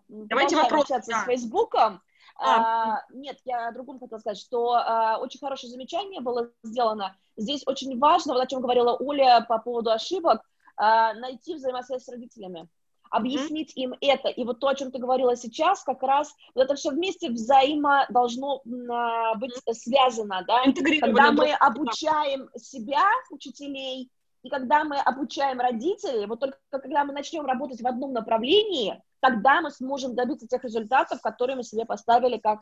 Давайте 0.09 0.55
вопрос 0.55 0.87
да. 0.89 1.03
с 1.03 1.25
Фейсбуком. 1.25 2.01
А. 2.37 2.99
А, 2.99 3.05
нет, 3.13 3.37
я 3.45 3.67
о 3.67 3.73
другом 3.73 3.99
хотела 3.99 4.21
сказать, 4.21 4.39
что 4.39 4.75
а, 4.75 5.19
очень 5.19 5.41
хорошее 5.41 5.73
замечание 5.73 6.21
было 6.21 6.53
сделано. 6.63 7.17
Здесь 7.37 7.65
очень 7.67 7.99
важно, 7.99 8.35
вот 8.35 8.45
о 8.45 8.47
чем 8.47 8.61
говорила 8.61 8.97
Оля 8.97 9.45
по 9.47 9.59
поводу 9.59 9.91
ошибок, 9.91 10.43
а, 10.77 11.15
найти 11.15 11.57
взаимосвязь 11.57 12.05
с 12.05 12.09
родителями 12.09 12.69
объяснить 13.15 13.73
им 13.77 13.95
это. 14.01 14.29
И 14.29 14.45
вот 14.45 14.61
то, 14.61 14.69
о 14.69 14.75
чем 14.75 14.91
ты 14.91 14.99
говорила 14.99 15.37
сейчас, 15.37 15.83
как 15.83 16.03
раз 16.03 16.35
вот 16.55 16.65
это 16.65 16.75
все 16.75 16.91
вместе 16.91 17.31
взаимо 17.31 18.07
должно 18.09 18.63
а, 18.91 19.35
быть 19.37 19.53
связано, 19.73 20.45
да? 20.47 20.65
Когда 21.01 21.33
мы 21.33 21.53
обучаем 21.53 22.49
себя, 22.57 23.05
учителей, 23.31 24.11
и 24.43 24.51
когда 24.51 24.85
мы 24.85 24.99
обучаем 24.99 25.61
родителей, 25.61 26.27
вот 26.27 26.41
только 26.41 26.59
когда 26.71 27.05
мы 27.05 27.13
начнем 27.13 27.47
работать 27.47 27.81
в 27.81 27.87
одном 27.87 28.13
направлении, 28.13 29.01
тогда 29.21 29.61
мы 29.63 29.71
сможем 29.71 30.15
добиться 30.15 30.47
тех 30.47 30.63
результатов, 30.65 31.23
которые 31.23 31.57
мы 31.57 31.63
себе 31.63 31.87
поставили 31.87 32.37
как 32.39 32.61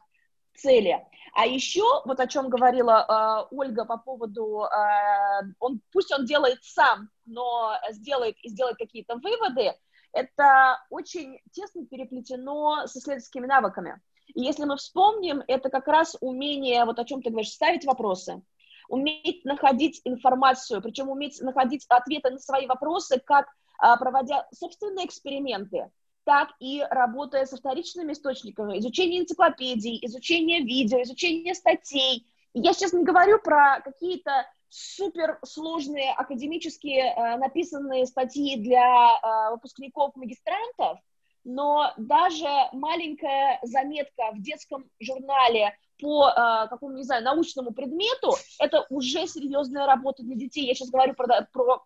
цели. 0.55 1.05
А 1.35 1.47
еще, 1.47 1.83
вот 2.05 2.21
о 2.21 2.27
чем 2.27 2.51
говорила 2.51 3.47
э, 3.51 3.55
Ольга 3.57 3.85
по 3.85 3.97
поводу, 3.97 4.65
э, 4.65 5.45
он, 5.59 5.81
пусть 5.91 6.13
он 6.13 6.27
делает 6.27 6.59
сам, 6.63 7.09
но 7.25 7.73
сделает 7.91 8.37
и 8.43 8.51
сделает 8.51 8.77
какие-то 8.77 9.17
выводы, 9.17 9.73
это 10.13 10.79
очень 10.91 11.41
тесно 11.53 11.87
переплетено 11.87 12.87
с 12.87 12.97
исследовательскими 12.97 13.47
навыками. 13.47 14.01
И 14.35 14.43
если 14.43 14.65
мы 14.65 14.77
вспомним, 14.77 15.43
это 15.47 15.69
как 15.69 15.89
раз 15.89 16.17
умение, 16.21 16.85
вот 16.85 16.99
о 16.99 17.05
чем 17.05 17.23
ты 17.23 17.31
говоришь, 17.31 17.53
ставить 17.53 17.85
вопросы, 17.85 18.43
уметь 18.89 19.45
находить 19.45 20.01
информацию, 20.05 20.83
причем 20.83 21.09
уметь 21.09 21.41
находить 21.41 21.85
ответы 21.89 22.31
на 22.31 22.39
свои 22.39 22.67
вопросы, 22.67 23.21
как 23.25 23.49
а, 23.79 23.97
проводя 23.97 24.47
собственные 24.53 25.07
эксперименты, 25.07 25.91
так 26.25 26.51
и 26.61 26.85
работая 26.91 27.47
со 27.47 27.57
вторичными 27.57 28.13
источниками, 28.13 28.79
изучение 28.79 29.23
энциклопедий, 29.23 29.99
изучение 30.03 30.61
видео, 30.61 31.03
изучение 31.03 31.55
статей. 31.55 32.27
Я 32.55 32.75
сейчас 32.75 32.93
не 32.93 33.03
говорю 33.03 33.39
про 33.41 33.81
какие-то 33.81 34.47
супер 34.73 35.39
сложные 35.45 36.13
академические 36.13 37.13
э, 37.13 37.37
написанные 37.37 38.07
статьи 38.07 38.57
для 38.57 38.81
э, 38.81 39.51
выпускников 39.51 40.17
магистрантов, 40.17 40.99
но 41.45 41.93
даже 41.99 42.49
маленькая 42.73 43.59
заметка 43.63 44.31
в 44.33 44.41
детском 44.41 44.89
журнале 44.99 45.77
по 46.01 46.29
э, 46.29 46.69
какому, 46.69 46.97
не 46.97 47.03
знаю, 47.03 47.23
научному 47.23 47.73
предмету, 47.73 48.35
это 48.59 48.87
уже 48.89 49.27
серьезная 49.27 49.87
работа 49.87 50.23
для 50.23 50.37
детей. 50.37 50.67
Я 50.67 50.75
сейчас 50.75 50.89
говорю 50.89 51.15
про, 51.15 51.47
про 51.53 51.85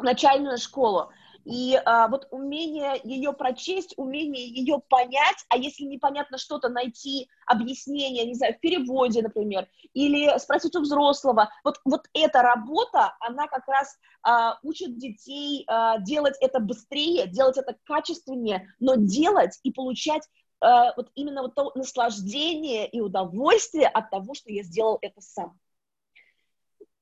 начальную 0.00 0.58
школу. 0.58 1.10
И 1.46 1.80
а, 1.84 2.08
вот 2.08 2.26
умение 2.32 3.00
ее 3.04 3.32
прочесть, 3.32 3.94
умение 3.96 4.48
ее 4.48 4.82
понять, 4.88 5.46
а 5.48 5.56
если 5.56 5.84
непонятно 5.84 6.38
что-то, 6.38 6.68
найти 6.68 7.28
объяснение, 7.46 8.26
не 8.26 8.34
знаю, 8.34 8.54
в 8.54 8.60
переводе, 8.60 9.22
например, 9.22 9.68
или 9.94 10.36
спросить 10.38 10.74
у 10.74 10.80
взрослого, 10.80 11.48
вот, 11.62 11.80
вот 11.84 12.02
эта 12.14 12.42
работа, 12.42 13.14
она 13.20 13.46
как 13.46 13.68
раз 13.68 13.96
а, 14.22 14.58
учит 14.64 14.98
детей 14.98 15.64
а, 15.68 15.98
делать 15.98 16.34
это 16.40 16.58
быстрее, 16.58 17.28
делать 17.28 17.58
это 17.58 17.76
качественнее, 17.84 18.74
но 18.80 18.96
делать 18.96 19.60
и 19.62 19.70
получать 19.70 20.28
а, 20.60 20.94
вот 20.96 21.12
именно 21.14 21.42
вот 21.42 21.54
то 21.54 21.70
наслаждение 21.76 22.88
и 22.88 23.00
удовольствие 23.00 23.86
от 23.86 24.10
того, 24.10 24.34
что 24.34 24.50
я 24.50 24.64
сделал 24.64 24.98
это 25.00 25.20
сам. 25.20 25.56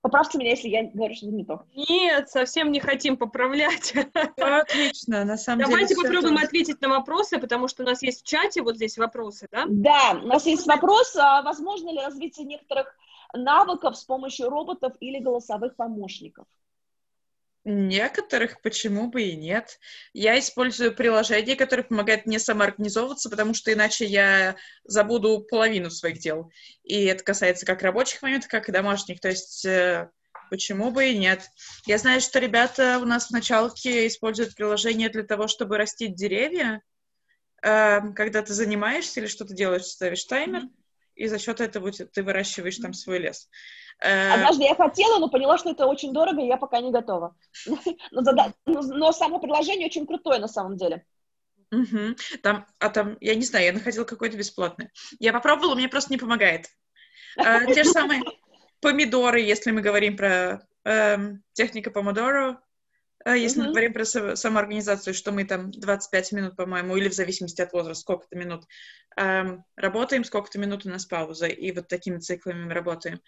Поправьте 0.05 0.37
меня, 0.37 0.51
если 0.51 0.69
я 0.69 0.83
говорю 0.83 1.15
что-то 1.15 1.33
не 1.33 1.47
то. 1.47 1.65
Нет, 1.75 2.29
совсем 2.29 2.71
не 2.71 2.79
хотим 2.79 3.17
поправлять. 3.17 3.95
Отлично, 4.37 5.25
на 5.25 5.39
самом 5.39 5.65
Давайте 5.65 5.95
деле. 5.95 5.95
Давайте 5.95 5.95
попробуем 5.97 6.37
это... 6.37 6.47
ответить 6.47 6.81
на 6.83 6.91
вопросы, 6.91 7.39
потому 7.39 7.69
что 7.69 7.85
у 7.85 7.87
нас 7.87 8.03
есть 8.03 8.21
в 8.21 8.27
чате 8.27 8.61
вот 8.61 8.77
здесь 8.77 8.99
вопросы, 8.99 9.49
да? 9.51 9.65
Да, 9.67 10.21
у 10.23 10.27
нас 10.27 10.45
есть 10.45 10.67
вопрос, 10.67 11.17
а 11.17 11.41
возможно 11.41 11.89
ли 11.89 12.01
развитие 12.01 12.47
некоторых 12.47 12.95
навыков 13.33 13.97
с 13.97 14.05
помощью 14.05 14.51
роботов 14.51 14.93
или 15.01 15.21
голосовых 15.21 15.75
помощников? 15.75 16.45
Некоторых 17.65 18.61
почему 18.61 19.09
бы 19.09 19.23
и 19.23 19.37
нет. 19.37 19.79
Я 20.13 20.39
использую 20.39 20.95
приложение, 20.95 21.57
которое 21.57 21.83
помогает 21.83 22.27
мне 22.27 22.39
самоорганизовываться, 22.39 23.31
потому 23.31 23.55
что 23.55 23.73
иначе 23.73 24.05
я 24.05 24.57
забуду 24.85 25.41
половину 25.41 25.91
своих 25.91 26.19
дел. 26.19 26.53
И 26.83 27.05
это 27.05 27.25
касается 27.25 27.65
как 27.65 27.81
рабочих 27.81 28.21
моментов, 28.21 28.51
как 28.51 28.69
и 28.69 28.73
домашних. 28.73 29.19
То 29.21 29.29
есть 29.29 29.65
э, 29.65 30.11
почему 30.51 30.91
бы 30.91 31.07
и 31.07 31.17
нет. 31.17 31.49
Я 31.87 31.97
знаю, 31.97 32.21
что 32.21 32.39
ребята 32.39 32.99
у 33.01 33.07
нас 33.07 33.29
в 33.29 33.31
началке 33.31 34.07
используют 34.09 34.55
приложение 34.55 35.09
для 35.09 35.23
того, 35.23 35.49
чтобы 35.49 35.79
растить 35.79 36.17
деревья. 36.17 36.83
Э, 37.63 38.01
когда 38.15 38.43
ты 38.43 38.53
занимаешься 38.53 39.21
или 39.21 39.27
что-то 39.27 39.55
делаешь, 39.55 39.85
ставишь 39.85 40.25
таймер, 40.25 40.65
mm-hmm. 40.65 40.84
И 41.15 41.27
за 41.27 41.39
счет 41.39 41.61
этого 41.61 41.91
ты 41.91 42.23
выращиваешь 42.23 42.79
там 42.79 42.93
свой 42.93 43.19
лес. 43.19 43.49
Э, 44.01 44.35
Однажды 44.35 44.65
я 44.65 44.75
хотела, 44.75 45.19
но 45.19 45.29
поняла, 45.29 45.59
что 45.59 45.71
это 45.71 45.87
очень 45.87 46.13
дорого, 46.13 46.41
и 46.43 46.47
я 46.47 46.57
пока 46.57 46.81
не 46.81 46.91
готова. 46.91 47.37
но, 48.11 48.23
но, 48.67 48.83
но 48.83 49.13
само 49.13 49.39
предложение 49.39 49.87
очень 49.87 50.07
крутое 50.07 50.41
на 50.41 50.49
самом 50.49 50.77
деле. 50.77 51.05
Угу. 51.71 52.17
Там, 52.43 52.67
а 52.79 52.89
там, 52.91 53.17
я 53.21 53.35
не 53.35 53.43
знаю, 53.43 53.67
я 53.67 53.73
находила 53.73 54.05
какое-то 54.05 54.37
бесплатное. 54.37 54.91
Я 55.19 55.33
попробовала, 55.33 55.75
мне 55.75 55.89
просто 55.89 56.13
не 56.13 56.19
помогает. 56.19 56.69
А, 57.37 57.65
те 57.67 57.85
же 57.85 57.91
самые 57.91 58.23
помидоры, 58.81 59.41
если 59.41 59.71
мы 59.71 59.81
говорим 59.81 60.17
про 60.17 60.67
э, 60.85 61.17
техника 61.53 61.91
помодоро, 61.91 62.51
а 62.51 62.59
если 63.27 63.63
mm-hmm. 63.63 63.67
мы 63.67 63.71
говорим 63.71 63.93
про 63.95 64.05
самоорганизацию, 64.37 65.15
что 65.15 65.33
мы 65.33 65.45
там 65.45 65.71
25 65.71 66.33
минут, 66.33 66.57
по-моему, 66.57 66.97
или 66.97 67.09
в 67.09 67.15
зависимости 67.15 67.63
от 67.63 67.73
возраста, 67.73 68.03
сколько-то 68.03 68.37
минут 68.37 68.65
эм, 69.17 69.65
работаем, 69.77 70.25
сколько-то 70.25 70.59
минут 70.59 70.85
у 70.85 70.91
нас 70.91 71.07
пауза, 71.07 71.47
и 71.47 71.73
вот 71.73 71.89
такими 71.89 72.19
циклами 72.19 72.65
мы 72.65 72.75
работаем. 72.75 73.21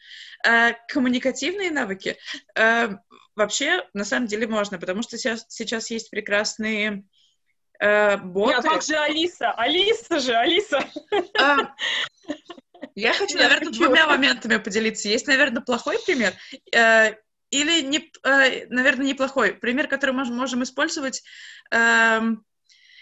Э, 0.47 0.74
коммуникативные 0.88 1.70
навыки 1.70 2.16
э, 2.57 2.88
вообще 3.34 3.86
на 3.94 4.05
самом 4.05 4.26
деле 4.26 4.47
можно, 4.47 4.78
потому 4.78 5.03
что 5.03 5.16
сейчас, 5.16 5.47
сейчас 5.49 5.90
есть 5.90 6.11
прекрасные 6.11 7.05
э, 7.80 8.16
боты. 8.18 8.57
А 8.57 8.62
как 8.62 8.82
же 8.82 8.97
Алиса? 8.97 9.53
Алиса 9.53 10.18
же, 10.18 10.34
Алиса! 10.34 10.84
Э, 11.40 11.57
я 12.94 13.12
хочу, 13.12 13.38
наверное, 13.38 13.72
двумя 13.72 14.07
моментами 14.07 14.57
поделиться. 14.57 15.09
Есть, 15.09 15.26
наверное, 15.26 15.62
плохой 15.62 15.99
пример. 16.05 16.34
Э, 16.74 17.14
или, 17.51 17.82
не, 17.82 18.11
э, 18.24 18.66
наверное, 18.68 19.07
неплохой. 19.07 19.55
Пример, 19.55 19.88
который 19.88 20.12
мы 20.12 20.24
можем 20.24 20.62
использовать. 20.62 21.22
Эм, 21.70 22.44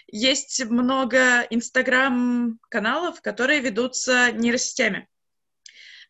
есть 0.07 0.63
много 0.65 1.41
инстаграм-каналов, 1.49 3.21
которые 3.21 3.59
ведутся 3.61 4.31
нейросетями. 4.31 5.07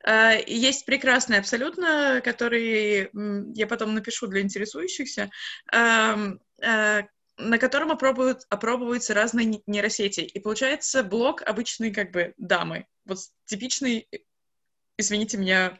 Э, 0.05 0.41
есть 0.45 0.85
прекрасные 0.85 1.39
абсолютно, 1.39 2.21
которые 2.23 3.09
я 3.55 3.67
потом 3.67 3.95
напишу 3.95 4.27
для 4.27 4.41
интересующихся, 4.41 5.31
эм, 5.71 6.39
э, 6.61 7.03
на 7.37 7.57
котором 7.57 7.91
опробуют, 7.91 8.43
опробуются 8.49 9.13
разные 9.13 9.61
нейросети. 9.65 10.21
И 10.21 10.39
получается 10.39 11.03
блог 11.03 11.41
обычной 11.41 11.91
как 11.91 12.11
бы 12.11 12.33
дамы. 12.37 12.85
Вот 13.05 13.19
типичный, 13.45 14.07
извините 14.97 15.37
меня, 15.37 15.77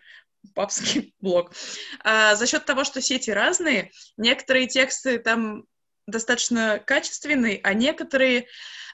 папский 0.54 1.14
блог. 1.22 1.52
А, 2.04 2.36
за 2.36 2.48
счет 2.48 2.66
того, 2.66 2.84
что 2.84 3.02
сети 3.02 3.32
разные, 3.32 3.92
некоторые 4.18 4.68
тексты 4.68 5.18
там 5.18 5.66
достаточно 6.08 6.80
качественные, 6.86 7.60
а 7.64 7.74
некоторые 7.74 8.48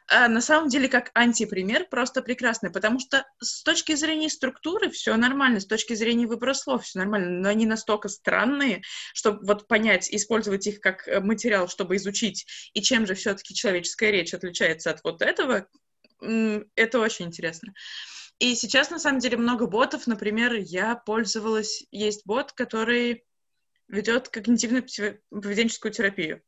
а, 0.07 0.27
на 0.27 0.41
самом 0.41 0.69
деле 0.69 0.89
как 0.89 1.11
антипример 1.13 1.87
просто 1.89 2.21
прекрасны, 2.21 2.71
потому 2.71 2.99
что 2.99 3.25
с 3.39 3.63
точки 3.63 3.95
зрения 3.95 4.29
структуры 4.29 4.89
все 4.89 5.15
нормально, 5.15 5.59
с 5.59 5.65
точки 5.65 5.93
зрения 5.93 6.27
выбора 6.27 6.53
слов 6.53 6.83
все 6.83 6.99
нормально, 6.99 7.41
но 7.41 7.49
они 7.49 7.65
настолько 7.65 8.09
странные, 8.09 8.81
чтобы 9.13 9.45
вот 9.45 9.67
понять, 9.67 10.13
использовать 10.13 10.67
их 10.67 10.81
как 10.81 11.07
э, 11.07 11.19
материал, 11.19 11.67
чтобы 11.67 11.95
изучить, 11.95 12.45
и 12.73 12.81
чем 12.81 13.07
же 13.07 13.13
все-таки 13.13 13.53
человеческая 13.53 14.11
речь 14.11 14.33
отличается 14.33 14.91
от 14.91 15.01
вот 15.03 15.21
этого, 15.21 15.67
это 16.75 16.99
очень 16.99 17.27
интересно. 17.27 17.73
И 18.41 18.55
сейчас, 18.55 18.89
на 18.89 18.97
самом 18.97 19.19
деле, 19.19 19.37
много 19.37 19.67
ботов. 19.67 20.07
Например, 20.07 20.55
я 20.55 20.95
пользовалась... 20.95 21.83
Есть 21.91 22.25
бот, 22.25 22.53
который 22.53 23.23
ведет 23.87 24.29
когнитивную 24.29 24.83
поведенческую 25.29 25.91
терапию. 25.91 26.41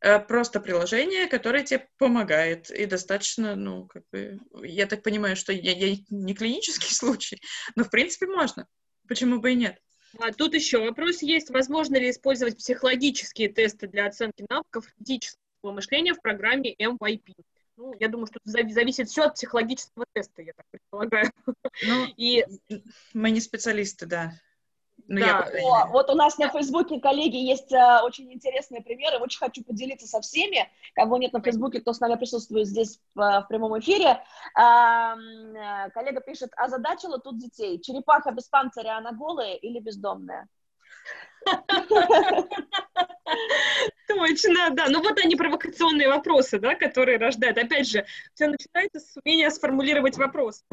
Э, 0.00 0.18
просто 0.18 0.58
приложение, 0.58 1.28
которое 1.28 1.62
тебе 1.62 1.88
помогает. 1.98 2.68
И 2.72 2.84
достаточно, 2.86 3.54
ну, 3.54 3.86
как 3.86 4.02
бы... 4.10 4.40
Я 4.64 4.86
так 4.86 5.04
понимаю, 5.04 5.36
что 5.36 5.52
я, 5.52 5.70
я 5.70 5.96
не 6.10 6.34
клинический 6.34 6.90
случай, 6.92 7.40
но, 7.76 7.84
в 7.84 7.90
принципе, 7.90 8.26
можно. 8.26 8.66
Почему 9.06 9.38
бы 9.38 9.52
и 9.52 9.54
нет? 9.54 9.80
А 10.18 10.32
тут 10.32 10.52
еще 10.54 10.78
вопрос 10.78 11.22
есть. 11.22 11.50
Возможно 11.50 11.94
ли 11.94 12.10
использовать 12.10 12.56
психологические 12.56 13.50
тесты 13.50 13.86
для 13.86 14.06
оценки 14.06 14.44
навыков 14.50 14.92
критического 14.96 15.70
мышления 15.70 16.14
в 16.14 16.20
программе 16.20 16.74
MYP? 16.74 17.34
Ну, 17.78 17.94
я 18.00 18.08
думаю, 18.08 18.26
что 18.26 18.40
зависит 18.42 19.08
все 19.08 19.22
от 19.22 19.34
психологического 19.34 20.04
теста, 20.12 20.42
я 20.42 20.52
так 20.52 20.66
предполагаю. 20.68 21.30
Ну, 21.86 22.06
и... 22.16 22.44
мы 23.14 23.30
не 23.30 23.40
специалисты, 23.40 24.06
да. 24.06 24.32
Ну, 25.06 25.20
да. 25.20 25.48
Я, 25.52 25.62
О, 25.62 25.86
вот 25.86 26.10
у 26.10 26.16
нас 26.16 26.38
на 26.38 26.50
Фейсбуке, 26.50 27.00
коллеги, 27.00 27.36
есть 27.36 27.72
а, 27.72 28.02
очень 28.04 28.32
интересные 28.32 28.82
примеры. 28.82 29.18
Очень 29.18 29.38
хочу 29.38 29.62
поделиться 29.62 30.08
со 30.08 30.20
всеми. 30.20 30.68
Кого 30.94 31.18
нет 31.18 31.32
на 31.32 31.40
Фейсбуке, 31.40 31.80
кто 31.80 31.92
с 31.92 32.00
нами 32.00 32.16
присутствует 32.16 32.66
здесь 32.66 32.98
в, 33.14 33.20
в 33.20 33.46
прямом 33.48 33.78
эфире. 33.78 34.24
А, 34.56 35.14
коллега 35.90 36.20
пишет, 36.20 36.50
а 36.56 36.66
задачила 36.66 37.20
тут 37.20 37.38
детей. 37.38 37.80
Черепаха 37.80 38.32
без 38.32 38.48
панциря, 38.48 38.98
она 38.98 39.12
голая 39.12 39.54
или 39.54 39.78
бездомная? 39.78 40.48
Точно, 44.08 44.70
да. 44.70 44.86
Ну 44.88 45.02
вот 45.02 45.18
они 45.18 45.36
провокационные 45.36 46.08
вопросы, 46.08 46.58
да, 46.58 46.74
которые 46.74 47.18
рождают. 47.18 47.58
Опять 47.58 47.88
же, 47.88 48.06
все 48.34 48.48
начинается 48.48 49.00
с 49.00 49.16
умения 49.22 49.50
сформулировать 49.50 50.16
вопрос. 50.16 50.64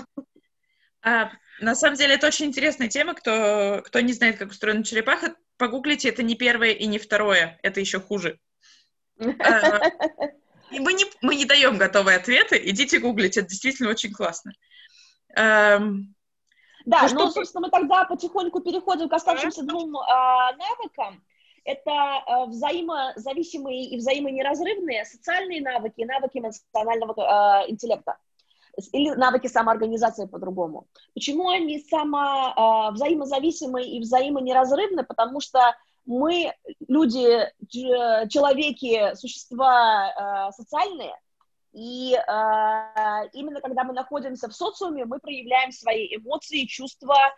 А, 1.01 1.31
на 1.59 1.75
самом 1.75 1.97
деле 1.97 2.15
это 2.15 2.27
очень 2.27 2.45
интересная 2.45 2.87
тема. 2.87 3.13
Кто, 3.13 3.83
кто 3.85 3.99
не 3.99 4.13
знает, 4.13 4.37
как 4.37 4.51
устроена 4.51 4.83
черепаха, 4.83 5.35
погуглите, 5.57 6.09
это 6.09 6.23
не 6.23 6.35
первое 6.35 6.71
и 6.71 6.87
не 6.87 6.97
второе, 6.97 7.59
это 7.61 7.81
еще 7.81 7.99
хуже. 7.99 8.39
А, 9.19 9.81
и 10.71 10.79
мы 10.79 10.93
не, 10.93 11.05
мы 11.21 11.35
не 11.35 11.45
даем 11.45 11.77
готовые 11.77 12.17
ответы, 12.17 12.59
идите 12.63 12.99
гуглить, 12.99 13.37
это 13.37 13.49
действительно 13.49 13.89
очень 13.89 14.13
классно. 14.13 14.53
Да, 15.35 15.79
ну, 15.79 17.25
ну 17.25 17.31
собственно, 17.31 17.67
мы 17.67 17.71
тогда 17.71 18.05
потихоньку 18.05 18.61
переходим 18.61 19.09
к 19.09 19.13
оставшимся 19.13 19.63
двум 19.63 19.97
а, 19.97 20.53
навыкам. 20.53 21.23
Это 21.65 21.91
а, 21.91 22.45
взаимозависимые 22.45 23.85
и 23.85 23.97
взаимонеразрывные 23.97 25.03
социальные 25.03 25.61
навыки 25.61 26.01
и 26.01 26.05
навыки 26.05 26.37
эмоционального 26.37 27.15
а, 27.17 27.65
интеллекта 27.67 28.17
или 28.91 29.09
навыки 29.15 29.47
самоорганизации 29.47 30.27
по-другому. 30.27 30.87
Почему 31.15 31.49
они 31.49 31.79
само, 31.79 32.19
а, 32.55 32.91
взаимозависимые 32.91 33.97
и 33.97 33.99
взаимонеразрывны? 33.99 35.03
Потому 35.03 35.41
что 35.41 35.59
мы, 36.05 36.53
люди, 36.87 37.51
человеки, 37.67 39.15
существа 39.15 40.51
социальные, 40.55 41.15
и 41.75 42.13
э, 42.13 43.29
именно 43.33 43.59
когда 43.59 43.83
мы 43.83 43.93
находимся 43.93 44.47
в 44.47 44.55
социуме, 44.55 45.03
мы 45.03 45.19
проявляем 45.19 45.73
свои 45.73 46.15
эмоции, 46.15 46.65
чувства, 46.65 47.17
э, 47.17 47.31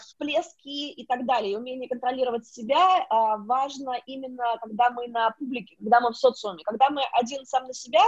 всплески 0.00 0.90
и 0.90 1.06
так 1.06 1.24
далее, 1.26 1.52
и 1.52 1.56
умение 1.56 1.88
контролировать 1.88 2.46
себя 2.46 3.00
э, 3.00 3.04
важно 3.44 4.00
именно, 4.06 4.58
когда 4.60 4.90
мы 4.90 5.06
на 5.08 5.30
публике, 5.30 5.76
когда 5.78 6.00
мы 6.00 6.12
в 6.12 6.16
социуме. 6.16 6.64
Когда 6.64 6.90
мы 6.90 7.02
один 7.12 7.44
сам 7.46 7.66
на 7.66 7.74
себя, 7.74 8.02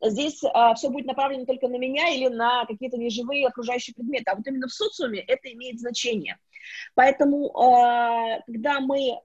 здесь 0.00 0.42
э, 0.44 0.74
все 0.76 0.90
будет 0.90 1.06
направлено 1.06 1.46
только 1.46 1.68
на 1.68 1.76
меня 1.76 2.08
или 2.10 2.28
на 2.28 2.64
какие-то 2.66 2.96
неживые 2.96 3.46
окружающие 3.46 3.94
предметы, 3.94 4.30
а 4.30 4.36
вот 4.36 4.46
именно 4.46 4.68
в 4.68 4.72
социуме 4.72 5.20
это 5.20 5.52
имеет 5.52 5.80
значение. 5.80 6.38
Поэтому, 6.94 7.50
когда 8.46 8.80
мы 8.80 9.20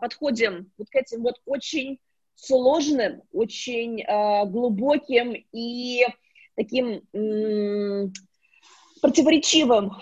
подходим 0.00 0.70
вот 0.78 0.88
к 0.88 0.94
этим 0.94 1.22
вот 1.22 1.40
очень 1.44 1.98
сложным, 2.36 3.22
очень 3.32 4.04
глубоким 4.48 5.34
и 5.50 6.06
таким 6.54 7.02
противоречивым 9.02 9.96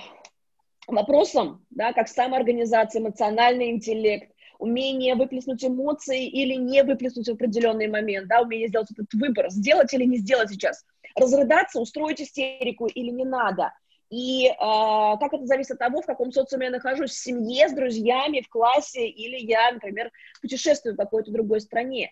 вопросам, 0.97 1.65
да, 1.71 1.93
как 1.93 2.09
самоорганизация, 2.09 3.01
эмоциональный 3.01 3.71
интеллект, 3.71 4.33
умение 4.59 5.15
выплеснуть 5.15 5.65
эмоции 5.65 6.27
или 6.27 6.55
не 6.55 6.83
выплеснуть 6.83 7.29
в 7.29 7.33
определенный 7.33 7.89
момент, 7.89 8.29
да, 8.29 8.41
умение 8.41 8.69
сделать 8.69 8.91
этот 8.91 9.13
выбор, 9.15 9.51
сделать 9.51 9.93
или 9.95 10.05
не 10.05 10.19
сделать 10.19 10.51
сейчас, 10.51 10.85
разрыдаться, 11.15 11.81
устроить 11.81 12.21
истерику 12.21 12.87
или 12.87 13.11
не 13.11 13.25
надо. 13.25 13.73
И 14.11 14.47
э, 14.47 14.55
как 14.57 15.35
это 15.35 15.47
зависит 15.47 15.73
от 15.73 15.79
того, 15.79 16.01
в 16.01 16.07
каком 16.07 16.33
социуме 16.33 16.67
я 16.67 16.73
нахожусь, 16.73 17.11
в 17.11 17.23
семье, 17.23 17.69
с 17.69 17.73
друзьями, 17.73 18.41
в 18.41 18.49
классе, 18.49 19.07
или 19.07 19.37
я, 19.37 19.71
например, 19.73 20.11
путешествую 20.41 20.95
в 20.95 20.99
какой-то 20.99 21.31
другой 21.31 21.61
стране. 21.61 22.11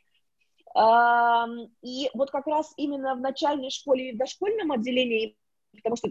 Э, 0.77 1.47
и 1.83 2.11
вот 2.13 2.31
как 2.31 2.47
раз 2.47 2.73
именно 2.77 3.15
в 3.15 3.21
начальной 3.21 3.71
школе 3.71 4.11
и 4.11 4.13
в 4.13 4.19
дошкольном 4.19 4.73
отделении, 4.73 5.37
потому 5.75 5.97
что 5.97 6.11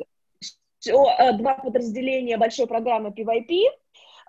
все, 0.85 1.33
два 1.33 1.55
подразделения 1.55 2.37
большой 2.37 2.67
программы 2.67 3.09
PYP, 3.09 3.63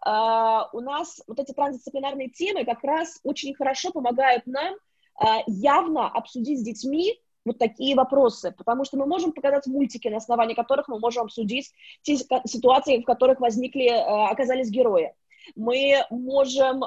Uh, 0.07 0.67
у 0.73 0.81
нас 0.81 1.21
вот 1.27 1.41
эти 1.41 1.53
трансдисциплинарные 1.53 2.29
темы 2.29 2.65
как 2.65 2.85
раз 2.85 3.19
очень 3.25 3.55
хорошо 3.55 3.91
помогают 3.91 4.47
нам 4.47 4.75
uh, 5.21 5.43
явно 5.49 6.07
обсудить 6.07 6.61
с 6.61 6.63
детьми 6.63 7.19
вот 7.45 7.59
такие 7.59 7.97
вопросы, 7.97 8.55
потому 8.57 8.85
что 8.85 8.99
мы 8.99 9.07
можем 9.07 9.33
показать 9.33 9.67
мультики, 9.67 10.07
на 10.07 10.19
основании 10.19 10.55
которых 10.55 10.87
мы 10.87 11.01
можем 11.01 11.25
обсудить 11.25 11.73
те 12.03 12.17
ситуации, 12.17 13.01
в 13.01 13.05
которых 13.05 13.41
возникли, 13.41 13.91
uh, 13.91 14.29
оказались 14.29 14.71
герои. 14.71 15.13
Мы 15.55 16.05
можем 16.11 16.83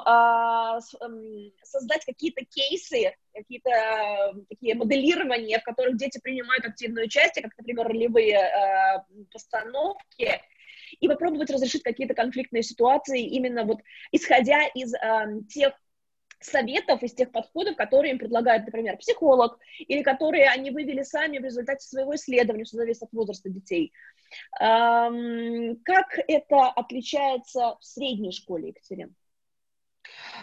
создать 1.62 2.04
какие-то 2.04 2.44
кейсы, 2.44 3.14
какие-то 3.32 4.34
такие 4.48 4.74
моделирования, 4.74 5.58
в 5.58 5.64
которых 5.64 5.96
дети 5.96 6.20
принимают 6.22 6.64
активное 6.64 7.04
участие, 7.04 7.42
как, 7.42 7.56
например, 7.56 7.86
ролевые 7.86 9.04
постановки, 9.32 10.40
и 10.98 11.08
попробовать 11.08 11.50
разрешить 11.50 11.82
какие-то 11.82 12.14
конфликтные 12.14 12.62
ситуации 12.62 13.22
именно 13.22 13.64
вот 13.64 13.78
исходя 14.10 14.66
из 14.74 14.92
э, 14.94 15.42
тех 15.48 15.74
советов, 16.40 17.02
из 17.02 17.14
тех 17.14 17.30
подходов, 17.30 17.76
которые 17.76 18.12
им 18.12 18.18
предлагает, 18.18 18.64
например, 18.64 18.96
психолог, 18.96 19.58
или 19.78 20.02
которые 20.02 20.48
они 20.48 20.70
вывели 20.70 21.02
сами 21.02 21.38
в 21.38 21.44
результате 21.44 21.86
своего 21.86 22.14
исследования, 22.14 22.64
что 22.64 22.78
зависит 22.78 23.02
от 23.02 23.12
возраста 23.12 23.48
детей. 23.48 23.92
Как 24.58 26.18
это 26.28 26.68
отличается 26.68 27.76
в 27.80 27.84
средней 27.84 28.32
школе, 28.32 28.68
Екатерина? 28.68 29.12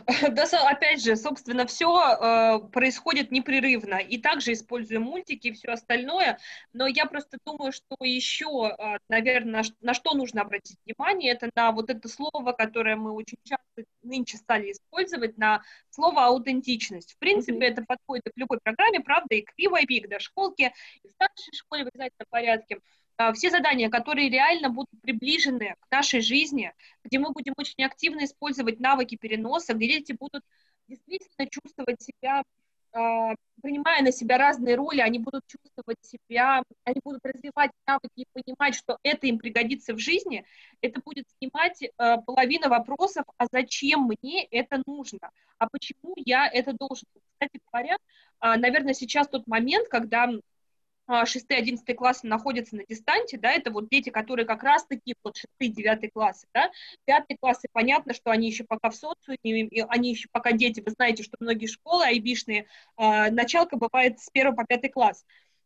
Да, 0.32 0.46
опять 0.70 1.04
же, 1.04 1.16
собственно, 1.16 1.66
все 1.66 1.90
э, 1.90 2.60
происходит 2.72 3.32
непрерывно. 3.32 3.96
И 3.96 4.18
также 4.18 4.54
используем 4.54 5.04
мультики 5.04 5.48
и 5.48 5.52
все 5.54 5.70
остальное. 5.70 6.40
Но 6.74 6.88
я 6.88 7.06
просто 7.06 7.38
думаю, 7.46 7.72
что 7.72 7.96
еще, 8.02 8.76
э, 8.78 8.98
наверное, 9.10 9.64
на, 9.64 9.70
на 9.82 9.94
что 9.94 10.14
нужно 10.14 10.42
обратить 10.42 10.78
внимание, 10.86 11.34
это 11.34 11.50
на 11.56 11.72
вот 11.72 11.90
это 11.90 12.08
слово, 12.08 12.52
которое 12.54 12.96
мы 12.96 13.12
очень 13.12 13.38
часто 13.44 13.90
нынче 14.04 14.38
стали 14.38 14.72
использовать, 14.72 15.38
на 15.38 15.62
слово 15.90 16.26
аутентичность. 16.26 17.14
В 17.14 17.18
принципе, 17.20 17.58
mm-hmm. 17.58 17.72
это 17.72 17.84
подходит 17.84 18.26
к 18.26 18.38
любой 18.38 18.60
программе, 18.64 19.00
правда, 19.00 19.36
и 19.36 19.42
к 19.42 19.52
PYP, 19.60 19.86
и 19.88 20.00
к 20.02 20.10
дошколке, 20.10 20.74
и 21.04 21.08
в 21.08 21.12
старшей 21.12 21.54
школе 21.54 21.86
в 21.86 21.88
обязательном 21.88 22.28
порядке. 22.30 22.80
А, 23.18 23.34
все 23.34 23.50
задания, 23.50 23.90
которые 23.90 24.30
реально 24.30 24.70
будут 24.70 25.02
приближены 25.02 25.76
к 25.80 25.92
нашей 25.92 26.22
жизни, 26.22 26.72
где 27.04 27.18
мы 27.18 27.32
будем 27.32 27.54
очень 27.58 27.84
активно 27.84 28.26
использовать 28.26 28.80
навыки 28.80 29.18
переноса, 29.20 29.74
где 29.74 29.88
дети 29.88 30.12
будут 30.12 30.44
действительно 30.88 31.50
чувствовать 31.50 32.00
себя, 32.00 32.44
а, 32.94 33.34
принимая 33.64 34.04
на 34.04 34.12
себя 34.12 34.38
разные 34.38 34.76
роли, 34.76 35.02
они 35.02 35.18
будут 35.18 35.42
чувствовать 35.48 35.98
себя, 36.04 36.62
они 36.84 37.02
будут 37.04 37.26
развивать 37.26 37.72
навыки 37.88 38.12
и 38.18 38.26
понимать, 38.32 38.76
что 38.76 39.00
это 39.02 39.26
им 39.26 39.40
пригодится 39.40 39.96
в 39.96 40.00
жизни, 40.00 40.46
это 40.82 41.02
будет 41.02 41.26
снимать 41.40 41.82
а, 41.98 42.18
половину 42.18 42.70
вопросов, 42.70 43.26
а 43.38 43.48
зачем 43.52 44.04
мне 44.04 44.46
это 44.46 44.84
нужно, 44.86 45.32
а 45.58 45.68
почему 45.70 46.14
я 46.18 46.48
это 46.48 46.72
должен. 46.74 47.08
Кстати 47.34 47.60
говоря, 47.72 47.98
наверное, 48.42 48.94
сейчас 48.94 49.28
тот 49.28 49.46
момент, 49.48 49.88
когда 49.90 50.28
6-11 51.10 51.80
а, 51.88 51.94
классы 51.94 52.28
находятся 52.28 52.76
на 52.76 52.86
дистанте, 52.86 53.38
да, 53.38 53.52
это 53.52 53.72
вот 53.72 53.90
дети, 53.90 54.10
которые 54.10 54.46
как 54.46 54.64
раз-таки 54.64 55.16
вот 55.24 55.38
6-9 55.38 56.10
классы, 56.14 56.48
да, 56.54 56.72
5 57.06 57.26
классы, 57.40 57.68
понятно, 57.72 58.14
что 58.14 58.32
они 58.32 58.48
еще 58.48 58.64
пока 58.64 58.90
в 58.90 58.96
социуме, 58.96 59.70
они 59.90 60.10
еще 60.12 60.28
пока 60.32 60.52
дети, 60.52 60.82
вы 60.82 60.92
знаете, 60.92 61.24
что 61.24 61.38
многие 61.40 61.68
школы 61.68 62.04
айбишные, 62.06 62.68
э, 62.98 63.32
началка 63.32 63.78
бывает 63.78 64.20
с 64.20 64.30
1 64.30 64.56
по 64.56 64.66
5 64.66 64.92
класс, 64.92 65.26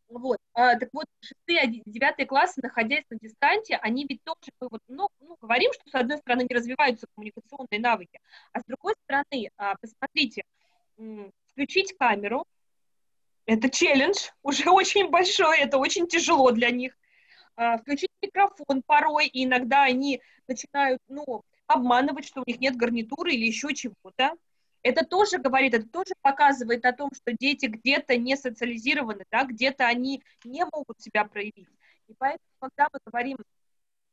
вот, 0.10 0.38
а, 0.54 0.78
так 0.78 0.90
вот, 0.94 1.06
6-9 1.22 2.26
классы, 2.28 2.60
находясь 2.62 3.06
на 3.10 3.18
дистанте, 3.18 3.78
они 3.78 4.06
ведь 4.08 4.24
тоже, 4.24 4.52
мы 4.60 4.68
вот, 4.70 4.82
ну, 4.88 5.08
ну, 5.22 5.38
говорим, 5.42 5.72
что 5.74 5.90
с 5.90 5.96
одной 5.96 6.18
стороны 6.18 6.46
не 6.50 6.56
развиваются 6.56 7.08
коммуникационные 7.16 7.80
навыки, 7.80 8.20
а 8.52 8.60
с 8.60 8.64
другой 8.66 8.94
стороны, 9.04 9.50
а, 9.58 9.76
посмотрите, 9.82 10.44
включить 11.52 11.96
камеру, 11.98 12.46
это 13.52 13.70
челлендж, 13.70 14.30
уже 14.44 14.70
очень 14.70 15.10
большой, 15.10 15.60
это 15.60 15.78
очень 15.78 16.08
тяжело 16.08 16.52
для 16.52 16.72
них. 16.72 16.98
А, 17.56 17.78
включить 17.78 18.10
микрофон 18.22 18.82
порой, 18.86 19.28
и 19.28 19.44
иногда 19.44 19.84
они 19.84 20.22
начинают, 20.48 21.02
ну, 21.08 21.44
обманывать, 21.68 22.26
что 22.26 22.42
у 22.42 22.44
них 22.48 22.60
нет 22.60 22.76
гарнитуры 22.76 23.34
или 23.34 23.46
еще 23.46 23.74
чего-то. 23.74 24.36
Это 24.84 25.06
тоже 25.06 25.38
говорит, 25.38 25.74
это 25.74 25.88
тоже 25.88 26.14
показывает 26.22 26.86
о 26.86 26.94
том, 26.94 27.12
что 27.14 27.34
дети 27.34 27.68
где-то 27.68 28.18
не 28.18 28.36
социализированы, 28.36 29.26
да, 29.32 29.44
где-то 29.44 29.86
они 29.86 30.24
не 30.44 30.66
могут 30.66 31.00
себя 31.00 31.26
проявить. 31.26 31.68
И 32.08 32.14
поэтому, 32.18 32.50
когда 32.60 32.88
мы 32.92 33.00
говорим 33.06 33.38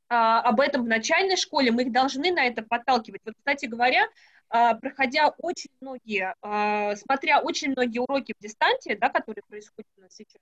а, 0.08 0.40
об 0.40 0.60
этом 0.60 0.84
в 0.84 0.88
начальной 0.88 1.36
школе, 1.36 1.70
мы 1.70 1.82
их 1.82 1.92
должны 1.92 2.32
на 2.32 2.46
это 2.46 2.62
подталкивать. 2.62 3.22
Вот, 3.24 3.34
кстати 3.38 3.66
говоря, 3.66 4.06
проходя 4.48 5.34
очень 5.38 5.70
многие, 5.80 6.34
а, 6.42 6.96
смотря 6.96 7.40
очень 7.40 7.70
многие 7.70 7.98
уроки 7.98 8.34
в 8.38 8.42
дистанте, 8.42 8.96
да, 8.96 9.08
которые 9.10 9.42
происходят 9.46 9.90
у 9.96 10.00
нас 10.00 10.14
сейчас, 10.14 10.40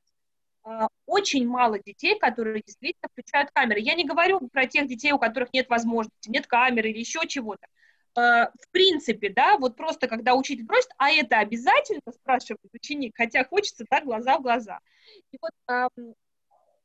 а, 0.62 0.88
очень 1.06 1.46
мало 1.46 1.78
детей, 1.78 2.18
которые 2.18 2.62
действительно 2.64 3.08
включают 3.10 3.50
камеры. 3.52 3.80
Я 3.80 3.94
не 3.94 4.04
говорю 4.04 4.48
про 4.52 4.66
тех 4.66 4.86
детей, 4.86 5.12
у 5.12 5.18
которых 5.18 5.52
нет 5.52 5.68
возможности, 5.68 6.30
нет 6.30 6.46
камеры 6.46 6.90
или 6.90 6.98
еще 6.98 7.20
чего-то. 7.26 7.66
В 8.14 8.70
принципе, 8.70 9.28
да, 9.28 9.58
вот 9.58 9.76
просто 9.76 10.08
когда 10.08 10.34
учитель 10.34 10.64
просит, 10.66 10.88
а 10.96 11.10
это 11.10 11.38
обязательно, 11.38 12.00
спрашивает 12.10 12.72
ученик, 12.72 13.12
хотя 13.14 13.44
хочется, 13.44 13.84
да, 13.90 14.00
глаза 14.00 14.38
в 14.38 14.42
глаза. 14.42 14.78
И 15.32 15.38
вот, 15.38 15.92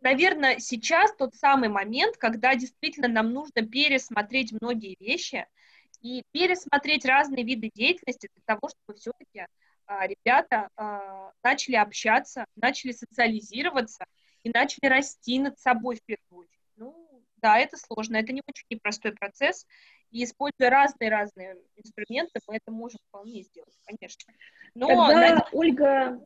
наверное, 0.02 0.60
сейчас 0.60 1.16
тот 1.16 1.34
самый 1.36 1.70
момент, 1.70 2.18
когда 2.18 2.54
действительно 2.56 3.08
нам 3.08 3.32
нужно 3.32 3.62
пересмотреть 3.62 4.52
многие 4.60 4.98
вещи– 5.00 5.48
и 6.02 6.24
пересмотреть 6.32 7.06
разные 7.06 7.43
виды 7.43 7.70
деятельности 7.74 8.30
для 8.34 8.43
того, 8.45 8.70
чтобы 8.70 8.99
все-таки 8.99 9.45
а, 9.86 10.08
ребята 10.08 10.70
а, 10.76 11.32
начали 11.43 11.76
общаться, 11.76 12.45
начали 12.56 12.91
социализироваться 12.91 14.06
и 14.43 14.49
начали 14.49 14.89
расти 14.89 15.39
над 15.39 15.60
собой 15.60 15.97
в 15.97 16.04
первую 16.04 16.45
очередь. 16.45 16.60
Ну, 16.76 17.24
да, 17.38 17.58
это 17.60 17.78
сложно, 17.78 18.18
это 18.18 18.34
не 18.34 18.41
очень 18.47 18.66
непростой 18.70 19.14
процесс, 19.14 19.66
и 20.12 20.24
используя 20.24 20.70
разные-разные 20.70 21.58
инструменты, 21.76 22.39
мы 22.47 22.58
это 22.58 22.72
можем 22.72 22.99
вполне 23.08 23.43
сделать, 23.43 23.76
конечно. 23.86 24.34
Но, 24.76 24.88
Тогда, 24.88 25.36
на... 25.36 25.47
Ольга, 25.52 26.26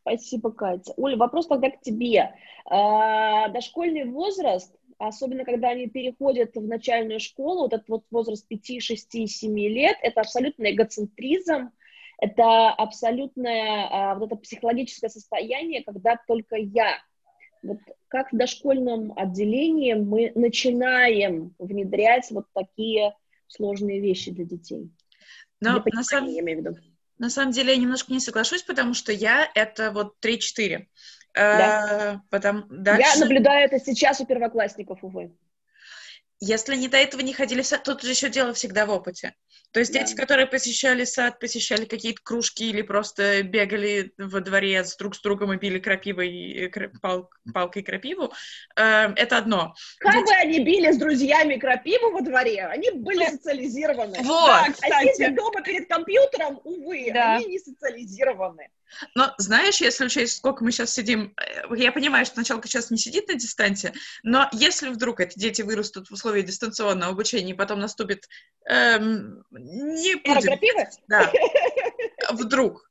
спасибо, 0.00 0.52
Катя. 0.52 0.92
Оля, 0.96 1.16
вопрос 1.16 1.46
тогда 1.46 1.70
к 1.70 1.80
тебе. 1.80 2.34
А, 2.64 3.48
дошкольный 3.48 4.04
возраст 4.04 4.74
особенно 5.08 5.44
когда 5.44 5.70
они 5.70 5.88
переходят 5.88 6.54
в 6.54 6.66
начальную 6.66 7.20
школу, 7.20 7.62
вот 7.62 7.72
этот 7.72 7.88
вот 7.88 8.04
возраст 8.10 8.46
5, 8.46 8.82
6, 8.82 9.28
7 9.28 9.58
лет, 9.58 9.96
это 10.02 10.20
абсолютный 10.20 10.72
эгоцентризм, 10.72 11.70
это 12.18 12.70
абсолютное 12.70 13.88
а, 13.90 14.14
вот 14.14 14.26
это 14.26 14.36
психологическое 14.36 15.08
состояние, 15.08 15.82
когда 15.82 16.18
только 16.28 16.56
я. 16.56 16.98
Вот 17.62 17.78
как 18.08 18.32
в 18.32 18.36
дошкольном 18.36 19.12
отделении 19.16 19.94
мы 19.94 20.32
начинаем 20.34 21.54
внедрять 21.58 22.30
вот 22.30 22.46
такие 22.54 23.14
сложные 23.46 24.00
вещи 24.00 24.30
для 24.30 24.44
детей? 24.44 24.90
Но 25.60 25.80
для 25.80 25.92
на, 25.94 26.04
самом, 26.04 26.30
я 26.30 26.40
имею 26.40 26.58
в 26.58 26.60
виду. 26.62 26.76
на 27.18 27.30
самом 27.30 27.52
деле 27.52 27.74
я 27.74 27.80
немножко 27.80 28.12
не 28.12 28.20
соглашусь, 28.20 28.62
потому 28.62 28.94
что 28.94 29.12
я 29.12 29.50
это 29.54 29.90
вот 29.92 30.14
3-4. 30.22 30.86
Да. 31.34 32.14
Э, 32.14 32.18
потом 32.30 32.64
дальше... 32.68 33.02
Я 33.02 33.20
наблюдаю 33.20 33.64
это 33.66 33.78
сейчас 33.78 34.20
у 34.20 34.26
первоклассников, 34.26 35.02
увы. 35.02 35.32
Если 36.40 36.72
они 36.72 36.88
до 36.88 36.96
этого 36.96 37.20
не 37.20 37.34
ходили 37.34 37.62
в 37.62 37.66
сад, 37.66 37.82
тут 37.82 38.02
же 38.02 38.10
еще 38.10 38.30
дело 38.30 38.54
всегда 38.54 38.86
в 38.86 38.90
опыте. 38.90 39.34
То 39.72 39.78
есть 39.78 39.92
да. 39.92 40.00
дети, 40.00 40.16
которые 40.16 40.46
посещали 40.46 41.04
сад, 41.04 41.38
посещали 41.38 41.84
какие-то 41.84 42.20
кружки 42.24 42.68
или 42.68 42.82
просто 42.82 43.42
бегали 43.42 44.12
во 44.18 44.40
дворе 44.40 44.82
с 44.82 44.96
друг 44.96 45.14
с 45.14 45.20
другом 45.20 45.52
и 45.52 45.58
били 45.58 45.78
крапивой, 45.78 46.72
пал, 47.00 47.30
палкой 47.54 47.82
крапиву, 47.82 48.32
э, 48.76 48.80
это 49.14 49.36
одно. 49.36 49.74
Как 49.98 50.14
дети... 50.14 50.24
бы 50.24 50.32
они 50.32 50.64
били 50.64 50.90
с 50.90 50.96
друзьями 50.96 51.56
крапиву 51.56 52.10
во 52.10 52.20
дворе, 52.22 52.66
они 52.66 52.90
были 52.90 53.24
социализированы. 53.26 54.18
Вот, 54.22 54.46
да, 54.46 54.72
кстати. 54.72 54.92
А 54.92 55.04
дети 55.04 55.28
дома 55.28 55.62
перед 55.62 55.88
компьютером, 55.88 56.60
увы, 56.64 57.10
да. 57.12 57.36
они 57.36 57.46
не 57.46 57.58
социализированы. 57.58 58.70
Но 59.14 59.34
знаешь, 59.38 59.80
если 59.80 60.04
учесть, 60.04 60.36
сколько 60.36 60.64
мы 60.64 60.72
сейчас 60.72 60.92
сидим, 60.92 61.34
э, 61.36 61.76
я 61.76 61.92
понимаю, 61.92 62.26
что 62.26 62.38
началка 62.38 62.66
сейчас 62.66 62.90
не 62.90 62.98
сидит 62.98 63.28
на 63.28 63.34
дистанции, 63.34 63.92
но 64.22 64.48
если 64.52 64.88
вдруг 64.88 65.20
эти 65.20 65.38
дети 65.38 65.62
вырастут 65.62 66.08
в 66.08 66.12
условиях 66.12 66.29
дистанционного 66.38 67.12
обучения, 67.12 67.52
и 67.52 67.56
потом 67.56 67.80
наступит... 67.80 68.28
Эм, 68.68 69.44
не 69.50 70.16
будет... 70.16 70.60
Да. 71.08 71.30
Вдруг. 72.30 72.90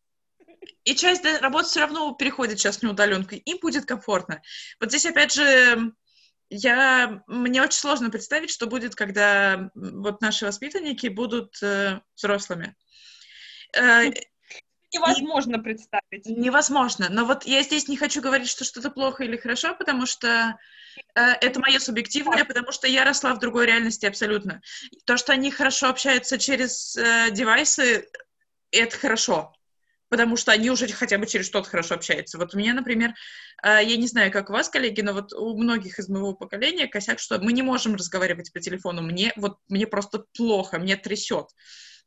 И 0.83 0.95
часть 0.95 1.23
работы 1.41 1.67
все 1.67 1.81
равно 1.81 2.13
переходит 2.13 2.59
сейчас 2.59 2.77
в 2.77 2.83
неудаленку, 2.83 3.35
им 3.35 3.57
будет 3.61 3.85
комфортно. 3.85 4.41
Вот 4.79 4.89
здесь, 4.89 5.05
опять 5.05 5.33
же, 5.33 5.93
я, 6.49 7.23
мне 7.27 7.61
очень 7.61 7.79
сложно 7.79 8.09
представить, 8.09 8.49
что 8.49 8.65
будет, 8.65 8.95
когда 8.95 9.69
вот 9.75 10.21
наши 10.21 10.45
воспитанники 10.45 11.07
будут 11.07 11.61
э, 11.61 12.01
взрослыми. 12.15 12.75
Э, 13.77 14.11
невозможно 14.93 15.57
и... 15.57 15.61
представить. 15.61 16.25
Невозможно. 16.25 17.07
Но 17.09 17.25
вот 17.25 17.45
я 17.45 17.63
здесь 17.63 17.87
не 17.87 17.97
хочу 17.97 18.21
говорить, 18.21 18.49
что 18.49 18.63
что-то 18.63 18.89
плохо 18.89 19.23
или 19.23 19.37
хорошо, 19.37 19.75
потому 19.75 20.05
что 20.05 20.57
э, 21.15 21.21
это 21.21 21.59
мое 21.59 21.79
субъективное, 21.79 22.45
потому 22.45 22.71
что 22.71 22.87
я 22.87 23.05
росла 23.05 23.33
в 23.33 23.39
другой 23.39 23.65
реальности 23.65 24.05
абсолютно. 24.05 24.61
То, 25.05 25.17
что 25.17 25.33
они 25.33 25.51
хорошо 25.51 25.89
общаются 25.89 26.37
через 26.37 26.95
э, 26.97 27.31
девайсы, 27.31 28.09
это 28.71 28.97
хорошо. 28.97 29.53
Потому 30.09 30.37
что 30.37 30.51
они 30.51 30.71
уже 30.71 30.87
хотя 30.87 31.19
бы 31.19 31.27
через 31.27 31.45
что-то 31.45 31.69
хорошо 31.69 31.93
общаются. 31.93 32.39
Вот 32.39 32.55
у 32.55 32.57
меня, 32.57 32.73
например, 32.73 33.13
э, 33.63 33.79
я 33.83 33.95
не 33.95 34.07
знаю, 34.07 34.31
как 34.31 34.49
у 34.49 34.53
вас, 34.53 34.67
коллеги, 34.67 35.01
но 35.01 35.13
вот 35.13 35.33
у 35.33 35.55
многих 35.55 35.99
из 35.99 36.09
моего 36.09 36.33
поколения 36.33 36.87
косяк, 36.87 37.19
что 37.19 37.37
мы 37.39 37.53
не 37.53 37.61
можем 37.61 37.95
разговаривать 37.95 38.51
по 38.51 38.59
телефону. 38.59 39.03
Мне 39.03 39.33
вот 39.35 39.59
мне 39.67 39.85
просто 39.85 40.25
плохо, 40.33 40.79
мне 40.79 40.95
трясет 40.95 41.49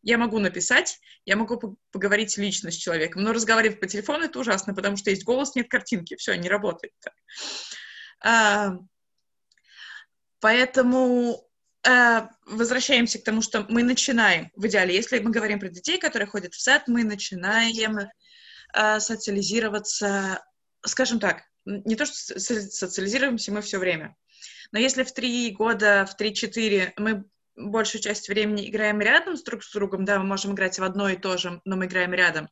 я 0.02 0.18
могу 0.18 0.38
написать, 0.38 0.98
я 1.24 1.36
могу 1.36 1.78
поговорить 1.92 2.36
лично 2.36 2.70
с 2.70 2.74
человеком, 2.74 3.22
но 3.22 3.32
разговаривать 3.32 3.80
по 3.80 3.86
телефону 3.86 4.24
это 4.24 4.38
ужасно, 4.40 4.74
потому 4.74 4.96
что 4.96 5.10
есть 5.10 5.24
голос, 5.24 5.54
нет 5.54 5.68
картинки, 5.68 6.16
все, 6.16 6.34
не 6.34 6.48
работает 6.48 6.92
так. 7.00 7.14
А, 8.24 8.76
поэтому 10.40 11.48
а, 11.86 12.30
возвращаемся 12.46 13.18
к 13.18 13.24
тому, 13.24 13.42
что 13.42 13.64
мы 13.68 13.82
начинаем, 13.84 14.50
в 14.56 14.66
идеале, 14.66 14.94
если 14.94 15.20
мы 15.20 15.30
говорим 15.30 15.60
про 15.60 15.68
детей, 15.68 15.98
которые 15.98 16.28
ходят 16.28 16.54
в 16.54 16.60
сад, 16.60 16.88
мы 16.88 17.04
начинаем 17.04 18.08
а, 18.72 19.00
социализироваться, 19.00 20.44
скажем 20.84 21.20
так, 21.20 21.42
не 21.64 21.94
то, 21.94 22.06
что 22.06 22.40
социализируемся 22.40 23.52
мы 23.52 23.62
все 23.62 23.78
время, 23.78 24.16
но 24.72 24.80
если 24.80 25.04
в 25.04 25.12
три 25.12 25.50
года, 25.52 26.06
в 26.10 26.16
три-четыре 26.16 26.92
мы 26.96 27.24
большую 27.56 28.02
часть 28.02 28.28
времени 28.28 28.68
играем 28.68 29.00
рядом 29.00 29.36
с 29.36 29.42
друг 29.42 29.62
с 29.64 29.72
другом, 29.72 30.04
да, 30.04 30.18
мы 30.18 30.24
можем 30.24 30.52
играть 30.52 30.78
в 30.78 30.84
одно 30.84 31.08
и 31.08 31.16
то 31.16 31.36
же, 31.36 31.60
но 31.64 31.76
мы 31.76 31.86
играем 31.86 32.12
рядом, 32.12 32.48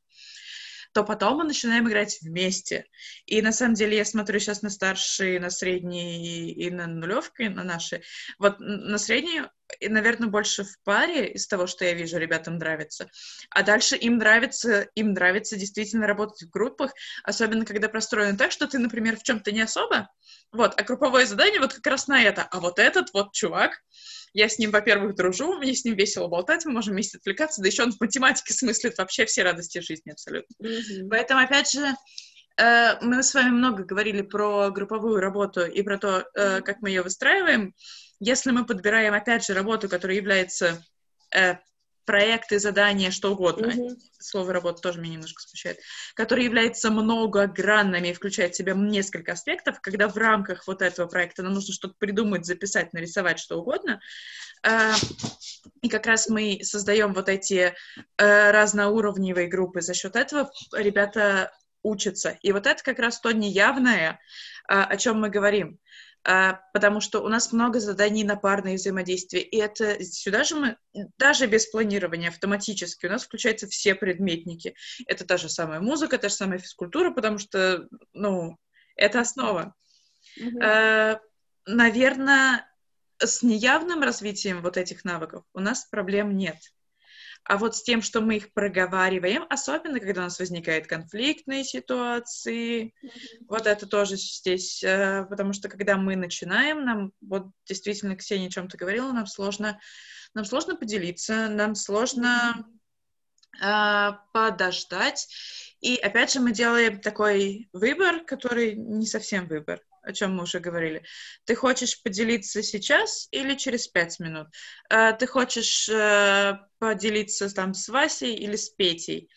то 0.93 1.05
потом 1.05 1.39
мы 1.39 1.45
начинаем 1.45 1.89
играть 1.89 2.19
вместе. 2.21 2.87
И 3.27 3.41
на 3.43 3.53
самом 3.53 3.75
деле 3.75 3.97
я 3.97 4.05
смотрю 4.05 4.39
сейчас 4.41 4.63
на 4.63 4.71
старшие, 4.71 5.39
на 5.41 5.51
средние 5.51 6.53
и 6.53 6.71
на 6.71 6.87
нулевки, 6.87 7.45
на 7.45 7.63
наши. 7.63 8.03
Вот 8.39 8.57
на 8.59 8.99
средние, 8.99 9.51
наверное, 9.81 10.29
больше 10.29 10.65
в 10.65 10.83
паре 10.83 11.29
из 11.29 11.47
того, 11.47 11.67
что 11.67 11.85
я 11.85 11.95
вижу, 11.95 12.19
ребятам 12.19 12.59
нравится. 12.59 13.09
А 13.51 13.63
дальше 13.63 13.97
им 13.97 14.19
нравится, 14.19 14.89
им 14.95 15.13
нравится 15.13 15.57
действительно 15.57 16.07
работать 16.07 16.43
в 16.43 16.51
группах, 16.51 16.93
особенно 17.23 17.65
когда 17.65 17.89
простроено 17.89 18.37
так, 18.37 18.51
что 18.51 18.67
ты, 18.67 18.79
например, 18.79 19.17
в 19.17 19.23
чем-то 19.23 19.53
не 19.53 19.61
особо, 19.61 20.09
вот, 20.53 20.75
а 20.77 20.83
групповое 20.83 21.27
задание 21.27 21.61
вот 21.61 21.75
как 21.75 21.87
раз 21.87 22.09
на 22.09 22.23
это. 22.23 22.43
А 22.51 22.61
вот 22.61 22.79
этот 22.79 23.13
вот 23.13 23.33
чувак, 23.33 23.81
я 24.33 24.49
с 24.49 24.59
ним, 24.59 24.71
во-первых, 24.71 25.15
дружу, 25.15 25.57
мне 25.59 25.75
с 25.75 25.85
ним 25.85 25.95
весело 25.95 26.29
болтать, 26.29 26.65
мы 26.65 26.73
можем 26.73 26.95
вместе 26.95 27.19
отвлекаться, 27.19 27.63
да 27.63 27.69
еще 27.69 27.85
он 27.85 27.93
в 27.93 28.01
математике 28.01 28.53
смыслит 28.53 28.99
вообще 28.99 29.27
все 29.27 29.43
радости 29.43 29.81
жизни 29.81 30.11
абсолютно. 30.11 30.55
Mm-hmm. 30.63 31.09
Поэтому, 31.09 31.41
опять 31.41 31.71
же, 31.71 31.95
э, 32.57 33.01
мы 33.01 33.23
с 33.23 33.35
вами 33.35 33.51
много 33.51 33.85
говорили 33.85 34.23
про 34.23 34.71
групповую 34.71 35.21
работу 35.21 35.65
и 35.65 35.83
про 35.83 35.99
то, 35.99 36.25
э, 36.35 36.61
как 36.63 36.81
мы 36.81 36.91
ее 36.91 37.03
выстраиваем. 37.03 37.75
Если 38.19 38.51
мы 38.51 38.67
подбираем, 38.67 39.15
опять 39.15 39.45
же, 39.45 39.55
работу, 39.55 39.89
которая 39.89 40.17
является 40.17 40.85
э, 41.35 41.57
проекты, 42.05 42.59
задания, 42.59 43.11
что 43.11 43.33
угодно. 43.33 43.67
Mm-hmm. 43.67 43.97
Слово 44.19 44.53
работа 44.53 44.83
тоже 44.83 45.01
меня 45.01 45.15
немножко 45.15 45.43
смущает. 45.43 45.79
Который 46.15 46.45
является 46.45 46.91
многогранными 46.91 48.09
и 48.09 48.13
включает 48.13 48.55
в 48.55 48.57
себя 48.57 48.75
несколько 48.75 49.33
аспектов, 49.33 49.81
когда 49.81 50.09
в 50.09 50.17
рамках 50.17 50.67
вот 50.67 50.83
этого 50.83 51.07
проекта 51.07 51.43
нам 51.43 51.55
нужно 51.55 51.73
что-то 51.73 51.95
придумать, 51.99 52.47
записать, 52.47 52.93
нарисовать, 52.93 53.39
что 53.39 53.59
угодно. 53.59 54.01
А, 54.63 54.95
и 55.83 55.89
как 55.89 56.07
раз 56.07 56.29
мы 56.29 56.61
создаем 56.63 57.15
вот 57.15 57.29
эти 57.29 57.75
э, 58.19 58.51
разноуровневые 58.51 59.49
группы. 59.49 59.81
За 59.81 59.95
счет 59.95 60.17
этого 60.17 60.51
ребята 60.73 61.53
учатся. 61.83 62.39
И 62.43 62.53
вот 62.53 62.67
это 62.67 62.83
как 62.83 62.99
раз 62.99 63.21
то 63.21 63.33
неявное, 63.33 64.21
а, 64.69 64.85
о 64.85 64.97
чем 64.97 65.21
мы 65.21 65.31
говорим. 65.31 65.79
А, 66.23 66.61
потому 66.75 67.01
что 67.01 67.21
у 67.21 67.29
нас 67.29 67.53
много 67.53 67.81
заданий 67.81 68.25
на 68.25 68.37
парное 68.37 68.75
взаимодействие, 68.75 69.43
и 69.43 69.57
это 69.57 70.03
сюда 70.05 70.45
же 70.45 70.57
мы, 70.57 70.77
даже 71.19 71.47
без 71.47 71.67
планирования 71.67 72.29
автоматически, 72.29 73.07
у 73.07 73.11
нас 73.11 73.25
включаются 73.25 73.67
все 73.67 73.95
предметники. 73.95 74.75
Это 75.07 75.27
та 75.27 75.39
же 75.39 75.49
самая 75.49 75.81
музыка, 75.81 76.19
та 76.19 76.29
же 76.29 76.35
самая 76.35 76.59
физкультура, 76.59 77.11
потому 77.11 77.39
что, 77.39 77.89
ну, 78.13 78.59
это 78.97 79.21
основа. 79.21 79.75
Mm-hmm. 80.39 80.63
А, 80.63 81.21
наверное, 81.67 82.67
с 83.19 83.43
неявным 83.43 84.03
развитием 84.03 84.61
вот 84.61 84.77
этих 84.77 85.05
навыков 85.05 85.45
у 85.55 85.61
нас 85.61 85.87
проблем 85.87 86.37
нет. 86.37 86.57
А 87.45 87.57
вот 87.57 87.77
с 87.77 87.83
тем, 87.83 88.03
что 88.03 88.21
мы 88.21 88.37
их 88.37 88.53
проговариваем, 88.53 89.45
особенно 89.49 89.99
когда 89.99 90.21
у 90.21 90.25
нас 90.25 90.39
возникают 90.39 90.87
конфликтные 90.87 91.65
ситуации, 91.65 92.95
mm-hmm. 93.03 93.11
вот 93.49 93.67
это 93.67 93.87
тоже 93.87 94.17
здесь, 94.17 94.83
э, 94.85 95.25
потому 95.29 95.53
что 95.53 95.69
когда 95.69 95.97
мы 95.97 96.17
начинаем, 96.17 96.85
нам, 96.85 97.13
вот 97.21 97.47
действительно, 97.67 98.17
Ксения 98.17 98.49
о 98.49 98.51
чем-то 98.51 98.77
говорила, 98.77 99.11
нам 99.13 99.27
сложно, 99.27 99.81
нам 100.35 100.45
сложно 100.45 100.77
поделиться, 100.77 101.49
нам 101.49 101.75
сложно 101.75 102.67
mm-hmm. 103.61 104.17
подождать. 104.33 105.29
И 105.81 105.97
опять 105.97 106.33
же 106.33 106.41
мы 106.41 106.53
делаем 106.53 107.01
такой 107.01 107.69
выбор, 107.73 108.25
который 108.25 108.75
не 108.75 109.07
совсем 109.07 109.47
выбор 109.47 109.81
о 110.03 110.13
чем 110.13 110.37
мы 110.37 110.45
уже 110.45 110.61
говорили. 110.61 111.03
Ты 111.45 111.55
хочешь 111.55 112.03
поделиться 112.03 112.63
сейчас 112.63 113.29
или 113.31 113.55
через 113.55 113.89
пять 113.89 114.19
минут? 114.21 114.49
Э, 114.89 115.13
ты 115.13 115.27
хочешь 115.27 115.89
э, 115.89 116.59
поделиться 116.79 117.55
там 117.55 117.75
с 117.75 117.89
Васей 117.89 118.35
или 118.35 118.57
с 118.57 118.71
Петей? 118.71 119.31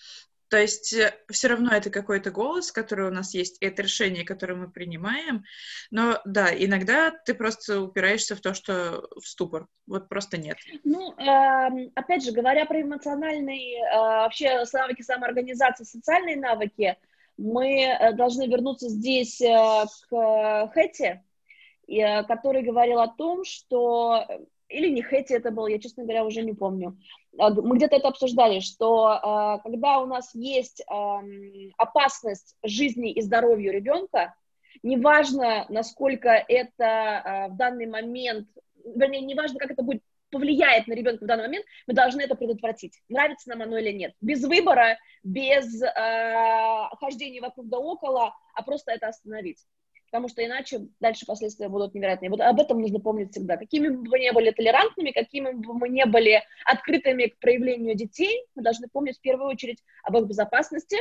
То 0.49 0.57
есть 0.57 0.93
э, 0.93 1.13
все 1.31 1.47
равно 1.47 1.71
это 1.71 1.89
какой-то 1.89 2.29
голос, 2.29 2.71
который 2.71 3.07
у 3.07 3.11
нас 3.11 3.33
есть, 3.33 3.57
это 3.59 3.81
решение, 3.81 4.23
которое 4.23 4.55
мы 4.55 4.69
принимаем. 4.69 5.43
Но 5.89 6.21
да, 6.25 6.53
иногда 6.53 7.11
ты 7.11 7.33
просто 7.33 7.81
упираешься 7.81 8.35
в 8.35 8.41
то, 8.41 8.53
что 8.53 9.07
в 9.19 9.27
ступор. 9.27 9.67
Вот 9.87 10.09
просто 10.09 10.37
нет. 10.37 10.57
Ну, 10.83 11.13
э, 11.13 11.89
опять 11.95 12.23
же, 12.23 12.31
говоря 12.31 12.65
про 12.65 12.81
эмоциональные, 12.81 13.81
вообще 13.95 14.63
навыки 14.73 15.01
самоорганизации, 15.01 15.83
социальные 15.83 16.37
навыки, 16.37 16.97
мы 17.37 17.81
э, 17.81 18.13
должны 18.13 18.47
вернуться 18.47 18.89
здесь 18.89 19.41
э, 19.41 19.85
к 20.09 20.71
Хэти, 20.73 21.23
э, 21.87 22.23
который 22.23 22.63
говорил 22.63 22.99
о 22.99 23.07
том, 23.07 23.43
что 23.43 24.25
или 24.69 24.89
не 24.89 25.01
Хэти 25.01 25.33
это 25.33 25.51
был, 25.51 25.67
я, 25.67 25.79
честно 25.79 26.03
говоря, 26.03 26.25
уже 26.25 26.41
не 26.41 26.53
помню. 26.53 26.97
Мы 27.33 27.77
где-то 27.77 27.95
это 27.97 28.07
обсуждали, 28.07 28.59
что 28.59 29.59
когда 29.63 29.99
у 29.99 30.07
нас 30.07 30.33
есть 30.33 30.83
опасность 31.77 32.55
жизни 32.63 33.11
и 33.11 33.21
здоровью 33.21 33.71
ребенка, 33.71 34.33
неважно, 34.81 35.67
насколько 35.69 36.29
это 36.29 37.49
в 37.51 37.55
данный 37.55 37.85
момент, 37.85 38.47
вернее, 38.83 39.21
неважно, 39.21 39.59
как 39.59 39.71
это 39.71 39.83
будет 39.83 40.01
повлияет 40.33 40.87
на 40.87 40.93
ребенка 40.93 41.23
в 41.23 41.27
данный 41.27 41.43
момент, 41.43 41.65
мы 41.85 41.93
должны 41.93 42.21
это 42.21 42.33
предотвратить. 42.33 42.99
Нравится 43.07 43.49
нам 43.49 43.61
оно 43.61 43.77
или 43.77 43.91
нет. 43.91 44.13
Без 44.19 44.43
выбора, 44.43 44.97
без 45.23 45.81
э, 45.81 45.87
хождения 46.99 47.39
вокруг 47.39 47.69
да 47.69 47.77
около, 47.77 48.35
а 48.55 48.63
просто 48.63 48.91
это 48.91 49.07
остановить. 49.07 49.59
Потому 50.07 50.27
что 50.27 50.43
иначе 50.45 50.87
дальше 50.99 51.25
последствия 51.25 51.69
будут 51.69 51.93
невероятные. 51.93 52.31
Вот 52.31 52.41
об 52.41 52.59
этом 52.59 52.81
нужно 52.81 52.99
помнить 52.99 53.31
всегда. 53.31 53.57
Какими 53.57 53.89
бы 53.89 54.03
мы 54.09 54.19
ни 54.19 54.31
были 54.31 54.51
толерантными, 54.51 55.11
какими 55.11 55.51
бы 55.51 55.73
мы 55.73 55.89
ни 55.89 56.03
были 56.03 56.43
открытыми 56.65 57.27
к 57.27 57.39
проявлению 57.39 57.95
детей, 57.95 58.45
мы 58.55 58.63
должны 58.63 58.87
помнить 58.87 59.17
в 59.17 59.21
первую 59.21 59.49
очередь 59.49 59.83
об 60.03 60.17
их 60.17 60.27
безопасности, 60.27 60.97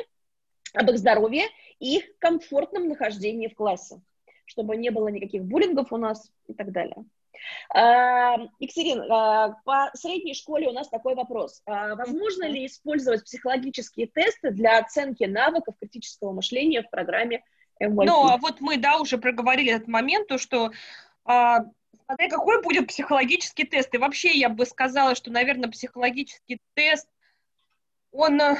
об 0.74 0.90
их 0.90 0.98
здоровье 0.98 1.44
и 1.78 1.96
их 1.96 2.18
комфортном 2.18 2.88
нахождении 2.88 3.48
в 3.48 3.54
классе, 3.54 4.00
чтобы 4.44 4.76
не 4.76 4.90
было 4.90 5.08
никаких 5.08 5.42
буллингов 5.42 5.92
у 5.92 5.96
нас 5.96 6.30
и 6.46 6.54
так 6.54 6.72
далее. 6.72 7.04
А, 7.70 8.36
Екатерин, 8.58 9.10
а, 9.10 9.56
по 9.64 9.90
средней 9.94 10.34
школе 10.34 10.68
у 10.68 10.72
нас 10.72 10.88
такой 10.88 11.14
вопрос. 11.14 11.62
А, 11.66 11.94
возможно 11.94 12.44
ли 12.44 12.66
использовать 12.66 13.24
психологические 13.24 14.06
тесты 14.06 14.50
для 14.50 14.78
оценки 14.78 15.24
навыков 15.24 15.74
критического 15.80 16.32
мышления 16.32 16.82
в 16.82 16.90
программе 16.90 17.42
MYP? 17.82 18.04
Ну, 18.04 18.28
а 18.28 18.36
вот 18.36 18.60
мы, 18.60 18.76
да, 18.76 18.98
уже 18.98 19.18
проговорили 19.18 19.72
этот 19.72 19.88
момент, 19.88 20.28
то, 20.28 20.38
что 20.38 20.70
смотря 21.24 22.28
какой 22.28 22.62
будет 22.62 22.88
психологический 22.88 23.64
тест. 23.64 23.94
И 23.94 23.98
вообще 23.98 24.32
я 24.32 24.48
бы 24.48 24.66
сказала, 24.66 25.14
что, 25.14 25.30
наверное, 25.30 25.70
психологический 25.70 26.58
тест, 26.74 27.08
он 28.10 28.40
э, 28.40 28.56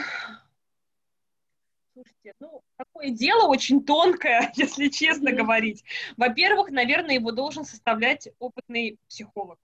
Слушайте, 1.93 2.33
ну, 2.41 2.63
такое 2.79 3.11
дело 3.11 3.49
очень 3.49 3.85
тонкое, 3.85 4.51
если 4.57 4.89
честно 4.89 5.29
mm-hmm. 5.29 5.37
говорить. 5.37 5.85
Во-первых, 6.17 6.71
наверное, 6.71 7.17
его 7.17 7.33
должен 7.33 7.65
составлять 7.65 8.29
опытный 8.39 8.99
психолог. 9.09 9.59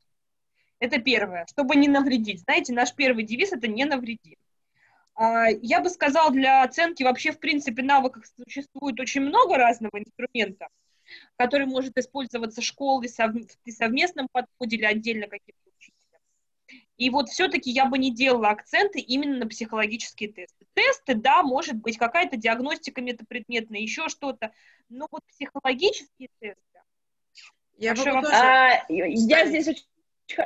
Это 0.79 1.01
первое, 1.01 1.47
чтобы 1.47 1.75
не 1.77 1.89
навредить. 1.89 2.43
Знаете, 2.43 2.73
наш 2.73 2.95
первый 2.95 3.25
девиз– 3.25 3.53
это 3.55 3.67
«не 3.67 3.85
навреди». 3.85 4.37
А, 5.15 5.49
я 5.49 5.81
бы 5.81 5.89
сказала, 5.89 6.31
для 6.31 6.63
оценки 6.63 7.03
вообще, 7.03 7.33
в 7.33 7.41
принципе, 7.41 7.83
навыков 7.83 8.25
существует 8.37 9.01
очень 9.01 9.23
много 9.23 9.57
разного 9.57 9.99
инструмента, 9.99 10.69
который 11.37 11.67
может 11.67 11.97
использоваться 11.97 12.61
школой 12.61 13.09
в 13.09 13.71
совместном 13.71 14.29
подходе 14.31 14.77
или 14.77 14.85
отдельно 14.85 15.27
каким-то 15.27 15.68
и 16.99 17.11
вот 17.11 17.29
все-таки 17.29 17.71
я 17.71 17.87
бы 17.87 17.97
не 17.97 18.13
делала 18.13 18.49
акценты 18.49 18.99
именно 18.99 19.39
на 19.39 19.47
психологические 19.47 20.33
тесты. 20.33 20.67
Тесты, 20.75 21.15
да, 21.15 21.45
может 21.45 21.77
быть, 21.77 21.97
какая-то 21.97 22.37
диагностика 22.37 23.01
метапредметная, 23.01 23.81
еще 23.81 24.09
что-то, 24.09 24.53
но 24.89 25.07
вот 25.11 25.23
психологические 25.29 26.29
тесты. 26.41 26.63
Я, 27.77 27.95
бы 27.95 28.03
тоже... 28.03 28.27
а, 28.33 28.85
я 28.89 29.47
здесь 29.47 29.69
очень 29.69 29.85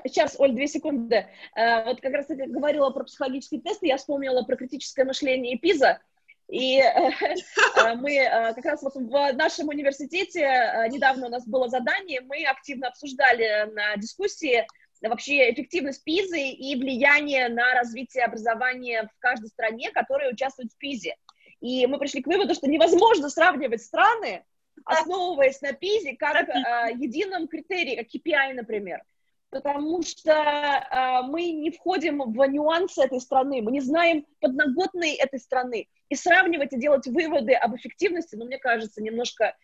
Сейчас, 0.04 0.38
Оль, 0.38 0.52
две 0.52 0.68
секунды. 0.68 1.26
А, 1.56 1.84
вот 1.84 2.00
как 2.00 2.12
раз 2.12 2.26
я 2.28 2.46
говорила 2.46 2.90
про 2.90 3.02
психологические 3.02 3.62
тесты, 3.62 3.88
я 3.88 3.96
вспомнила 3.96 4.42
про 4.42 4.54
критическое 4.54 5.04
мышление 5.04 5.54
и 5.54 5.58
ПИЗа. 5.58 6.00
И 6.48 6.78
э, 6.78 7.10
мы 7.96 8.14
э, 8.14 8.54
как 8.54 8.64
раз 8.64 8.82
вот 8.82 8.94
в 8.94 9.32
нашем 9.32 9.68
университете 9.68 10.42
недавно 10.90 11.26
у 11.26 11.30
нас 11.30 11.46
было 11.46 11.68
задание, 11.68 12.20
мы 12.20 12.44
активно 12.44 12.88
обсуждали 12.88 13.72
на 13.72 13.96
дискуссии 13.96 14.66
вообще 15.08 15.52
эффективность 15.52 16.04
ПИЗы 16.04 16.40
и 16.40 16.76
влияние 16.76 17.48
на 17.48 17.74
развитие 17.74 18.24
образования 18.24 19.08
в 19.14 19.18
каждой 19.20 19.48
стране, 19.48 19.90
которая 19.90 20.32
участвует 20.32 20.72
в 20.72 20.78
ПИЗе. 20.78 21.16
И 21.60 21.86
мы 21.86 21.98
пришли 21.98 22.22
к 22.22 22.26
выводу, 22.26 22.54
что 22.54 22.68
невозможно 22.68 23.28
сравнивать 23.28 23.82
страны, 23.82 24.44
основываясь 24.84 25.60
на 25.60 25.72
ПИЗе, 25.72 26.16
как 26.16 26.48
э, 26.48 26.92
едином 26.96 27.48
критерии, 27.48 27.96
как 27.96 28.06
KPI, 28.06 28.54
например. 28.54 29.02
Потому 29.50 30.02
что 30.02 30.32
э, 30.32 31.22
мы 31.28 31.52
не 31.52 31.70
входим 31.70 32.32
в 32.32 32.46
нюансы 32.46 33.02
этой 33.02 33.20
страны, 33.20 33.62
мы 33.62 33.70
не 33.70 33.80
знаем 33.80 34.26
подноготные 34.40 35.14
этой 35.16 35.38
страны. 35.38 35.88
И 36.08 36.14
сравнивать 36.14 36.72
и 36.72 36.78
делать 36.78 37.06
выводы 37.06 37.52
об 37.52 37.76
эффективности, 37.76 38.34
ну, 38.34 38.46
мне 38.46 38.58
кажется, 38.58 39.02
немножко 39.02 39.54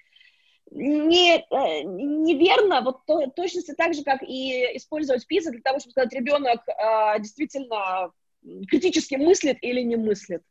не, 0.70 1.38
э, 1.38 1.82
неверно, 1.82 2.82
вот 2.82 3.04
то, 3.06 3.26
точности 3.30 3.74
так 3.74 3.94
же, 3.94 4.04
как 4.04 4.22
и 4.22 4.76
использовать 4.76 5.26
ПИЗа 5.26 5.50
для 5.50 5.62
того, 5.62 5.78
чтобы 5.78 5.92
сказать, 5.92 6.12
ребенок 6.12 6.60
э, 6.68 7.20
действительно 7.20 8.12
критически 8.68 9.16
мыслит 9.16 9.58
или 9.62 9.80
не 9.82 9.96
мыслит. 9.96 10.42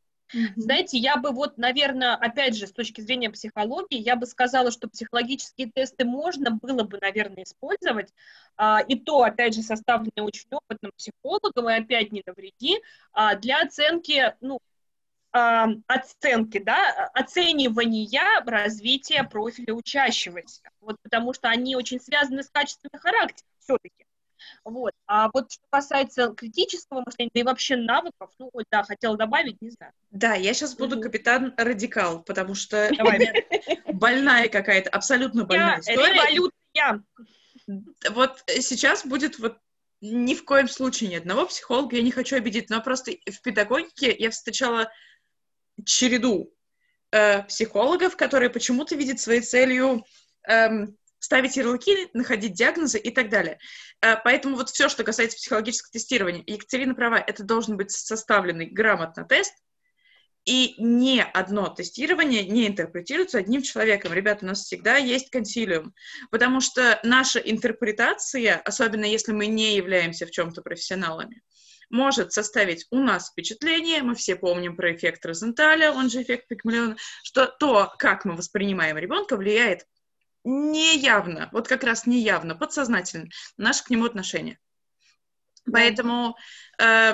Знаете, 0.57 0.97
я 0.97 1.15
бы 1.15 1.32
вот, 1.32 1.57
наверное, 1.57 2.15
опять 2.15 2.57
же, 2.57 2.68
с 2.68 2.72
точки 2.74 2.99
зрения 2.99 3.30
психологии, 3.30 3.97
я 3.97 4.18
бы 4.18 4.26
сказала, 4.26 4.72
что 4.72 4.89
психологические 4.89 5.72
тесты 5.74 6.03
можно 6.03 6.51
было 6.51 6.84
бы, 6.84 6.97
наверное, 7.01 7.43
использовать, 7.43 8.11
а, 8.57 8.82
и 8.82 8.95
то, 8.95 9.24
опять 9.24 9.55
же, 9.55 9.61
составленные 9.61 10.24
очень 10.24 10.47
опытным 10.51 10.91
психологом, 10.97 11.70
и 11.70 11.74
опять 11.74 12.11
не 12.11 12.24
навреди, 12.26 12.82
а, 13.13 13.36
для 13.36 13.61
оценки, 13.61 14.36
ну, 14.41 14.59
оценки, 15.88 16.59
да, 16.59 17.09
оценивания 17.13 18.43
развития 18.45 19.23
профиля 19.23 19.73
учащегося. 19.73 20.61
Вот 20.81 20.97
потому 21.03 21.33
что 21.33 21.49
они 21.49 21.75
очень 21.75 21.99
связаны 21.99 22.43
с 22.43 22.49
качеством 22.49 22.91
характера 22.99 23.47
все-таки. 23.59 24.05
Вот. 24.63 24.91
А 25.07 25.29
вот 25.33 25.51
что 25.51 25.63
касается 25.69 26.33
критического 26.33 27.03
мышления, 27.05 27.31
да 27.33 27.39
и 27.41 27.43
вообще 27.43 27.75
навыков, 27.75 28.31
ну, 28.38 28.49
вот, 28.53 28.65
да, 28.71 28.83
хотела 28.83 29.17
добавить, 29.17 29.61
не 29.61 29.69
знаю. 29.71 29.93
Да, 30.11 30.35
я 30.35 30.53
сейчас 30.53 30.75
буду 30.75 30.99
капитан 31.01 31.53
радикал, 31.57 32.21
потому 32.23 32.55
что 32.55 32.89
больная 33.93 34.49
какая-то, 34.49 34.89
абсолютно 34.89 35.45
больная 35.45 35.79
история. 35.79 36.13
Революция. 36.13 37.03
Вот 38.11 38.43
сейчас 38.47 39.05
будет 39.05 39.39
вот 39.39 39.57
ни 40.01 40.35
в 40.35 40.45
коем 40.45 40.67
случае 40.67 41.09
ни 41.09 41.15
одного 41.15 41.45
психолога 41.47 41.95
я 41.95 42.03
не 42.03 42.11
хочу 42.11 42.35
обидеть, 42.35 42.69
но 42.69 42.81
просто 42.81 43.11
в 43.25 43.41
педагогике 43.41 44.15
я 44.17 44.29
встречала 44.29 44.91
череду 45.86 46.53
э, 47.11 47.43
психологов, 47.43 48.15
которые 48.15 48.49
почему-то 48.49 48.95
видят 48.95 49.19
своей 49.19 49.41
целью 49.41 50.03
эм, 50.47 50.97
ставить 51.19 51.57
ярлыки, 51.57 52.09
находить 52.13 52.53
диагнозы 52.53 52.99
и 52.99 53.11
так 53.11 53.30
далее. 53.30 53.59
Э, 54.01 54.15
поэтому 54.23 54.55
вот 54.55 54.69
все, 54.69 54.89
что 54.89 55.03
касается 55.03 55.38
психологического 55.38 55.91
тестирования, 55.91 56.43
Екатерина 56.45 56.95
права, 56.95 57.17
это 57.17 57.43
должен 57.43 57.78
быть 57.78 57.91
составленный 57.91 58.67
грамотно 58.67 59.25
тест, 59.25 59.53
и 60.45 60.75
ни 60.78 61.19
одно 61.19 61.67
тестирование 61.67 62.45
не 62.45 62.67
интерпретируется 62.67 63.39
одним 63.39 63.61
человеком. 63.61 64.13
Ребята, 64.13 64.45
у 64.45 64.47
нас 64.47 64.63
всегда 64.63 64.95
есть 64.95 65.30
консилиум, 65.30 65.93
потому 66.32 66.61
что 66.61 67.01
наша 67.03 67.39
интерпретация, 67.39 68.55
особенно 68.63 69.03
если 69.03 69.34
мы 69.34 69.47
не 69.47 69.75
являемся 69.75 70.25
в 70.25 70.32
чем-то 70.32 70.61
профессионалами, 70.61 71.41
может 71.89 72.33
составить 72.33 72.85
у 72.91 72.99
нас 72.99 73.29
впечатление, 73.29 74.03
мы 74.03 74.15
все 74.15 74.35
помним 74.35 74.75
про 74.75 74.93
эффект 74.93 75.25
Розенталя, 75.25 75.91
он 75.91 76.09
же 76.09 76.21
эффект 76.21 76.47
Пикмалиона, 76.47 76.97
что 77.23 77.47
то, 77.47 77.93
как 77.97 78.25
мы 78.25 78.35
воспринимаем 78.35 78.97
ребенка, 78.97 79.38
влияет 79.38 79.85
неявно, 80.43 81.49
вот 81.51 81.67
как 81.67 81.83
раз 81.83 82.05
неявно, 82.05 82.55
подсознательно 82.55 83.29
на 83.57 83.65
наше 83.65 83.83
к 83.83 83.89
нему 83.89 84.05
отношение. 84.05 84.59
Поэтому, 85.71 86.38
э, 86.77 87.13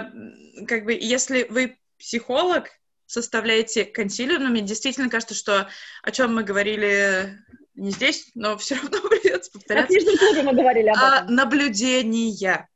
как 0.67 0.85
бы, 0.85 0.93
если 0.93 1.43
вы 1.49 1.77
психолог, 1.97 2.69
составляете 3.05 3.85
консилиум, 3.85 4.43
но 4.43 4.49
мне 4.49 4.61
действительно 4.61 5.09
кажется, 5.09 5.35
что 5.35 5.67
о 6.01 6.11
чем 6.11 6.35
мы 6.35 6.43
говорили 6.43 7.37
не 7.75 7.91
здесь, 7.91 8.29
но 8.35 8.57
все 8.57 8.75
равно 8.75 9.01
придется 9.09 9.51
повторяться. 9.51 9.99
Клубе 10.17 10.43
мы 10.43 10.53
говорили 10.53 10.89
об 10.89 10.97
этом. 10.97 11.09
А, 11.09 11.23
наблюдения 11.29 12.67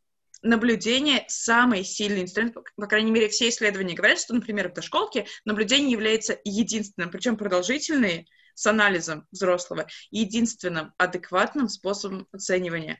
наблюдение 0.42 1.26
самый 1.28 1.84
сильный 1.84 2.24
инструмент, 2.24 2.56
по 2.76 2.88
крайней 2.88 3.12
мере, 3.12 3.30
все 3.30 3.50
исследования 3.50 3.96
говорят, 3.96 4.20
что, 4.20 4.34
например, 4.34 4.70
в 4.70 4.74
дошколке 4.74 5.26
наблюдение 5.46 5.92
является 5.92 6.40
единственным, 6.44 7.12
причем 7.12 7.38
продолжительные, 7.38 8.26
с 8.58 8.66
анализом 8.66 9.28
взрослого, 9.32 9.86
единственным 10.10 10.92
адекватным 10.98 11.70
способом 11.70 12.28
оценивания. 12.32 13.00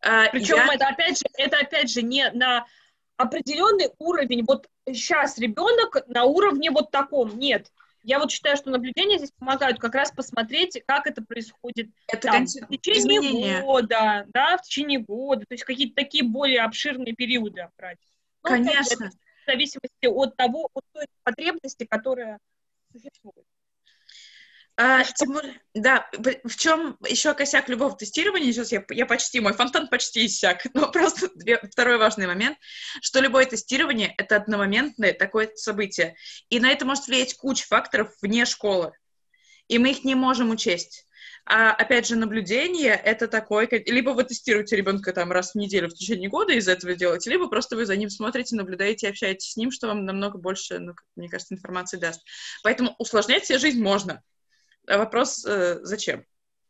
А, 0.00 0.30
причем 0.30 0.56
Я... 0.56 0.74
это, 0.74 0.88
опять 0.88 1.18
же, 1.18 1.24
это, 1.34 1.58
опять 1.58 1.90
же, 1.90 2.00
не 2.00 2.30
на 2.30 2.66
определенный 3.18 3.90
уровень, 3.98 4.42
вот 4.46 4.66
сейчас 4.86 5.38
ребенок 5.38 6.08
на 6.08 6.24
уровне 6.24 6.70
вот 6.70 6.90
таком, 6.90 7.38
нет, 7.38 7.70
я 8.04 8.18
вот 8.18 8.30
считаю, 8.30 8.56
что 8.56 8.70
наблюдения 8.70 9.16
здесь 9.16 9.32
помогают 9.32 9.78
как 9.78 9.94
раз 9.94 10.12
посмотреть, 10.12 10.80
как 10.86 11.06
это 11.06 11.22
происходит 11.22 11.88
это 12.06 12.28
там, 12.28 12.44
в 12.44 12.68
течение 12.68 13.00
изменения. 13.00 13.62
года, 13.62 14.26
да, 14.32 14.58
в 14.58 14.62
течение 14.62 15.00
года, 15.00 15.44
то 15.48 15.54
есть 15.54 15.64
какие-то 15.64 15.94
такие 15.96 16.22
более 16.22 16.60
обширные 16.60 17.14
периоды 17.14 17.68
брать. 17.78 17.98
Ну, 18.42 18.50
Конечно. 18.50 19.10
В 19.10 19.50
зависимости 19.50 20.06
от 20.06 20.36
того, 20.36 20.70
от 20.74 20.84
той 20.92 21.06
потребности, 21.22 21.84
которая 21.84 22.38
существует. 22.92 23.46
А, 24.76 25.04
Тимур, 25.04 25.44
да, 25.74 26.10
в 26.42 26.56
чем 26.56 26.96
еще 27.06 27.32
косяк 27.34 27.68
любого 27.68 27.96
тестирования, 27.96 28.52
сейчас 28.52 28.72
я, 28.72 28.84
я 28.90 29.06
почти, 29.06 29.38
мой 29.38 29.52
фонтан 29.52 29.86
почти 29.86 30.26
иссяк, 30.26 30.66
но 30.74 30.90
просто 30.90 31.30
две, 31.36 31.58
второй 31.58 31.96
важный 31.96 32.26
момент, 32.26 32.58
что 33.00 33.20
любое 33.20 33.46
тестирование— 33.46 34.12
это 34.18 34.34
одномоментное 34.34 35.12
такое 35.12 35.52
событие, 35.54 36.16
и 36.48 36.58
на 36.58 36.72
это 36.72 36.84
может 36.86 37.06
влиять 37.06 37.34
куча 37.34 37.64
факторов 37.66 38.16
вне 38.20 38.44
школы, 38.46 38.92
и 39.68 39.78
мы 39.78 39.92
их 39.92 40.02
не 40.02 40.16
можем 40.16 40.50
учесть. 40.50 41.06
А, 41.46 41.72
опять 41.72 42.08
же, 42.08 42.16
наблюдение— 42.16 42.94
это 43.04 43.28
такое, 43.28 43.68
либо 43.86 44.10
вы 44.10 44.24
тестируете 44.24 44.74
ребенка 44.74 45.12
там 45.12 45.30
раз 45.30 45.52
в 45.52 45.54
неделю 45.54 45.88
в 45.88 45.94
течение 45.94 46.28
года 46.28 46.52
из 46.52 46.66
этого 46.66 46.96
делаете, 46.96 47.30
либо 47.30 47.48
просто 47.48 47.76
вы 47.76 47.86
за 47.86 47.94
ним 47.94 48.10
смотрите, 48.10 48.56
наблюдаете, 48.56 49.08
общаетесь 49.08 49.52
с 49.52 49.56
ним, 49.56 49.70
что 49.70 49.86
вам 49.86 50.04
намного 50.04 50.36
больше, 50.36 50.80
ну, 50.80 50.94
мне 51.14 51.28
кажется, 51.28 51.54
информации 51.54 51.98
даст. 51.98 52.22
Поэтому 52.64 52.96
усложнять 52.98 53.46
себе 53.46 53.58
жизнь 53.58 53.80
можно, 53.80 54.22
а 54.86 54.98
вопрос, 54.98 55.44
э, 55.46 55.80
зачем? 55.82 56.24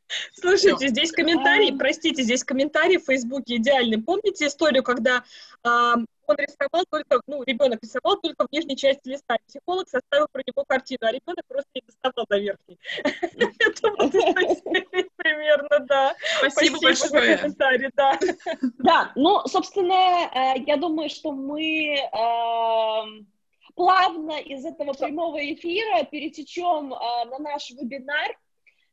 Слушайте, 0.35 0.89
здесь 0.89 1.13
комментарий, 1.13 1.77
простите, 1.77 2.23
здесь 2.23 2.45
комментарий 2.45 2.99
в 2.99 3.05
Фейсбуке 3.05 3.57
идеальный. 3.57 4.03
Помните 4.03 4.47
историю, 4.47 4.83
когда 4.83 5.25
э, 5.65 5.95
он 6.27 6.37
рисовал 6.37 6.85
только, 6.91 7.21
ну, 7.27 7.43
ребенок 7.43 7.81
рисовал 7.83 8.19
только 8.21 8.47
в 8.47 8.53
нижней 8.53 8.77
части 8.77 9.09
листа. 9.09 9.37
Психолог 9.47 9.89
составил 9.89 10.27
про 10.31 10.43
него 10.47 10.65
картину, 10.67 11.01
а 11.03 11.13
ребенок 11.13 11.45
просто 11.49 11.71
не 11.75 11.83
доставал 11.87 12.27
до 12.29 12.39
верхней. 12.39 12.79
Это 13.05 13.91
вот 13.91 14.13
примерно, 15.17 15.81
да. 15.87 16.15
Спасибо 16.39 16.79
большое. 16.81 17.39
комментарий, 17.39 17.91
да. 17.95 18.19
Да, 18.79 19.13
ну, 19.17 19.41
собственно, 19.47 20.31
э, 20.35 20.63
я 20.67 20.77
думаю, 20.77 21.11
что 21.11 21.33
мы 21.33 21.97
эм, 21.97 23.27
плавно 23.75 24.39
из 24.39 24.65
этого 24.65 24.93
прямого 24.93 25.39
эфира 25.53 26.05
перетечем 26.05 26.93
э, 26.93 27.25
на 27.27 27.39
наш 27.39 27.71
вебинар, 27.71 28.39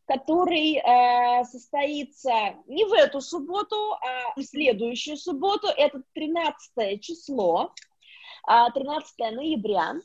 который 0.06 0.76
э, 0.76 1.44
состоится 1.46 2.56
не 2.68 2.86
в 2.86 2.94
эту 2.94 3.22
субботу, 3.22 3.94
а 3.94 4.34
в 4.36 4.44
следующую 4.44 5.18
субботу. 5.18 5.68
Это 5.68 6.02
13 6.14 7.02
число, 7.02 7.74
13 8.46 9.14
э, 9.20 9.32
ноября. 9.32 9.96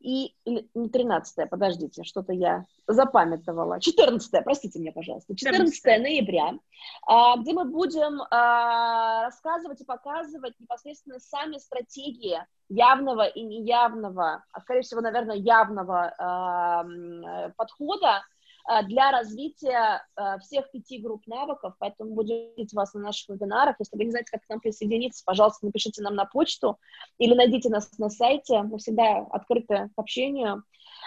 И, 0.00 0.34
не 0.46 0.88
13 0.88 1.50
подождите, 1.50 2.04
что-то 2.04 2.32
я 2.32 2.64
запамятовала. 2.86 3.80
14 3.80 4.44
простите 4.44 4.78
меня, 4.78 4.92
пожалуйста. 4.92 5.36
14 5.36 5.74
14. 5.74 6.02
ноября, 6.02 6.54
э, 6.54 7.40
где 7.40 7.52
мы 7.52 7.64
будем 7.64 8.22
э, 8.22 9.24
рассказывать 9.24 9.82
и 9.82 9.84
показывать 9.84 10.58
непосредственно 10.58 11.20
сами 11.20 11.58
стратегии 11.58 12.38
явного 12.70 13.26
и 13.26 13.42
неявного, 13.42 14.44
а 14.52 14.60
скорее 14.60 14.82
всего, 14.82 15.02
наверное, 15.02 15.36
явного 15.36 16.14
э, 16.18 17.50
подхода 17.56 18.22
для 18.86 19.10
развития 19.10 20.06
э, 20.16 20.38
всех 20.40 20.70
пяти 20.70 20.98
групп 20.98 21.26
навыков, 21.26 21.74
поэтому 21.78 22.14
будем 22.14 22.54
видеть 22.56 22.72
вас 22.72 22.94
на 22.94 23.00
наших 23.00 23.28
вебинарах. 23.28 23.76
Если 23.78 23.96
вы 23.96 24.04
не 24.04 24.10
знаете, 24.10 24.30
как 24.30 24.44
к 24.44 24.48
нам 24.48 24.60
присоединиться, 24.60 25.22
пожалуйста, 25.24 25.66
напишите 25.66 26.02
нам 26.02 26.14
на 26.14 26.24
почту 26.24 26.78
или 27.18 27.34
найдите 27.34 27.68
нас 27.68 27.98
на 27.98 28.10
сайте, 28.10 28.62
мы 28.62 28.78
всегда 28.78 29.26
открыты 29.30 29.90
к 29.94 29.98
общению. 29.98 30.64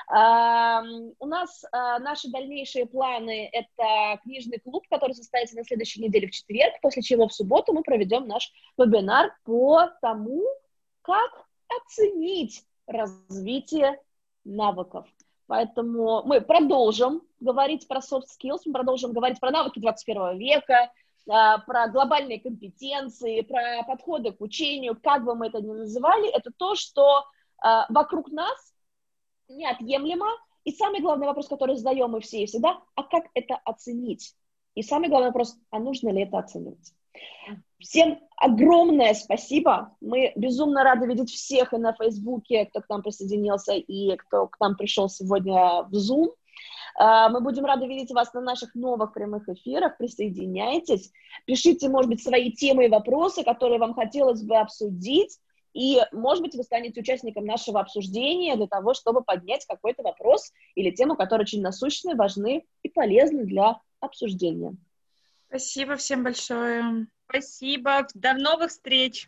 Эм, 0.10 1.14
у 1.20 1.26
нас 1.26 1.64
э, 1.64 1.68
наши 2.00 2.30
дальнейшие 2.30 2.86
планы— 2.86 3.50
это 3.54 4.20
книжный 4.24 4.60
клуб, 4.60 4.84
который 4.90 5.14
состоится 5.14 5.56
на 5.56 5.64
следующей 5.64 6.02
неделе 6.02 6.28
в 6.28 6.32
четверг, 6.32 6.74
после 6.82 7.02
чего 7.02 7.28
в 7.28 7.34
субботу 7.34 7.74
мы 7.74 7.84
проведем 7.84 8.28
наш 8.28 8.52
вебинар 8.78 9.36
по 9.44 9.90
тому, 10.02 10.44
как 11.02 11.46
оценить 11.68 12.64
развитие 12.88 14.00
навыков. 14.44 15.08
Поэтому 15.48 16.24
мы 16.24 16.42
продолжим 16.42 17.22
говорить 17.40 17.88
про 17.88 18.00
soft 18.00 18.28
skills, 18.38 18.62
мы 18.66 18.74
продолжим 18.74 19.12
говорить 19.12 19.40
про 19.40 19.52
навыки 19.52 19.80
21 19.80 20.38
века, 20.38 20.92
а, 21.30 21.60
про 21.60 21.88
глобальные 21.88 22.40
компетенции, 22.40 23.42
про 23.42 23.84
подходы 23.84 24.32
к 24.32 24.42
учению, 24.42 25.00
как 25.02 25.24
бы 25.24 25.36
мы 25.36 25.48
это 25.48 25.62
ни 25.62 25.72
называли, 25.72 26.30
это 26.30 26.52
то, 26.56 26.76
что 26.76 27.24
а, 27.62 27.86
вокруг 27.90 28.32
нас 28.32 28.74
неотъемлемо. 29.48 30.28
И 30.64 30.72
самый 30.72 31.02
главный 31.02 31.28
вопрос, 31.28 31.48
который 31.50 31.76
задаем 31.76 32.12
мы 32.12 32.22
все 32.22 32.44
и 32.44 32.46
всегда, 32.46 32.82
а 32.96 33.04
как 33.04 33.26
это 33.34 33.56
оценить? 33.66 34.34
И 34.76 34.82
самый 34.82 35.10
главный 35.10 35.28
вопрос, 35.28 35.58
а 35.72 35.80
нужно 35.80 36.10
ли 36.10 36.24
это 36.24 36.38
оценивать? 36.38 36.94
Всем 37.84 38.20
огромное 38.38 39.14
спасибо. 39.14 39.96
Мы 40.00 40.32
безумно 40.38 40.84
рады 40.86 41.06
видеть 41.06 41.32
всех 41.32 41.74
и 41.74 41.78
на 41.78 41.94
Фейсбуке, 41.94 42.66
кто 42.66 42.80
к 42.80 42.88
нам 42.88 43.04
присоединился, 43.04 43.74
и 43.74 44.16
кто 44.16 44.48
к 44.48 44.58
нам 44.62 44.78
пришел 44.78 45.10
сегодня 45.10 45.84
в 45.84 45.92
Zoom. 45.94 46.34
А, 46.96 47.28
мы 47.28 47.42
будем 47.42 47.66
рады 47.66 47.86
видеть 47.86 48.12
вас 48.12 48.34
на 48.34 48.40
наших 48.40 48.74
новых 48.74 49.14
прямых 49.14 49.50
эфирах. 49.50 49.98
Присоединяйтесь. 49.98 51.12
Пишите, 51.46 51.90
может 51.90 52.10
быть, 52.10 52.24
свои 52.24 52.52
темы 52.52 52.86
и 52.86 52.90
вопросы, 52.90 53.44
которые 53.44 53.80
вам 53.80 53.94
хотелось 53.94 54.44
бы 54.44 54.56
обсудить. 54.56 55.38
И, 55.74 56.00
может 56.14 56.42
быть, 56.42 56.56
вы 56.56 56.64
станете 56.64 57.02
участником 57.02 57.46
нашего 57.46 57.82
обсуждения 57.82 58.56
для 58.56 58.68
того, 58.68 58.94
чтобы 58.94 59.24
поднять 59.24 59.66
какой-то 59.66 60.04
вопрос 60.04 60.54
или 60.76 60.92
тему, 60.92 61.18
которые 61.18 61.44
очень 61.44 61.62
насущны, 61.62 62.16
важны 62.16 62.64
и 62.82 62.90
полезны 62.90 63.44
для 63.44 63.82
обсуждения. 64.00 64.78
Спасибо 65.54 65.98
всем 65.98 66.24
большое. 66.24 67.06
Спасибо. 67.30 68.08
До 68.16 68.34
новых 68.34 68.72
встреч. 68.72 69.22